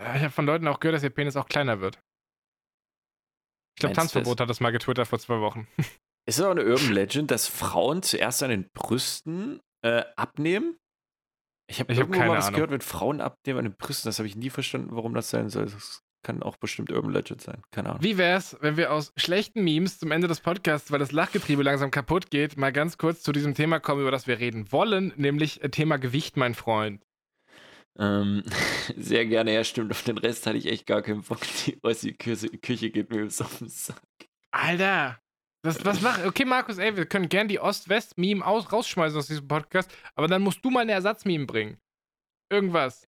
[0.00, 2.00] Ja, ich habe von Leuten auch gehört, dass ihr Penis auch kleiner wird.
[3.76, 5.66] Ich glaube, Tanzverbot hat das mal getwittert vor zwei Wochen.
[6.26, 10.78] Ist es auch eine Urban Legend, dass Frauen zuerst an den Brüsten äh, abnehmen?
[11.66, 12.56] Ich habe hab mal was Ahnung.
[12.56, 14.08] gehört mit Frauen abnehmen an den Brüsten.
[14.08, 15.64] Das habe ich nie verstanden, warum das sein soll.
[15.64, 17.62] Das kann auch bestimmt Urban Legend sein.
[17.70, 18.02] Keine Ahnung.
[18.02, 21.90] Wie wär's, wenn wir aus schlechten Memes zum Ende des Podcasts, weil das Lachgetriebe langsam
[21.90, 25.62] kaputt geht, mal ganz kurz zu diesem Thema kommen, über das wir reden wollen, nämlich
[25.62, 27.04] äh, Thema Gewicht, mein Freund.
[27.98, 28.42] Ähm,
[28.96, 29.92] sehr gerne, ja, stimmt.
[29.92, 31.40] Auf den Rest hatte ich echt gar keinen Bock.
[31.66, 34.02] Die Ossi-Küche geht mir auf den Sack.
[34.50, 35.20] Alter!
[35.64, 39.90] Das, was mach, okay, Markus, ey, wir können gern die Ost-West-Meme rausschmeißen aus diesem Podcast,
[40.14, 41.78] aber dann musst du mal eine Ersatzmeme bringen.
[42.52, 43.08] Irgendwas.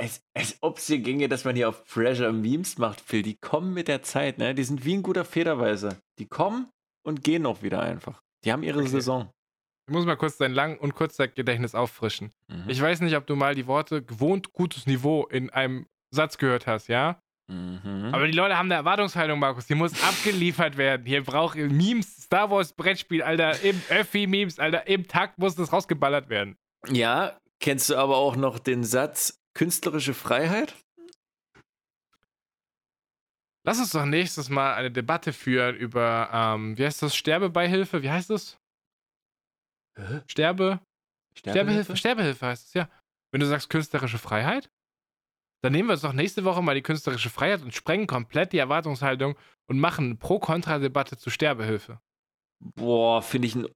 [0.00, 3.22] Als, als ob es hier ginge, dass man hier auf Pressure Memes macht, Phil.
[3.22, 4.54] Die kommen mit der Zeit, ne?
[4.54, 5.98] Die sind wie ein guter Federweiser.
[6.20, 6.70] Die kommen
[7.04, 8.22] und gehen auch wieder einfach.
[8.44, 8.88] Die haben ihre okay.
[8.88, 9.30] Saison.
[9.88, 12.32] Ich muss mal kurz dein Lang- und Kurzzeitgedächtnis auffrischen.
[12.48, 12.68] Mhm.
[12.68, 16.68] Ich weiß nicht, ob du mal die Worte gewohnt gutes Niveau in einem Satz gehört
[16.68, 17.20] hast, ja?
[17.46, 18.10] Mhm.
[18.12, 19.66] Aber die Leute haben eine Erwartungshaltung, Markus.
[19.66, 21.06] Die muss abgeliefert werden.
[21.06, 26.28] Hier braucht Memes, Star Wars Brettspiel, Alter, im Öffi-Memes, Alter, im Takt muss das rausgeballert
[26.28, 26.56] werden.
[26.88, 30.74] Ja, kennst du aber auch noch den Satz, künstlerische Freiheit?
[33.66, 38.02] Lass uns doch nächstes Mal eine Debatte führen über, ähm, wie heißt das, Sterbebeihilfe?
[38.02, 38.58] Wie heißt das?
[39.96, 40.20] Hä?
[40.26, 40.80] Sterbe?
[41.34, 41.96] Sterbehilfe?
[41.96, 42.88] Sterbehilfe heißt es, ja.
[43.32, 44.70] Wenn du sagst künstlerische Freiheit?
[45.64, 48.58] Dann nehmen wir uns doch nächste Woche mal die künstlerische Freiheit und sprengen komplett die
[48.58, 49.34] Erwartungshaltung
[49.66, 52.00] und machen eine Pro-Kontra-Debatte zu Sterbehilfe.
[52.76, 53.66] Boah, finde ich ein.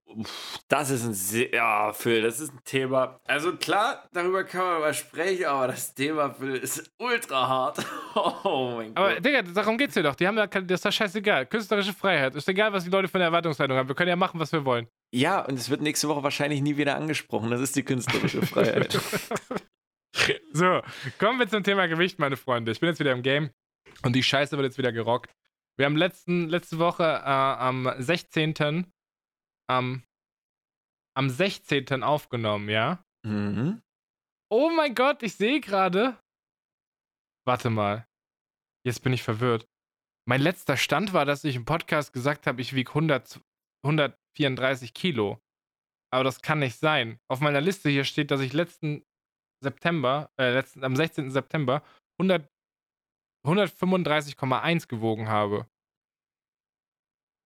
[0.67, 1.51] Das ist ein sehr.
[1.51, 3.19] Ja, Phil, das ist ein Thema.
[3.25, 7.83] Also klar, darüber kann man mal sprechen, aber das Thema, Phil, ist ultra hart.
[8.15, 9.25] Oh mein Aber Gott.
[9.25, 10.15] Digga, darum geht's dir doch.
[10.15, 11.47] Die haben da, das ist doch scheißegal.
[11.47, 12.35] Künstlerische Freiheit.
[12.35, 13.87] Ist egal, was die Leute von der Erwartungshaltung haben.
[13.87, 14.87] Wir können ja machen, was wir wollen.
[15.11, 17.49] Ja, und es wird nächste Woche wahrscheinlich nie wieder angesprochen.
[17.49, 18.99] Das ist die künstlerische Freiheit.
[20.53, 20.81] So,
[21.19, 22.71] kommen wir zum Thema Gewicht, meine Freunde.
[22.71, 23.51] Ich bin jetzt wieder im Game
[24.03, 25.35] und die Scheiße wird jetzt wieder gerockt.
[25.77, 28.91] Wir haben letzten, letzte Woche äh, am 16.
[29.67, 30.03] Am,
[31.15, 32.03] am 16.
[32.03, 33.03] aufgenommen, ja?
[33.23, 33.81] mhm.
[34.51, 36.17] Oh mein Gott, ich sehe gerade.
[37.45, 38.07] Warte mal.
[38.83, 39.67] Jetzt bin ich verwirrt.
[40.27, 43.39] Mein letzter Stand war, dass ich im Podcast gesagt habe, ich wiege 100,
[43.83, 45.39] 134 Kilo.
[46.11, 47.19] Aber das kann nicht sein.
[47.27, 49.03] Auf meiner Liste hier steht, dass ich letzten
[49.61, 51.31] September, äh, letzten, am 16.
[51.31, 51.83] September
[52.19, 52.47] 100,
[53.47, 55.65] 135,1 gewogen habe.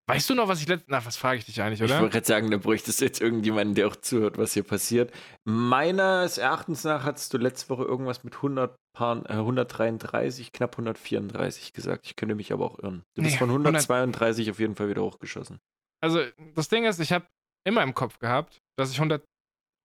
[0.10, 0.92] Weißt du noch, was ich letzten.
[0.92, 2.02] Na, was frage ich dich eigentlich, Ich oder?
[2.02, 5.14] wollte gerade sagen, da bräuchtest du jetzt irgendjemanden, der auch zuhört, was hier passiert.
[5.48, 11.72] Meines Erachtens nach hattest du letzte Woche irgendwas mit 100 Paar, äh, 133, knapp 134
[11.72, 12.06] gesagt.
[12.06, 13.04] Ich könnte mich aber auch irren.
[13.16, 15.60] Du bist Nee, von 100 132 auf jeden Fall wieder hochgeschossen.
[16.04, 16.20] Also,
[16.54, 17.26] das Ding ist, ich habe
[17.66, 19.24] immer im Kopf gehabt, dass ich 100,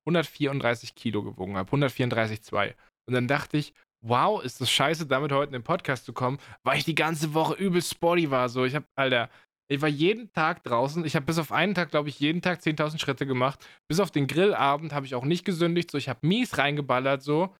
[0.08, 1.70] 134 Kilo gewogen habe.
[1.70, 2.74] 134,2.
[3.06, 3.72] Und dann dachte ich,
[4.04, 7.34] wow, ist das scheiße, damit heute in den Podcast zu kommen, weil ich die ganze
[7.34, 8.48] Woche übel sporty war.
[8.48, 9.28] So, ich habe, Alter,
[9.70, 11.04] ich war jeden Tag draußen.
[11.04, 13.66] Ich habe bis auf einen Tag, glaube ich, jeden Tag 10.000 Schritte gemacht.
[13.88, 15.90] Bis auf den Grillabend habe ich auch nicht gesündigt.
[15.90, 17.54] So, ich habe mies reingeballert, so.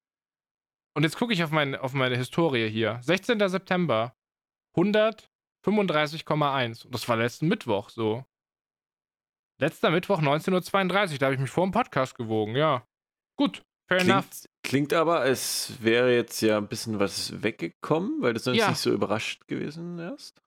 [0.97, 2.99] Und jetzt gucke ich auf, mein, auf meine Historie hier.
[3.03, 3.47] 16.
[3.49, 4.15] September,
[4.77, 6.87] 135,1.
[6.87, 8.25] Und das war letzten Mittwoch, so.
[9.61, 12.87] Letzter Mittwoch, 19.32 Uhr, da habe ich mich vor dem Podcast gewogen, ja.
[13.37, 14.29] Gut, fair enough.
[14.31, 18.69] Klingt, klingt aber, es wäre jetzt ja ein bisschen was weggekommen, weil du sonst Ja.
[18.69, 20.41] nicht so überrascht gewesen wärst.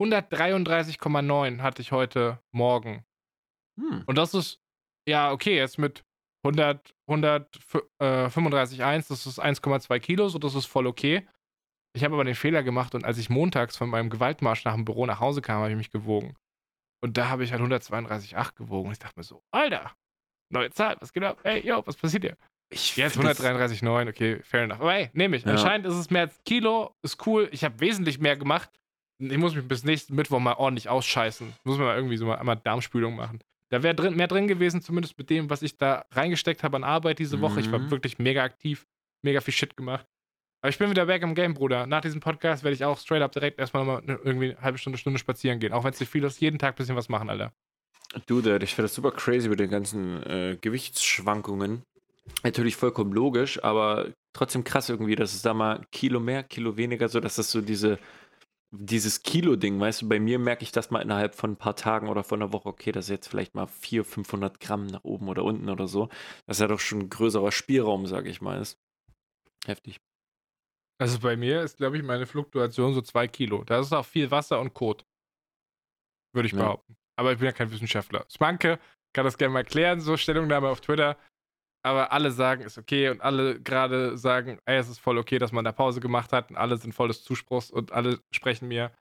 [0.00, 3.04] 133,9 hatte ich heute Morgen.
[3.80, 4.02] Hm.
[4.06, 4.60] Und das ist,
[5.08, 6.04] ja, okay, jetzt mit
[6.44, 11.26] 100, 135,1, das ist 1,2 Kilo, so das ist voll okay.
[11.94, 14.84] Ich habe aber den Fehler gemacht und als ich montags von meinem Gewaltmarsch nach dem
[14.84, 16.36] Büro nach Hause kam, habe ich mich gewogen.
[17.02, 18.86] Und da habe ich halt 132,8 gewogen.
[18.86, 19.90] Und ich dachte mir so, Alter,
[20.50, 21.38] neue Zahl, was geht ab?
[21.42, 22.36] Ey, yo, was passiert hier?
[22.70, 24.80] Ich Jetzt find das- 133,9, okay, fair enough.
[24.80, 25.44] Aber hey, nehme ich.
[25.44, 25.52] Ja.
[25.52, 27.48] Anscheinend ist es mehr als Kilo, ist cool.
[27.52, 28.70] Ich habe wesentlich mehr gemacht.
[29.18, 31.52] Ich muss mich bis nächsten Mittwoch mal ordentlich ausscheißen.
[31.64, 33.40] Muss mir mal irgendwie so mal einmal Darmspülung machen.
[33.68, 36.84] Da wäre drin, mehr drin gewesen, zumindest mit dem, was ich da reingesteckt habe an
[36.84, 37.60] Arbeit diese Woche.
[37.60, 37.90] Ich war Mhm.
[37.90, 38.86] wirklich mega aktiv,
[39.22, 40.06] mega viel Shit gemacht.
[40.62, 41.86] Aber ich bin wieder back im Game, Bruder.
[41.86, 44.78] Nach diesem Podcast werde ich auch straight up direkt erstmal mal ne- irgendwie eine halbe
[44.78, 45.72] Stunde, Stunde spazieren gehen.
[45.72, 47.52] Auch wenn es nicht viel ist, jeden Tag ein bisschen was machen, Alter.
[48.26, 51.82] Du, Dad, ich finde das super crazy mit den ganzen äh, Gewichtsschwankungen.
[52.44, 57.08] Natürlich vollkommen logisch, aber trotzdem krass irgendwie, dass es da mal Kilo mehr, Kilo weniger,
[57.08, 57.98] so dass das so diese,
[58.70, 62.08] dieses Kilo-Ding, weißt du, bei mir merke ich das mal innerhalb von ein paar Tagen
[62.08, 65.28] oder von einer Woche, okay, das ist jetzt vielleicht mal 400, 500 Gramm nach oben
[65.28, 66.08] oder unten oder so.
[66.46, 68.60] Das ist ja doch schon ein größerer Spielraum, sage ich mal.
[68.60, 68.78] Ist
[69.66, 69.98] heftig.
[71.00, 73.64] Also bei mir ist, glaube ich, meine Fluktuation so zwei Kilo.
[73.64, 75.04] Da ist auch viel Wasser und Kot.
[76.34, 76.58] Würde ich Ja.
[76.60, 76.96] behaupten.
[77.16, 78.24] Aber ich bin ja kein Wissenschaftler.
[78.30, 78.78] Smanke
[79.14, 81.18] kann das gerne mal klären, so Stellungnahme auf Twitter.
[81.84, 85.52] Aber alle sagen, ist okay und alle gerade sagen, ey, es ist voll okay, dass
[85.52, 88.92] man da Pause gemacht hat und alle sind volles Zuspruchs und alle sprechen mir,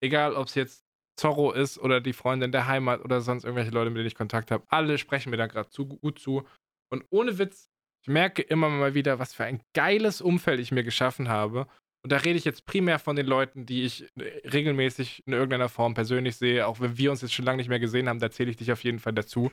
[0.00, 0.84] egal ob es jetzt
[1.16, 4.50] Zorro ist oder die Freundin der Heimat oder sonst irgendwelche Leute, mit denen ich Kontakt
[4.52, 6.46] habe, alle sprechen mir da gerade zu gut zu.
[6.90, 7.69] Und ohne Witz,
[8.02, 11.66] ich merke immer mal wieder, was für ein geiles Umfeld ich mir geschaffen habe.
[12.02, 15.68] Und da rede ich jetzt primär von den Leuten, die ich äh, regelmäßig in irgendeiner
[15.68, 16.66] Form persönlich sehe.
[16.66, 18.72] Auch wenn wir uns jetzt schon lange nicht mehr gesehen haben, da zähle ich dich
[18.72, 19.50] auf jeden Fall dazu.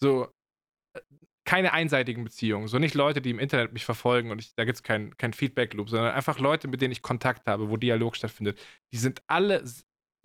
[0.00, 0.28] So,
[0.94, 1.00] äh,
[1.46, 2.68] keine einseitigen Beziehungen.
[2.68, 5.32] So nicht Leute, die im Internet mich verfolgen und ich, da gibt es keinen kein
[5.32, 8.60] Feedback-Loop, sondern einfach Leute, mit denen ich Kontakt habe, wo Dialog stattfindet.
[8.92, 9.64] Die sind alle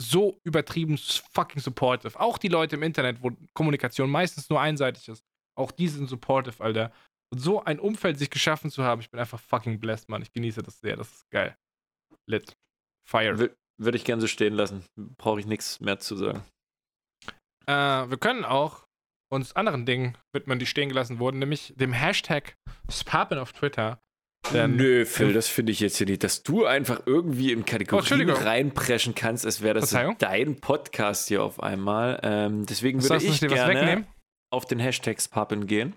[0.01, 2.19] so übertrieben fucking supportive.
[2.19, 5.23] Auch die Leute im Internet, wo Kommunikation meistens nur einseitig ist.
[5.55, 6.91] Auch die sind supportive, Alter.
[7.33, 10.21] Und so ein Umfeld sich geschaffen zu haben, ich bin einfach fucking blessed, Mann.
[10.21, 10.95] Ich genieße das sehr.
[10.95, 11.55] Das ist geil.
[12.29, 12.53] Lit.
[13.09, 13.33] Fire.
[13.35, 14.85] Wür- Würde ich gern so stehen lassen.
[15.17, 16.43] Brauche ich nichts mehr zu sagen.
[17.65, 18.85] Äh, wir können auch
[19.31, 22.55] uns anderen Dingen widmen, die stehen gelassen wurden, nämlich dem Hashtag
[22.91, 23.97] Spapen auf Twitter.
[24.51, 26.23] Der- Nö, Phil, das finde ich jetzt hier nicht.
[26.23, 28.35] Dass du einfach irgendwie in Oh, Kategorien Entschuldigung.
[28.35, 32.19] reinpreschen kannst, als wäre das dein Podcast hier auf einmal.
[32.21, 34.07] Ähm, deswegen würde ich gerne wegnehmen?
[34.51, 35.95] auf den Hashtag Spappen gehen.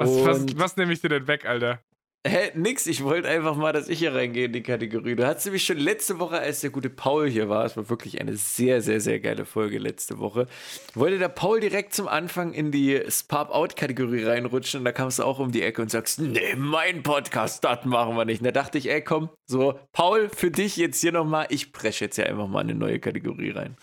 [0.00, 1.82] Was, was, was nehme ich dir denn weg, Alter?
[2.26, 2.86] Hä, nix.
[2.86, 5.14] Ich wollte einfach mal, dass ich hier reingehe in die Kategorie.
[5.14, 8.20] Du hattest nämlich schon letzte Woche, als der gute Paul hier war, es war wirklich
[8.20, 10.46] eine sehr, sehr, sehr geile Folge letzte Woche,
[10.94, 15.38] wollte der Paul direkt zum Anfang in die Spap-Out-Kategorie reinrutschen und da kamst du auch
[15.38, 18.40] um die Ecke und sagst, nee, mein Podcast, das machen wir nicht.
[18.40, 22.04] Und da dachte ich, ey, komm, so, Paul, für dich jetzt hier nochmal, ich presche
[22.04, 23.76] jetzt ja einfach mal eine neue Kategorie rein.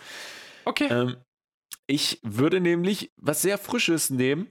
[0.66, 0.88] Okay.
[0.92, 1.18] Ähm,
[1.88, 4.50] ich würde nämlich was sehr Frisches nehmen.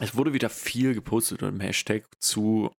[0.00, 2.70] Es wurde wieder viel gepostet unter dem Hashtag zu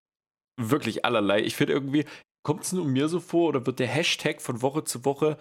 [0.59, 1.41] wirklich allerlei.
[1.41, 2.05] Ich finde irgendwie,
[2.43, 5.37] kommt es nur mir so vor oder wird der Hashtag von Woche zu Woche,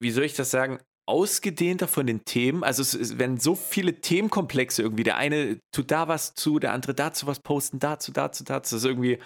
[0.00, 0.78] wie soll ich das sagen,
[1.08, 2.64] ausgedehnter von den Themen?
[2.64, 5.04] Also es, werden so viele Themenkomplexe irgendwie.
[5.04, 8.74] Der eine tut da was zu, der andere dazu was posten, dazu, dazu, dazu.
[8.74, 9.18] Das ist irgendwie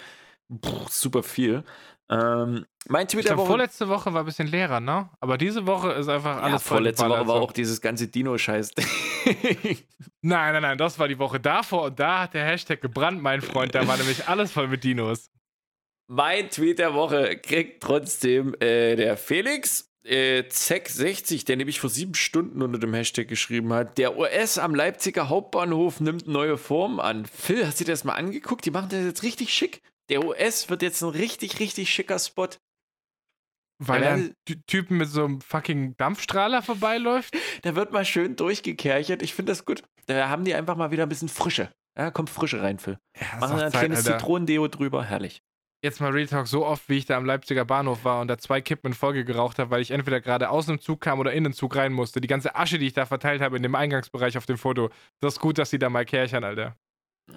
[0.52, 1.64] pff, super viel.
[2.10, 3.46] Ähm, mein Tweet ich der glaube, Woche.
[3.48, 5.08] vorletzte Woche war ein bisschen leerer, ne?
[5.20, 7.42] Aber diese Woche ist einfach ja, alles vorletzte Woche war so.
[7.42, 8.72] auch dieses ganze Dino-Scheiß.
[10.22, 13.40] Nein, nein, nein, das war die Woche davor und da hat der Hashtag gebrannt, mein
[13.40, 13.74] Freund.
[13.74, 15.30] Da war nämlich alles voll mit Dinos.
[16.08, 22.14] Mein Tweet der Woche kriegt trotzdem äh, der Felix äh, Zeck60, der nämlich vor sieben
[22.14, 23.96] Stunden unter dem Hashtag geschrieben hat.
[23.96, 27.24] Der US am Leipziger Hauptbahnhof nimmt neue Formen an.
[27.26, 28.64] Phil, hast du dir das mal angeguckt?
[28.66, 29.82] Die machen das jetzt richtig schick.
[30.10, 32.48] Der US wird jetzt ein richtig, richtig schicker Spot.
[33.82, 37.34] Weil da ein Ty- Typen mit so einem fucking Dampfstrahler vorbeiläuft.
[37.62, 39.22] Da wird mal schön durchgekerchert.
[39.22, 39.82] Ich finde das gut.
[40.06, 41.70] Da haben die einfach mal wieder ein bisschen Frische.
[41.96, 42.98] Ja, kommt Frische rein, Phil.
[43.20, 45.04] Ja, Machen ein kleines Zitronendeo drüber.
[45.04, 45.42] Herrlich.
[45.82, 48.36] Jetzt mal Real Talk, so oft wie ich da am Leipziger Bahnhof war und da
[48.38, 51.32] zwei Kippen in Folge geraucht habe, weil ich entweder gerade aus dem Zug kam oder
[51.32, 52.20] in den Zug rein musste.
[52.20, 54.90] Die ganze Asche, die ich da verteilt habe in dem Eingangsbereich auf dem Foto.
[55.20, 56.76] Das ist gut, dass die da mal kärchern, Alter.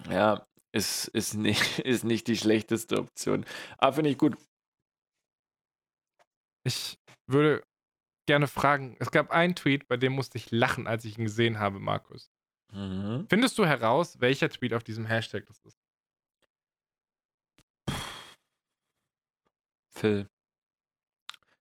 [0.10, 3.46] Ja, ist, ist, nicht, ist nicht die schlechteste Option.
[3.78, 4.36] Aber finde ich gut.
[6.66, 6.98] Ich
[7.28, 7.64] würde
[8.26, 11.60] gerne fragen, es gab einen Tweet, bei dem musste ich lachen, als ich ihn gesehen
[11.60, 12.32] habe, Markus.
[12.72, 13.28] Mhm.
[13.30, 15.78] Findest du heraus, welcher Tweet auf diesem Hashtag das ist?
[19.90, 20.28] Phil.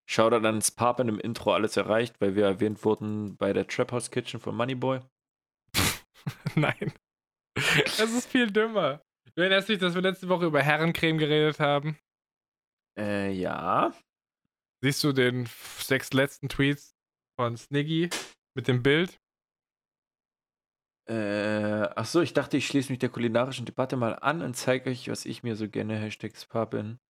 [0.07, 4.11] Shoutout an Papen im Intro alles erreicht, weil wir erwähnt wurden bei der Trap House
[4.11, 5.01] Kitchen von Moneyboy.
[6.55, 6.93] Nein.
[7.85, 9.03] Es ist viel dümmer.
[9.35, 11.99] Du erinnerst dich, dass wir letzte Woche über Herrencreme geredet haben?
[12.99, 13.93] Äh, ja.
[14.83, 15.49] Siehst du den
[15.79, 16.95] sechs letzten Tweets
[17.39, 18.11] von Sniggy
[18.55, 19.19] mit dem Bild?
[21.09, 24.91] Äh, ach so, ich dachte, ich schließe mich der kulinarischen Debatte mal an und zeige
[24.91, 27.01] euch, was ich mir so gerne Hashtag Papen.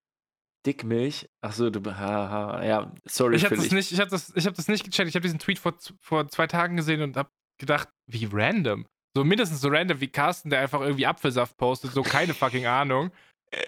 [0.65, 1.29] Dickmilch.
[1.41, 4.57] Ach so, du, haha, ja, sorry, Ich habe das nicht, ich habe das, ich habe
[4.57, 5.09] das nicht gecheckt.
[5.09, 8.87] Ich habe diesen Tweet vor, vor zwei Tagen gesehen und habe gedacht, wie random.
[9.15, 13.11] So mindestens so random wie Carsten, der einfach irgendwie Apfelsaft postet, so keine fucking Ahnung.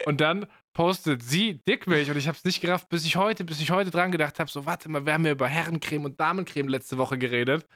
[0.07, 3.61] Und dann postet sie Dickmilch und ich habe es nicht gerafft, bis ich heute, bis
[3.61, 6.69] ich heute dran gedacht habe, so warte mal, wir haben ja über Herrencreme und Damencreme
[6.69, 7.67] letzte Woche geredet.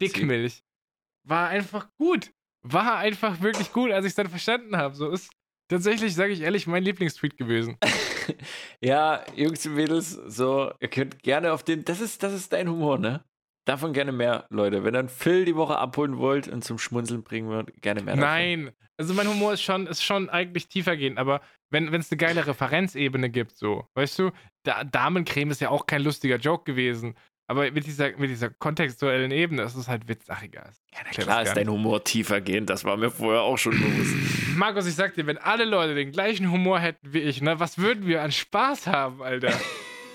[0.00, 0.62] Dickmilch
[1.24, 2.32] war einfach gut.
[2.62, 4.94] War einfach wirklich gut, als ich es dann verstanden habe.
[4.94, 5.30] So ist
[5.68, 7.76] tatsächlich, sage ich ehrlich, mein Lieblingstweet gewesen.
[8.80, 12.68] Ja, Jungs und Mädels, so, ihr könnt gerne auf den, das ist, das ist dein
[12.68, 13.24] Humor, ne?
[13.68, 14.82] Davon gerne mehr, Leute.
[14.82, 18.30] Wenn dann Phil die Woche abholen wollt und zum Schmunzeln bringen wollt, gerne mehr davon.
[18.30, 22.46] Nein, also mein Humor ist schon, ist schon eigentlich tiefergehend, aber wenn es eine geile
[22.46, 24.30] Referenzebene gibt, so, weißt du,
[24.62, 27.14] da, Damencreme ist ja auch kein lustiger Joke gewesen,
[27.46, 30.72] aber mit dieser, mit dieser kontextuellen Ebene ist es halt Witz, ach egal.
[30.94, 34.14] Ja, na klar ist dein Humor tiefer gehend, das war mir vorher auch schon bewusst.
[34.56, 37.76] Markus, ich sag dir, wenn alle Leute den gleichen Humor hätten wie ich, ne, was
[37.76, 39.52] würden wir an Spaß haben, Alter?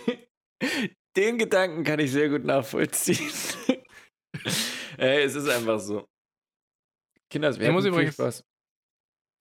[1.15, 3.31] Den Gedanken kann ich sehr gut nachvollziehen.
[4.97, 6.07] Ey, es ist einfach so.
[7.29, 8.43] Kinders, wir Ich muss übrigens- Spaß.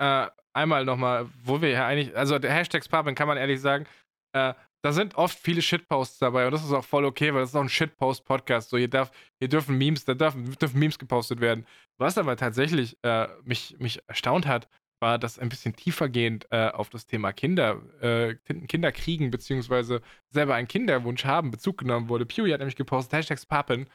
[0.00, 3.86] äh, einmal nochmal, wo wir ja eigentlich, also der Hashtag Sparpin kann man ehrlich sagen,
[4.34, 4.54] äh,
[4.84, 7.56] da sind oft viele Shitposts dabei und das ist auch voll okay, weil das ist
[7.56, 8.70] auch ein Shitpost-Podcast.
[8.70, 11.66] So, hier, darf, hier dürfen Memes, da dürfen, dürfen Memes gepostet werden.
[12.00, 14.68] Was aber tatsächlich äh, mich, mich erstaunt hat,
[15.02, 20.00] war, dass ein bisschen tiefergehend äh, auf das Thema Kinder, äh, Kin- Kinder kriegen, beziehungsweise
[20.30, 22.24] selber einen Kinderwunsch haben, Bezug genommen wurde.
[22.24, 23.86] Pewy hat nämlich gepostet, Hashtag Papen.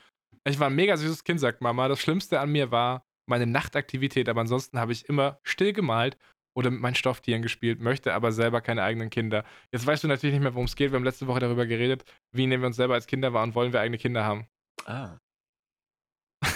[0.43, 1.87] Ich war ein mega süßes Kind, sagt Mama.
[1.87, 6.17] Das Schlimmste an mir war meine Nachtaktivität, aber ansonsten habe ich immer still gemalt
[6.55, 9.43] oder mit meinen Stofftieren gespielt, möchte aber selber keine eigenen Kinder.
[9.71, 10.91] Jetzt weißt du natürlich nicht mehr, worum es geht.
[10.91, 13.55] Wir haben letzte Woche darüber geredet, wie nehmen wir uns selber als Kinder wahr und
[13.55, 14.47] wollen wir eigene Kinder haben.
[14.85, 15.17] Ah.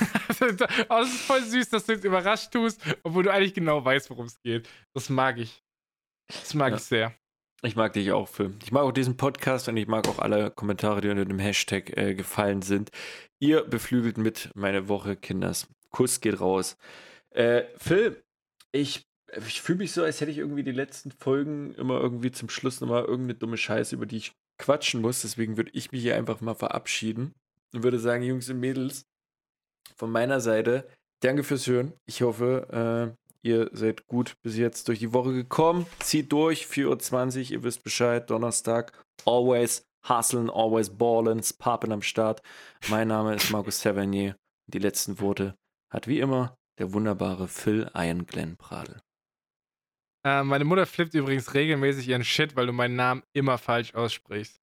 [0.89, 4.25] das ist voll süß, dass du jetzt überrascht tust, obwohl du eigentlich genau weißt, worum
[4.25, 4.67] es geht.
[4.93, 5.63] Das mag ich.
[6.27, 6.77] Das mag Ja.
[6.77, 7.13] ich sehr.
[7.63, 8.55] Ich mag dich auch, Phil.
[8.63, 11.95] Ich mag auch diesen Podcast und ich mag auch alle Kommentare, die unter dem Hashtag
[11.95, 12.89] äh, gefallen sind.
[13.39, 15.67] Ihr beflügelt mit meine Woche, Kinders.
[15.91, 16.75] Kuss geht raus.
[17.29, 18.23] Äh, Phil,
[18.71, 19.03] ich,
[19.45, 22.81] ich fühle mich so, als hätte ich irgendwie die letzten Folgen immer irgendwie zum Schluss
[22.81, 25.21] nochmal irgendeine dumme Scheiße, über die ich quatschen muss.
[25.21, 27.35] Deswegen würde ich mich hier einfach mal verabschieden
[27.73, 29.05] und würde sagen, Jungs und Mädels,
[30.01, 30.89] von meiner Seite,
[31.21, 31.93] danke fürs Hören.
[32.07, 35.85] Ich hoffe, äh, ihr seid gut bis jetzt durch die Woche gekommen.
[35.99, 38.99] Zieht durch, 4.20 Uhr, ihr wisst Bescheid, Donnerstag.
[39.27, 42.41] Always hustlen, always ballen, poppen am Start.
[42.89, 44.35] Mein Name ist Markus Tavernier.
[44.65, 45.55] Die letzten Worte
[45.93, 49.03] hat wie immer der wunderbare Phil Iron Glenn Pradel.
[50.25, 54.59] Äh, meine Mutter flippt übrigens regelmäßig ihren Shit, weil du meinen Namen immer falsch aussprichst.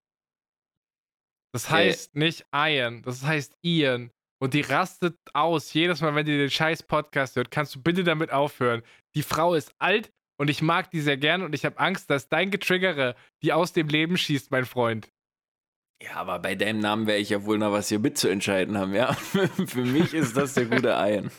[1.54, 2.20] Das heißt äh.
[2.20, 4.10] nicht Ian, das heißt Ian.
[4.40, 7.50] Und die rastet aus jedes Mal, wenn die den scheiß Podcast hört.
[7.50, 8.84] Kannst du bitte damit aufhören?
[9.16, 12.30] Die Frau ist alt und ich mag die sehr gern und ich habe Angst, dass
[12.30, 15.10] dein Getriggere die aus dem Leben schießt, mein Freund.
[16.02, 19.14] Ja, aber bei deinem Namen wäre ich ja wohl noch was hier mitzuentscheiden haben, ja?
[19.68, 21.32] Für mich ist das der gute Ian.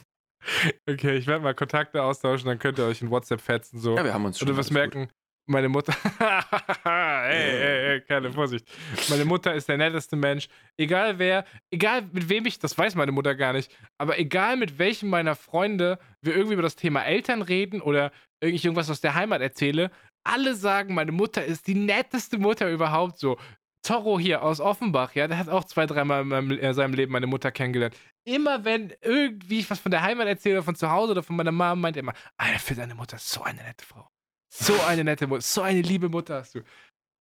[0.88, 3.78] Okay, ich werde mal Kontakte austauschen, dann könnt ihr euch in WhatsApp fetzen.
[3.78, 3.96] So.
[3.96, 4.48] Ja, wir haben uns schon.
[4.48, 5.06] Oder was merken.
[5.06, 5.14] Gut.
[5.46, 5.94] Meine Mutter.
[7.28, 8.66] ey, ey, ey, keine Vorsicht.
[9.08, 10.48] Meine Mutter ist der netteste Mensch.
[10.76, 14.78] Egal wer, egal mit wem ich, das weiß meine Mutter gar nicht, aber egal mit
[14.78, 18.10] welchem meiner Freunde wir irgendwie über das Thema Eltern reden oder
[18.40, 19.90] ich irgendwas aus der Heimat erzähle,
[20.24, 23.38] alle sagen, meine Mutter ist die netteste Mutter überhaupt so.
[23.82, 27.52] Zorro hier aus Offenbach, ja, der hat auch zwei, dreimal in seinem Leben meine Mutter
[27.52, 27.96] kennengelernt.
[28.24, 31.52] Immer wenn irgendwie ich was von der Heimat erzähle, von zu Hause oder von meiner
[31.52, 34.08] Mama, meint er immer, Alter, für deine Mutter ist so eine nette Frau.
[34.50, 36.62] So eine nette Mutter, so eine liebe Mutter hast du.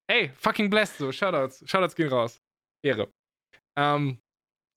[0.09, 2.41] Ey, fucking blessed, so, Shoutouts, Shoutouts gehen raus.
[2.81, 3.11] Ehre.
[3.77, 4.19] Ähm,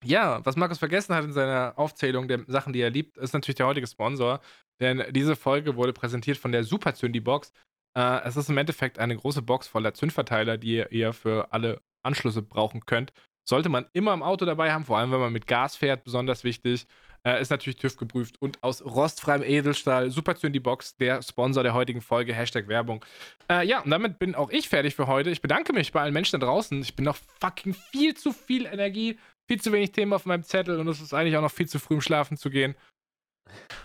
[0.05, 3.57] ja, was Markus vergessen hat in seiner Aufzählung der Sachen, die er liebt, ist natürlich
[3.57, 4.41] der heutige Sponsor.
[4.81, 7.53] Denn diese Folge wurde präsentiert von der Super Zündi Box.
[7.97, 12.43] Äh, es ist im Endeffekt eine große Box voller Zündverteiler, die ihr für alle Anschlüsse
[12.43, 13.13] brauchen könnt.
[13.49, 16.45] Sollte man immer im Auto dabei haben, vor allem wenn man mit Gas fährt, besonders
[16.45, 16.87] wichtig.
[17.27, 20.11] Äh, ist natürlich TÜV geprüft und aus rostfreiem Edelstahl.
[20.11, 22.35] Super die Box, der Sponsor der heutigen Folge.
[22.35, 23.05] Hashtag Werbung.
[23.51, 25.31] Äh, ja, und damit bin auch ich fertig für heute.
[25.31, 26.81] Ich bedanke mich bei allen Menschen da draußen.
[26.81, 29.19] Ich bin noch fucking viel zu viel Energie,
[29.49, 31.79] viel zu wenig Themen auf meinem Zettel und es ist eigentlich auch noch viel zu
[31.79, 32.75] früh, um schlafen zu gehen.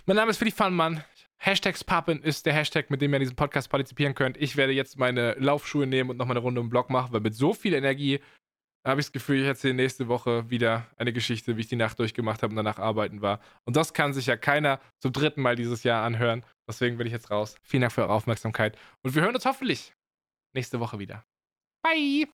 [0.05, 1.03] Mein Name ist Philipp Fannmann.
[1.37, 4.37] Hashtags Pappen ist der Hashtag, mit dem ihr an diesem Podcast partizipieren könnt.
[4.37, 7.35] Ich werde jetzt meine Laufschuhe nehmen und nochmal eine Runde im Blog machen, weil mit
[7.35, 8.21] so viel Energie
[8.85, 11.97] habe ich das Gefühl, ich erzähle nächste Woche wieder eine Geschichte, wie ich die Nacht
[11.99, 13.39] durchgemacht habe und danach arbeiten war.
[13.65, 16.43] Und das kann sich ja keiner zum dritten Mal dieses Jahr anhören.
[16.67, 17.55] Deswegen bin ich jetzt raus.
[17.63, 18.77] Vielen Dank für eure Aufmerksamkeit.
[19.01, 19.93] Und wir hören uns hoffentlich
[20.53, 21.25] nächste Woche wieder.
[21.83, 22.27] Bye!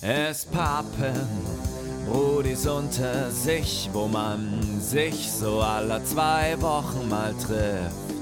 [0.00, 1.28] Es pappen
[2.06, 8.21] Brudis unter sich, wo man sich so alle zwei Wochen mal trifft